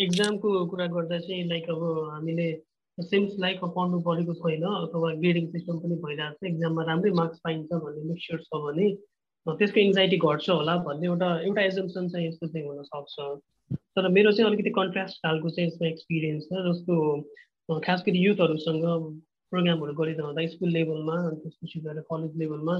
[0.00, 2.50] एक्जामको कुरा गर्दा चाहिँ लाइक अब हामीले
[2.98, 7.80] सेम्स लाइक पढ्नु परेको छैन अथवा ग्रेडिङ सिस्टम पनि भइरहेको छ एक्जाममा राम्रै मार्क्स पाइन्छ
[7.84, 8.88] भन्ने मिक्सचर छ भने
[9.46, 14.48] त्यसको एङ्जाइटी घट्छ होला भन्ने एउटा एउटा एजम्सन चाहिँ यस्तो चाहिँ हुनसक्छ तर मेरो चाहिँ
[14.50, 18.84] अलिकति कन्ट्रास्ट खालको चाहिँ यसमा एक्सपिरियन्स छ जस्तो खास गरी युथहरूसँग
[19.52, 22.76] प्रोग्रामहरू गरिरहँदा स्कुल लेभलमा अनि त्यसपछि गएर कलेज लेभलमा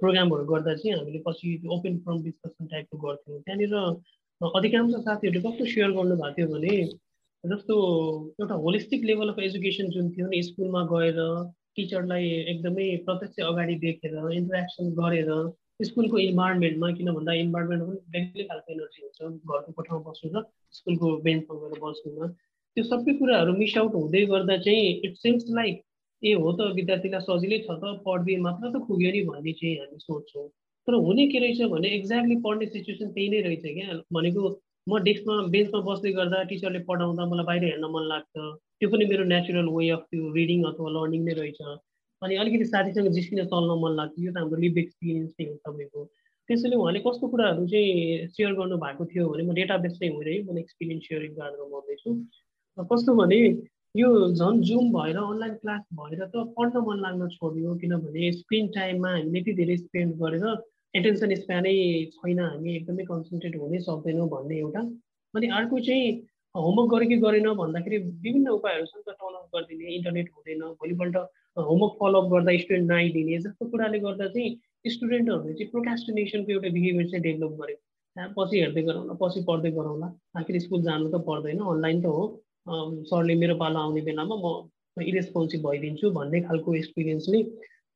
[0.00, 3.76] प्रोग्रामहरू गर्दा चाहिँ हामीले पछि ओपन फर्म डिस्कसन टाइपको गर्थ्यौँ। त्यहाँनिर
[4.40, 6.74] अधिकांश साथीहरूले कस्तो सेयर गर्नुभएको थियो भने
[7.44, 7.74] जस्तो
[8.40, 11.18] एउटा होलिस्टिक लेभल अफ एजुकेसन जुन थियो नि स्कुलमा गएर
[11.76, 15.30] टिचरलाई एकदमै प्रत्यक्ष अगाडि देखेर इन्टरेक्सन गरेर
[15.88, 19.18] स्कुलको इन्भाइरोमेन्टमा किन भन्दा इन्भाइरोमेन्ट पनि बेग्लै खालको एनर्जी हुन्छ
[19.50, 20.42] घरको कोठामा बस्नु र
[20.78, 22.26] स्कुलको बेन्चमा गएर बस्नुमा।
[22.76, 25.80] त्यो सबै कुराहरू मिस आउट हुँदै गर्दा चाहिँ इट सिम्स लाइक
[26.22, 29.98] ए हो त विद्यार्थीलाई सजिलै छ त पढिदिए मात्र त पुग्यो नि भन्ने चाहिँ हामी
[30.06, 30.48] सोध्छौँ।
[30.88, 34.42] तर हुने के रहेछ भने एक्ज्याक्टली पढ्ने सिचुएसन त्यही नै रहेछ क्या। भनेको
[34.86, 38.34] म डेस्कमा बेन्चमा बस्दै गर्दा टिचरले पढाउँदा मलाई बाहिर हेर्न मन लाग्छ।
[38.80, 41.60] त्यो पनि मेरो नेचुरल वे अफ त्यो रिडिङ अथवा लर्निङ नै रहेछ।
[42.22, 46.04] अनि अलिकति साथीसँग जिस्किन चल्न मन लाग्छ। यो त हाम्रो लिभ एक्सपिरियन्स नै हो तपाईँको।
[46.48, 50.58] त्यसैले उहाँले कस्तो कुराहरू चाहिँ सेयर गर्नु भएको थियो भने म डेटाबेस चाहिँ हुँदै म
[50.58, 52.10] एक्सपिरियन्स सेयरिङ गरेर गर्दैछु।
[52.90, 53.38] कस्तो भने
[53.96, 59.08] यो झन् जुम भएर अनलाइन क्लास भएर त पढ्न मन लाग्न छोड्यो किनभने स्क्रिन टाइममा
[59.12, 60.44] हामीले यति धेरै स्पेन्ड गरेर
[60.94, 61.72] एटेन्सन स्प्यानै
[62.12, 64.80] छैन हामी एकदमै कन्सन्ट्रेट हुनै सक्दैनौँ भन्ने एउटा।
[65.34, 66.12] अनि अर्को चाहिँ
[66.54, 71.16] होमवर्क गरे कि गरेन भन्दाखेरि विभिन्न उपायहरू छन् त टर्न गरिदिने इन्टरनेट हुँदैन भोलिपल्ट
[71.70, 77.24] होमवर्क फलोअप गर्दा स्टुडेन्ट नआइदिने जस्तो कुराले गर्दा चाहिँ स्टुडेन्टहरूले चाहिँ प्रोकास्टिनेसनको एउटा बिहेभियर चाहिँ
[77.26, 80.12] डेभलप गर्यो। पछि हेर्दै गरौँला पछि पढ्दै गरौँला
[80.42, 82.22] आखिर स्कुल जानु त पर्दैन अनलाइन त हो।
[82.66, 87.40] सरले मेरो पालो आउने बेलामा म इरेस्पोन्सिभ भइदिन्छु भन्ने खालको एक्सपिरियन्सले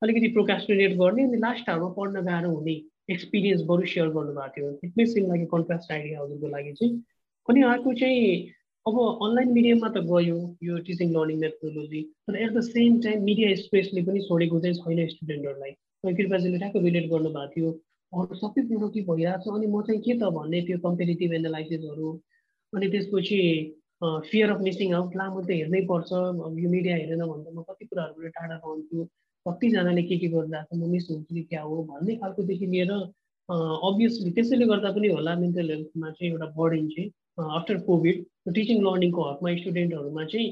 [0.02, 2.74] अलिकति प्रोकास्टिनेट गर्ने अनि लास्ट हारमा पढ्न गाह्रो हुने
[3.10, 6.92] एक्सपिरियन्स बरु सेयर गर्नुभएको थियो। इट सिम लागि कन्ट्रास्ट आइडिया हजुरको लागि चाहिँ।
[7.48, 8.28] अनि अर्को चाहिँ
[8.86, 8.96] अब
[9.26, 14.02] अनलाइन मिडियममा त गयो यो टिचिङ लर्निङ मेथोलोजी तर at the same time media स्पेसले
[14.08, 17.70] पनि छोडेको चाहिँ छैन स्टुडेन्टहरूलाई कृपाजीले ठ्याक्क रिलेट गर्नुभएको थियो।
[18.12, 22.10] अरू सबै प्रोडक्टिभ भइरहेको छ अनि म चाहिँ के त भन्ने त्यो कम्पेरिटिभ एनालाइसिसहरू
[22.72, 23.40] अनि त्यसपछि
[24.30, 26.10] फियर अफ मिसिङ आउट ला म त हेर्नै पर्छ।
[26.62, 29.04] यो मिडिया हेरेन भन्दा म कति कुराहरूबाट टाढा रहन्छु।
[29.46, 32.92] कतिजनाले के के गरिरहेको छ म मिस हुन्छु कि क्या हो भन्ने खालकोदेखि लिएर
[33.88, 37.08] अभियसली त्यसैले गर्दा पनि होला मेन्टल हेल्थमा चाहिँ एउटा बर्डन चाहिँ
[37.58, 38.24] आफ्टर कोभिड
[38.54, 40.48] टिचिङ लर्निङको हकमा स्टुडेन्टहरूमा चाहिँ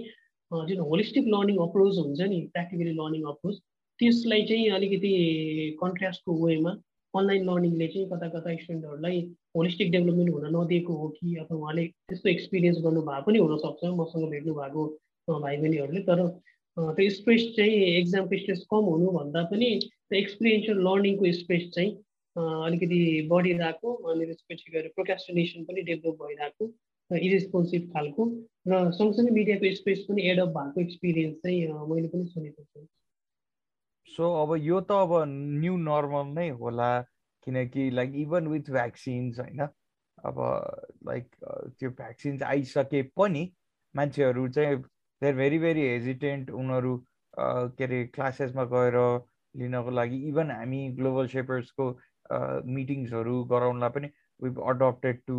[0.69, 3.57] जुन होलिस्टिक लर्निङ अप्रोच हुन्छ नि प्र्याक्टिकली लर्निङ अप्रोच
[4.01, 5.13] त्यसलाई चाहिँ अलिकति
[5.81, 6.73] कन्ट्रास्टको वेमा
[7.15, 9.21] अनलाइन लर्निङले चाहिँ कता कता स्टुडेन्टहरूलाई
[9.57, 14.55] होलिस्टिक डेभलपमेन्ट हुन नदिएको हो कि अथवा उहाँले त्यस्तो एक्सपिरियन्स गर्नुभएको पनि हुनसक्छ मसँग भेट्नु
[14.55, 14.87] भएको
[15.29, 16.23] भाइ बहिनीहरूले तर
[16.79, 21.93] त्यो स्पेस चाहिँ एक्जामको स्ट्रेस कम हुनुभन्दा पनि त्यो एक्सपिरियन्सियल लर्निङको स्पेस चाहिँ
[22.37, 23.01] अलिकति
[23.31, 26.73] बढिरहेको अनि त्यसपछि गएर प्रोकास्टिनेसन पनि डेभलप भइरहेको
[27.11, 28.25] इरेस्पोन्सिभ खालको
[28.69, 32.87] र सँगसँगै मिडियाको स्पेस पनि एडप भएको एक्सपिरियन्स चाहिँ मैले पनि सुनेको छु।
[34.09, 36.89] सो अब यो त अब न्यू नर्मल नै होला
[37.47, 39.61] किनकि लाइक इभन विथ भ्याक्सिन्स होइन?
[40.25, 40.39] अब
[41.09, 41.31] लाइक
[41.79, 43.43] त्यो भ्याक्सिन्स आइसके पनि
[43.95, 44.77] मान्छेहरू चाहिँ
[45.23, 46.97] देयर भेरी भेरी हेजिटेन्ट उनीहरू
[47.79, 48.99] के अरे क्लासेसमा गएर
[49.55, 51.89] लिनको लागि इभन हामी ग्लोबल सेपर्सको
[52.77, 54.09] मिटिङ्सहरू गराउनलाई पनि
[54.43, 55.37] we've adapted to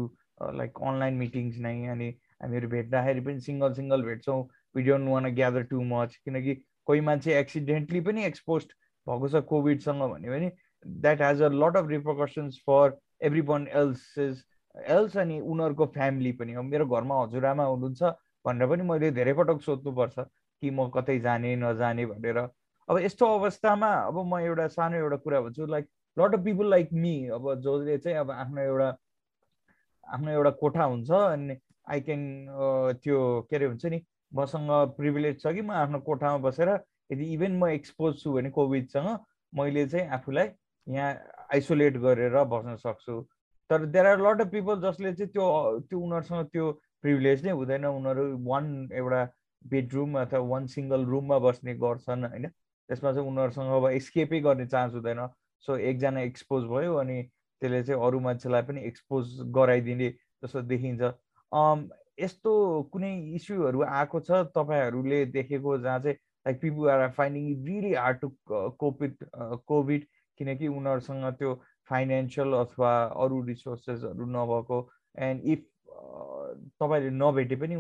[0.60, 2.10] like online meetings नै अनि
[2.44, 4.44] हामीहरू भेट्दाखेरि पनि सिङ्गल सिङ्गल भेट्छौँ.
[4.76, 6.54] We don't want gather too much किनकि
[6.88, 8.66] कोही मान्छे एक्सिडेन्टली पनि एक्सपोज
[9.08, 10.52] भएको छ कोभिडसँग भन्यो भने
[10.86, 12.98] that has a lot of repercussions for
[13.52, 18.14] everyone else else अनि उनीहरूको फ्यामिली पनि मेरो घरमा हजुरआमा हुनुहुन्छ
[18.46, 22.38] भनेर पनि मैले धेरै पटक सोध्नुपर्छ कि म कतै जाने नजाने भनेर।
[22.90, 26.90] अब यस्तो अवस्थामा अब म एउटा सानो एउटा कुरा भन्छु like lot of people like
[26.94, 28.90] me अब जसले चाहिँ अब आफ्नो एउटा
[30.08, 31.58] आफ्नो एउटा कोठा हुन्छ अनि
[31.90, 32.24] आई क्यान
[33.04, 33.20] त्यो
[33.50, 34.00] के अरे हुन्छ नि
[34.34, 36.70] मसँग प्रिभिलेज छ कि म आफ्नो कोठामा बसेर
[37.12, 39.10] यदि इभेन म एक्सपोज छु भने कोभिडसँग
[39.54, 40.48] मैले चाहिँ आफूलाई
[40.88, 41.12] यहाँ
[41.54, 43.22] आइसोलेट गरेर बस्न सक्छु।
[43.70, 45.46] तर there are lot of people जसले चाहिँ त्यो
[45.90, 46.72] त्यो उनीहरूसँग त्यो
[47.02, 49.22] प्रिभिलेज नै हुँदैन। उनीहरू वान एउटा
[49.72, 52.48] बेडरुम अथवा वान सिङ्गल रुममा बस्ने गर्छन् होइन?
[52.90, 55.28] त्यसमा चाहिँ उनीहरूसँग अब एस्केपै गर्ने चान्स हुँदैन।
[55.64, 57.22] सो एकजना एक्सपोज भयो अनि
[57.62, 59.26] त्यसले चाहिँ अरू मान्छेलाई पनि एक्सपोज
[59.56, 60.10] गराइदिने
[60.44, 61.02] जस्तो देखिन्छ।
[62.18, 62.52] यस्तो
[62.94, 68.30] कुनै इस्युहरू आएको छ तपाईँहरूले देखेको जहाँ चाहिँ like people are finding really hard to
[68.80, 69.26] COVID
[69.68, 70.06] COVID
[70.40, 71.54] किनकि उनीहरूसँग त्यो
[71.90, 74.80] फाइनेन्सियल अथवा अरू रिसोर्सेसहरू नभएको
[75.22, 75.66] एन्ड इफ
[76.80, 77.78] तपाईँहरूले नभेटे पनि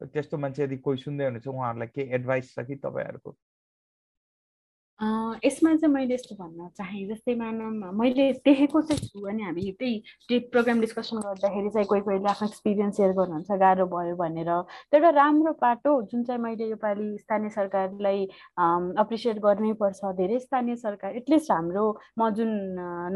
[0.00, 3.36] त्यस्तो मान्छे यदि कोही सुन्दै हुनुहुन्छ उहाँहरूलाई केही एडभाइस छ कि तपाईँहरूको?
[5.00, 10.38] यसमा चाहिँ मैले यस्तो भन्न चाहेँ जस्तै मानव मैले देखेको चाहिँ छु अनि हामी त्यही
[10.52, 14.48] प्रोग्राम डिस्कसन गर्दाखेरि चाहिँ कोही कोहीले आफ्नो एक्सपिरियन्स सेयर गर्नुहुन्छ गाह्रो भयो भनेर।
[14.88, 18.24] त्यो एउटा राम्रो पाटो जुन चाहिँ मैले योपालि स्थानीय सरकारलाई
[19.04, 21.84] अप्रिसिएट गर्नै पर्छ धेरै स्थानीय सरकार एटलिस्ट हाम्रो
[22.18, 22.48] म जुन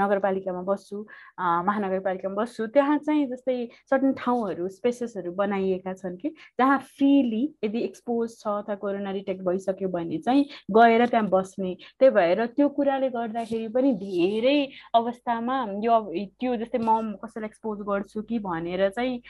[0.02, 1.00] नगरपालिकामा बस्छु
[1.40, 3.56] महानगरपालिकामा बस्छु त्यहाँ चाहिँ जस्तै
[3.90, 9.88] सर्टन ठाउँहरू स्पेसेसहरू बनाइएका छन् कि जहाँ फ्रिली यदि एक्सपोज छ अथवा कोरोना डिटेक्ट भइसक्यो
[9.88, 10.44] भने चाहिँ
[10.76, 14.58] गएर त्यहाँ बस्ने त्यही भएर त्यो कुराले गर्दाखेरि पनि धेरै
[14.94, 16.00] अवस्थामा यो
[16.40, 19.20] त्यो जस्तै म कसैलाई एक्सपोज गर्छु कि भनेर चाहिँ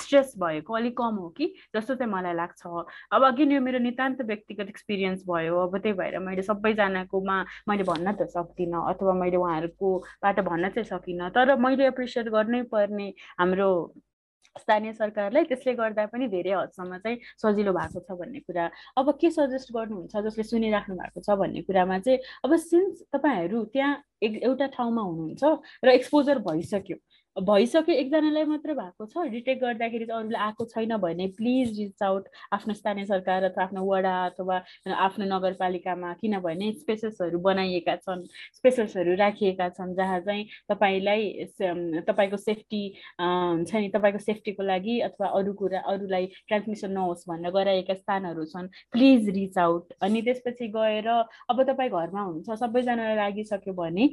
[0.00, 2.66] स्ट्रेस भएको अलिक कम हो कि जस्तो चाहिँ मलाई लाग्छ।
[3.12, 7.36] अब अघि यो मेरो नितान्त व्यक्तिगत एक्सपिरियन्स भयो। अब त्यही भएर मैले सबैजनाकोमा
[7.68, 13.08] मैले भन्न त सक्दिनँ अथवा मैले उहाँहरूकोबाट भन्न चाहिँ सकिनँ। तर मैले एप्रिसिएट गर्नै पर्ने
[13.38, 13.70] हाम्रो
[14.58, 18.64] स्थानीय सरकारलाई त्यसले गर्दा पनि धेरै हदसम्म चाहिँ सजिलो भएको छ भन्ने कुरा।
[18.98, 20.14] अब के सजेस्ट गर्नुहुन्छ?
[20.26, 25.42] जसले सुनिराख्नु भएको छ भन्ने कुरामा चाहिँ अब सिन्स तपाईँहरू त्यहाँ एउटा ठाउँमा हुनुहुन्छ
[25.84, 26.96] र एक्सपोजर भइसक्यो
[27.38, 32.24] भइसक्यो एकजनालाई मात्र भएको छ। डिटेक्ट गर्दाखेरि चाहिँ अरूलाई आएको छैन भने प्लिज रिच आउट
[32.52, 34.56] आफ्नो स्थानीय सरकार अथवा आफ्नो वडा अथवा
[35.06, 38.24] आफ्नो नगरपालिकामा किनभने स्पेसेसहरू बनाइएका छन्
[38.56, 41.46] स्पेसेसहरू राखिएका छन् जहाँ चाहिँ तपाईँलाई
[42.08, 42.82] तपाईँको सेफ्टी
[43.20, 48.68] हुन्छ नि तपाईँको सेफ्टीको लागि अथवा अरू कुरा अरूलाई ट्रान्समिसन नहोस् भनेर गराएका स्थानहरू छन्।
[48.92, 49.92] Please reach out.
[50.02, 54.08] अनि त्यसपछि गएर अब तपाईँ घरमा हुनुहुन्छ सबैजनालाई लागिसक्यो भने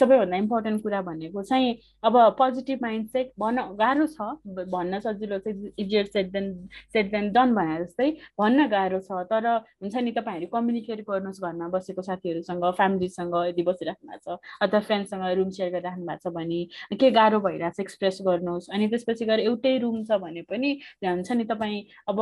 [0.00, 4.20] सबैभन्दा इम्पोर्टेन्ट कुरा भनेको चाहिँ अब पोजिटिभ पोजिटिभ माइन्ड सेट भन्न गाह्रो छ।
[4.70, 6.46] भन्न सजिलो चाहिँ easier said than
[6.92, 9.46] said than done भने जस्तै भन्न गाह्रो छ। तर
[9.82, 15.24] हुन्छ नि तपाईँहरू कम्युनिकेट गर्नुहोस् घरमा बसेको साथीहरूसँग फ्यामिलीसँग यदि बसिराख्नु भएको छ अथवा फ्रेन्डसँग
[15.38, 16.60] रुम सेयर गरिराख्नु भएको छ भने
[16.96, 20.70] के गाह्रो भइरहेको छ एक्सप्रेस गर्नुहोस्। अनि त्यसपछि गएर एउटै रुम छ भने पनि
[21.02, 22.18] हुन्छ नि तपाईँ अब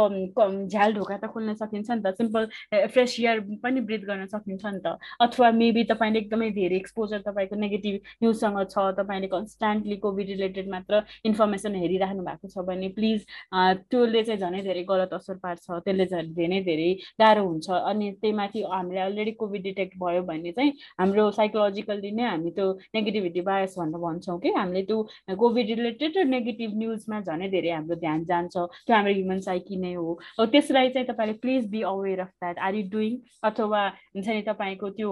[0.67, 2.49] झ्याल ढोका त खोल्न सकिन्छ नि त सिम्पल
[2.89, 7.57] फ्रेस एयर पनि ब्रिथ गर्न सकिन्छ नि त। अथवा मेबी तपाईँले एकदमै धेरै एक्सपोजर तपाईँको
[7.57, 13.21] नेगेटिभ न्युजसँग छ तपाईँले कन्सट्यान्टली कोभिड रिलेटेड मात्र इन्फर्मेसन हेरिराख्नु भएको छ भने प्लिज
[13.91, 18.33] त्यसले चाहिँ झनै धेरै गलत असर पार्छ त्यसले झन् धेरै धेरै गाह्रो हुन्छ। अनि त्यही
[18.41, 23.75] माथि हामीले अलरेडी कोभिड डिटेक्ट भयो भने चाहिँ हाम्रो साइकोलोजिकल्ली नै हामी त्यो नेगेटिभिटी बायस
[23.79, 24.99] भनेर भन्छौँ कि। हामीले त्यो
[25.43, 29.95] कोभिड रिलेटेड र नेगेटिभ न्युजमा झनै धेरै हाम्रो ध्यान जान्छ। त्यो हाम्रो ह्युमन साइकी नै
[29.95, 33.19] हो। त्यसलाई चाहिँ तपाईँले please be aware of that are you doing
[33.51, 33.83] अथवा
[34.15, 35.11] हुन्छ नि तपाईँको त्यो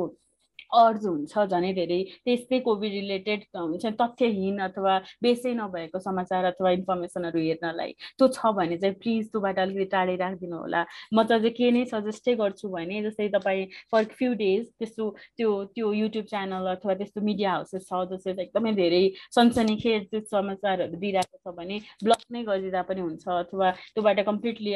[0.73, 7.39] अर्ज हुन्छ झनै धेरै। त्यस्तै कोभिड रिलेटेड हुन्छ तथ्यहीन अथवा बेसै नभएको समाचार अथवा इन्फर्मेसनहरू
[7.39, 11.71] हेर्नलाई। त्यो छ भने चाहिँ प्लिज त्योबाट अलिकति टाढै राखिदिनु होला। म त चाहिँ के
[11.71, 15.05] नै सजेस्टै गर्छु भने जस्तै तपाईँ फर फ्यु डेज त्यस्तो
[15.37, 19.03] त्यो त्यो युट्युब च्यानल अथवा त्यस्तो मिडिया हाउसेस छ जसले एकदमै धेरै
[19.37, 24.73] सनसनीखेज समाचारहरू दिइरहेको छ भने ब्लक नै गरिदिँदा पनि हुन्छ अथवा त्योबाट कम्प्लिटली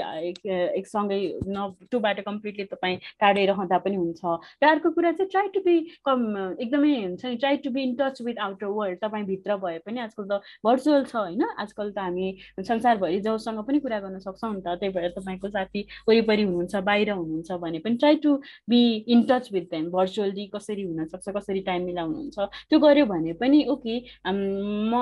[0.81, 4.20] एकसँगै न त्योबाट कम्प्लिटली तपाईँ टाढै रहँदा पनि हुन्छ।
[4.62, 6.23] र अर्को कुरा चाहिँ ट्राई टु बी कम
[6.61, 10.01] एकदमै हुन्छ नि try to be in touch with outer world तपाईँ भित्र भए पनि
[10.01, 12.29] आजकल त भर्चुअल छ होइन। आजकल त हामी
[12.61, 17.11] संसारभरि जोसँग पनि कुरा गर्न सक्छौँ नि त त्यही भएर तपाईँको साथी वरिपरि हुनुहुन्छ बाहिर
[17.11, 18.37] हुनुहुन्छ भने पनि try to
[18.69, 22.39] be in touch with them virtually कसरी हुनसक्छ कसरी टाइम मिलाउनुहुन्छ
[22.71, 24.95] त्यो गऱ्यो भने पनि ओके म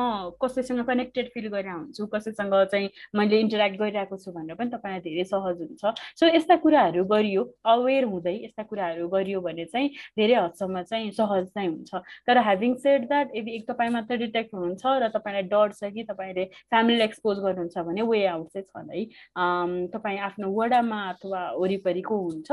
[0.43, 5.25] कसैसँग कनेक्टेड फिल गरेर हुन्छु कसैसँग चाहिँ मैले इन्टरेक्ट गरिरहेको छु भनेर पनि तपाईँलाई धेरै
[5.25, 5.83] सहज हुन्छ।
[6.21, 9.89] सो यस्ता कुराहरू गरियो अवेर हुँदै यस्ता कुराहरू गरियो भने चाहिँ
[10.19, 11.95] धेरै हदसम्म गर्नमा चाहिँ सहज चाहिँ हुन्छ।
[12.27, 16.03] तर ह्याभिङ सेड द्याट यदि एक तपाईँ मात्र डिटेक्ट हुनुहुन्छ र तपाईँलाई डर छ कि
[16.11, 22.17] तपाईँले फ्यामिलीलाई एक्सपोज गर्नुहुन्छ भने वे आउट चाहिँ छ है तपाईँ आफ्नो वडामा अथवा वरिपरिको
[22.17, 22.49] हुन्छ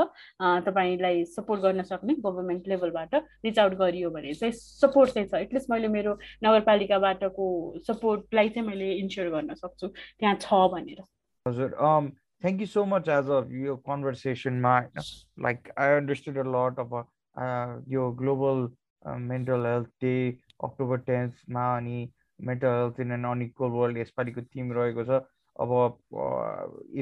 [0.66, 3.14] तपाईँलाई सपोर्ट गर्न सक्ने गभर्मेन्ट लेभलबाट
[3.44, 7.46] रिच आउट गरियो भने चाहिँ सपोर्ट चाहिँ छ। एटलिस्ट मैले मेरो नगरपालिकाबाटको
[7.86, 11.02] सपोर्टलाई चाहिँ मैले इन्स्योर गर्न सक्छु। त्यहाँ छ भनेर।
[11.46, 11.70] हजुर
[12.42, 14.74] thank you so much as uh यो कन्भर्सेसनमा
[15.46, 16.92] like I understand a lot of
[17.94, 18.68] यो global
[19.32, 20.14] mental health day
[20.64, 21.98] October टेन्थमा अनि
[22.50, 25.20] mental health in an unequal world यसपालिको theme रहेको छ।
[25.56, 25.70] अब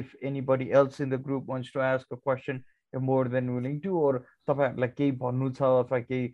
[0.01, 0.15] if
[0.51, 2.61] anybody else in the group wants to ask a question
[2.93, 4.17] more than willing to or
[4.49, 6.33] तपाईँहरूलाई केही भन्नु छ अथवा केही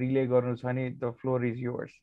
[0.00, 1.94] रिले गर्नु छ भने द फ्लोर इज युवर्स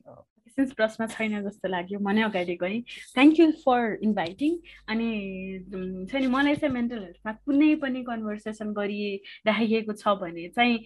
[0.46, 2.80] विशेष प्रश्न छैन जस्तो लाग्यो म नै अगाडि गएँ।
[3.14, 4.52] थ्याङ्क यू फर इन्भाइटिङ
[4.88, 5.08] अनि
[6.10, 10.78] छ नि मलाई चाहिँ मेन्टल हेल्थमा कुनै पनि कन्भर्सेसन गरिराखेको छ भने चाहिँ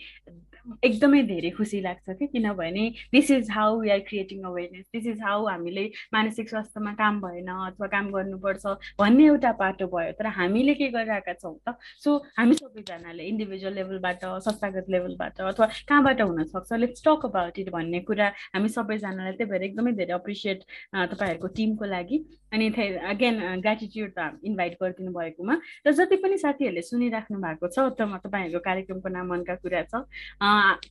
[0.84, 5.20] एकदमै धेरै खुसी लाग्छ कि किनभने this is how we are creating awareness this is
[5.22, 8.66] how हामीले मानसिक स्वास्थ्यमा काम भएन अथवा काम गर्नुपर्छ
[9.00, 11.76] भन्ने एउटा पाटो भयो। तर हामीले के गरिरहेका छौँ त?
[12.04, 18.00] सो हामी सबैजनाले इन्डिभिजुअल लेभलबाट संस्थागत लेभलबाट अथवा कहाँबाट हुनसक्छ लेट्स टक अबाउट इट भन्ने
[18.10, 20.60] कुरा हामी सबैजनालाई भएर एकदमै धेरै अप्रिसिएट
[20.94, 22.18] तपाईँहरूको टिमको लागि।
[22.52, 22.66] अनि
[23.10, 25.54] अगेन ग्रेटिट्युड त इन्भाइट गरिदिनु भएकोमा।
[25.86, 30.02] र जति पनि साथीहरूले सुनिराख्नु भएको छ अथवा तपाईँहरूको कार्यक्रमको नाम मनका कुरा छ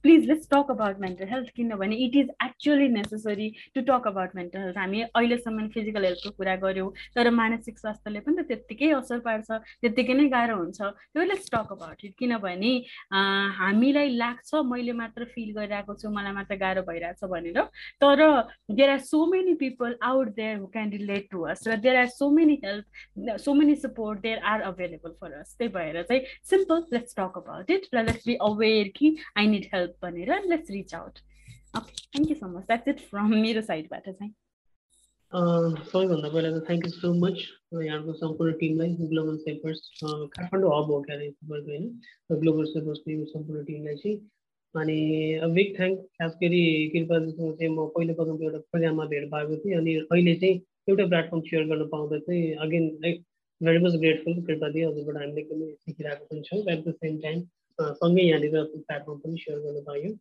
[0.04, 4.60] please let's talk about mental health किनभने it is actually necessary to talk about mental
[4.60, 9.50] health हामी अहिलेसम्म फिजिकल हेल्थको कुरा गऱ्यौँ तर मानसिक स्वास्थ्यले पनि त त्यत्तिकै असर पार्छ
[9.84, 12.72] त्यत्तिकै नै गाह्रो हुन्छ। त्यो लेट्स टक अबाउट इट किनभने
[13.60, 17.60] हामीलाई लाग्छ मैले मात्र फिल गरिरहेको छु मलाई मात्र गाह्रो भइरहेछ भनेर।
[18.00, 21.97] तर there are so many people out there who can relate to us र there
[21.97, 26.23] are so many help so many support there are available for us त्यही भएर चाहिँ
[26.45, 30.71] simple let's talk about it र लेट्स बी अवेर कि I need help भनेर let's
[30.71, 31.19] reach out
[31.77, 34.35] okay thank you so much that's it from मेरो साइडबाट चाहिँ
[35.33, 37.41] सबैभन्दा पहिला त थ्याङ्क यू सो मच
[37.77, 43.25] यहाँको सम्पूर्ण टिमलाई ग्लोबल सेपर्स काठमाडौँ हब हो क्या अरे तपाईँको होइन ग्लोबल सेपर्सको यो
[43.29, 44.19] सम्पूर्ण टिमलाई चाहिँ
[44.76, 45.00] अनि
[45.54, 46.62] बिग थ्याङ्क खास गरी
[46.94, 51.42] कृपाजीसँग चाहिँ म पहिलो पदमको एउटा प्रोग्राममा भेट भएको थिएँ अनि अहिले चाहिँ एउटा प्लेटफर्म
[51.50, 53.24] सेयर गर्न पाउँदा चाहिँ again like
[53.62, 57.42] very much grateful कृपाजी हजुरबाट हामीले एकदमै सिकिरहेको पनि छौँ एट द सेम टाइम
[57.80, 60.14] सँगै यहाँनिर प्लेटफर्म पनि सेयर गर्न पायौँ।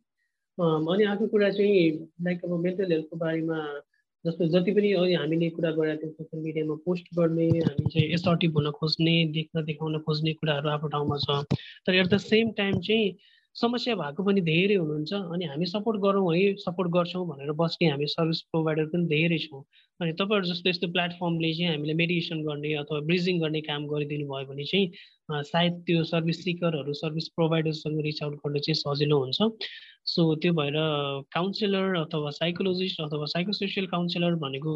[0.93, 1.77] अनि अर्को कुरा चाहिँ
[2.25, 3.59] लाइक अब मेन्टल हेल्थको बारेमा
[4.25, 8.55] जस्तो जति पनि अहिले हामीले कुरा गरेका थियौँ सोसियल मिडियामा पोस्ट गर्ने हामी चाहिँ एसर्टिभ
[8.57, 11.43] हुन खोज्ने देख्न देखाउन खोज्ने कुराहरू आफ्नो ठाउँमा छ।
[11.85, 13.13] तर एट द सेम टाइम चाहिँ
[13.55, 18.05] समस्या भएको पनि धेरै हुनुहुन्छ अनि हामी सपोर्ट गरौँ है सपोर्ट गर्छौँ भनेर बस्ने हामी
[18.07, 19.63] सर्भिस प्रोभाइडर पनि धेरै छौँ।
[19.99, 24.45] अनि तपाईँहरू जस्तो यस्तो प्लेटफर्मले चाहिँ हामीले मेडिएसन गर्ने अथवा ब्रिजिङ गर्ने काम गरिदिनु भयो
[24.51, 29.39] भने चाहिँ सायद त्यो सर्भिस सिकरहरू सर्भिस प्रोभाइडरसँग रिच आउट गर्न चाहिँ सजिलो हुन्छ।
[30.09, 30.75] सो त्यो भएर
[31.33, 34.75] काउन्सिलर अथवा साइकोलोजिस्ट अथवा साइकोसोसियल काउन्सिलर भनेको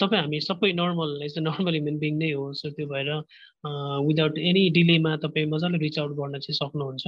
[0.00, 3.10] तपाईँ हामी सबै normal as a normal human being नै हो। सो त्यो भएर
[4.08, 7.06] विदाउट एनी डिलेमा तपाईँ मजाले रिच आउट गर्न चाहिँ सक्नुहुन्छ।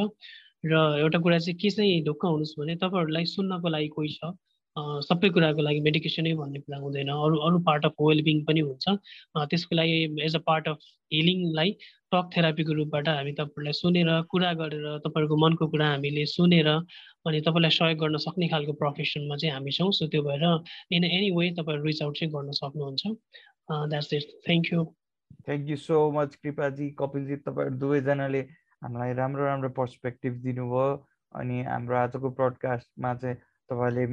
[0.65, 4.33] र एउटा कुरा चाहिँ के चाहिँ ढुक्क हुनुहोस् भने तपाईँहरूलाई सुन्नको लागि कोही छ?
[5.07, 8.87] सबै कुराको लागि मेडिकेसनै भन्ने कुरा हुँदैन। अरू अरू पार्ट अफ वेलबिङ पनि हुन्छ।
[9.51, 10.79] त्यसको लागि एज अ पार्ट अफ
[11.13, 11.71] हिलिङलाई
[12.13, 17.77] टक थेरापीको रूपबाट हामी तपाईँहरूलाई सुनेर कुरा गरेर तपाईँहरूको मनको कुरा हामीले सुनेर अनि तपाईँलाई
[17.79, 20.45] सहयोग गर्न सक्ने खालको प्रोफेसनमा चाहिँ हामी छौँ। सो त्यो भएर
[20.91, 23.03] इन एनी वे तपाईँहरू रिच आउट चाहिँ गर्न सक्नुहुन्छ।
[23.71, 24.85] That's it thank you
[25.47, 28.43] thank you so much Kripaji Kapilji तपाईँहरू दुवैजनाले
[28.85, 30.87] हामीलाई राम्रो राम्रो पर्सपेक्टिभ दिनुभयो
[31.35, 33.37] अनि हाम्रो आजको ब्रडकास्टमा चाहिँ
[33.71, 34.05] तपाईँले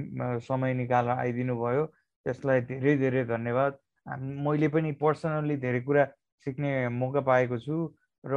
[0.48, 1.85] समय निकालेर आइदिनु भयो
[2.26, 3.77] त्यसलाई धेरै धेरै धन्यवाद।
[4.45, 6.06] मैले पनि पर्सनल्ली धेरै कुरा
[6.45, 7.76] सिक्ने मौका पाएको छु
[8.23, 8.34] र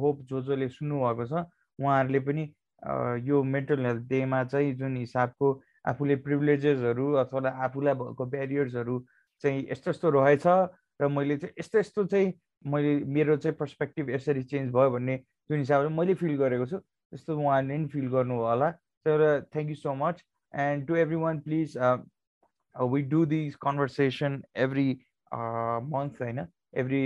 [0.00, 1.44] होप जो जसले सुन्नुभएको छ।
[1.78, 2.42] उहाँहरूले पनि
[3.28, 5.48] यो मेन्टल हेल्थ डेमा चाहिँ जुन हिसाबको
[5.88, 8.98] आफूले प्रिभिलेजेसहरू अथवा आफूलाई भएको ब्यारियर्सहरू
[9.44, 10.46] चाहिँ यस्तो यस्तो रहेछ
[11.00, 12.32] र मैले चाहिँ यस्तो यस्तो चाहिँ
[12.66, 15.16] मैले मेरो चाहिँ पर्सपेक्टिभ यसरी चेन्ज भयो भन्ने
[15.50, 18.70] जुन हिसाबले मैले फिल गरेको छु। त्यस्तो उहाँहरूले पनि फिल गर्नुभयो होला।
[19.06, 19.18] तर
[19.52, 20.22] thank you so much
[20.54, 20.96] and to
[21.26, 21.76] everyone please
[22.74, 24.88] we do this conversation every
[25.94, 26.46] month होइन?
[26.82, 27.02] Every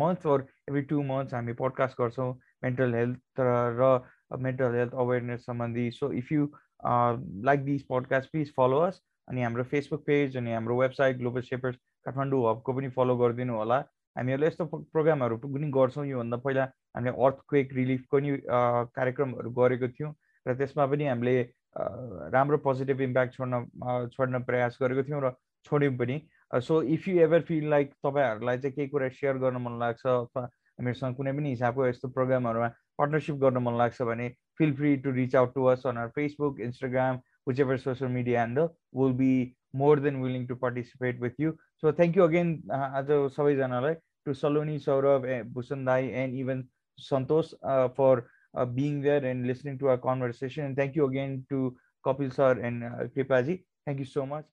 [0.00, 2.32] month or every two months हामी पोडकास्ट गर्छौँ
[2.64, 3.40] मेन्टल हेल्थ
[3.78, 3.92] र
[4.42, 6.48] मेन्टल हेल्थ अवेरनेस सम्बन्धी। So if you
[7.48, 11.76] like this podcast please follow us अनि हाम्रो Facebook page अनि हाम्रो website global सेपर्स
[12.06, 13.78] Kathmandu हबको पनि फलो गरिदिनु होला।
[14.16, 16.64] हामीहरूले यस्तो प्रोग्रामहरू पनि गर्छौँ योभन्दा पहिला
[16.94, 18.36] हामीले अर्थ क्वेक रिलिफको नि
[18.96, 20.12] कार्यक्रमहरू गरेको थियौँ
[20.46, 21.34] र त्यसमा पनि हामीले
[22.32, 23.64] राम्रो पोजिटिभ इम्प्याक्ट छोड्न
[24.14, 25.32] छोड्न प्रयास गरेको थियौँ र
[25.66, 26.20] छोड्यौँ पनि
[26.60, 30.42] so if you ever feel like तपाईँहरूलाई चाहिँ केही कुरा सेयर गर्न मन लाग्छ अथवा
[30.42, 32.68] हामीहरूसँग कुनै पनि हिसाबको यस्तो प्रोग्रामहरूमा
[32.98, 34.28] पार्टनरसिप गर्न मन लाग्छ भने
[34.58, 38.74] feel free to reach out to us on our Facebook Instagram whichever social media handle
[38.92, 41.56] will be more than willing to participate with you.
[41.82, 43.02] So thank you again, uh,
[44.24, 49.88] to Saloni, Saurav, Busandai, and even Santos uh, for uh, being there and listening to
[49.88, 50.64] our conversation.
[50.64, 51.76] And thank you again to
[52.06, 53.64] Kapil sir and uh, Kripaji.
[53.84, 54.44] Thank you so much.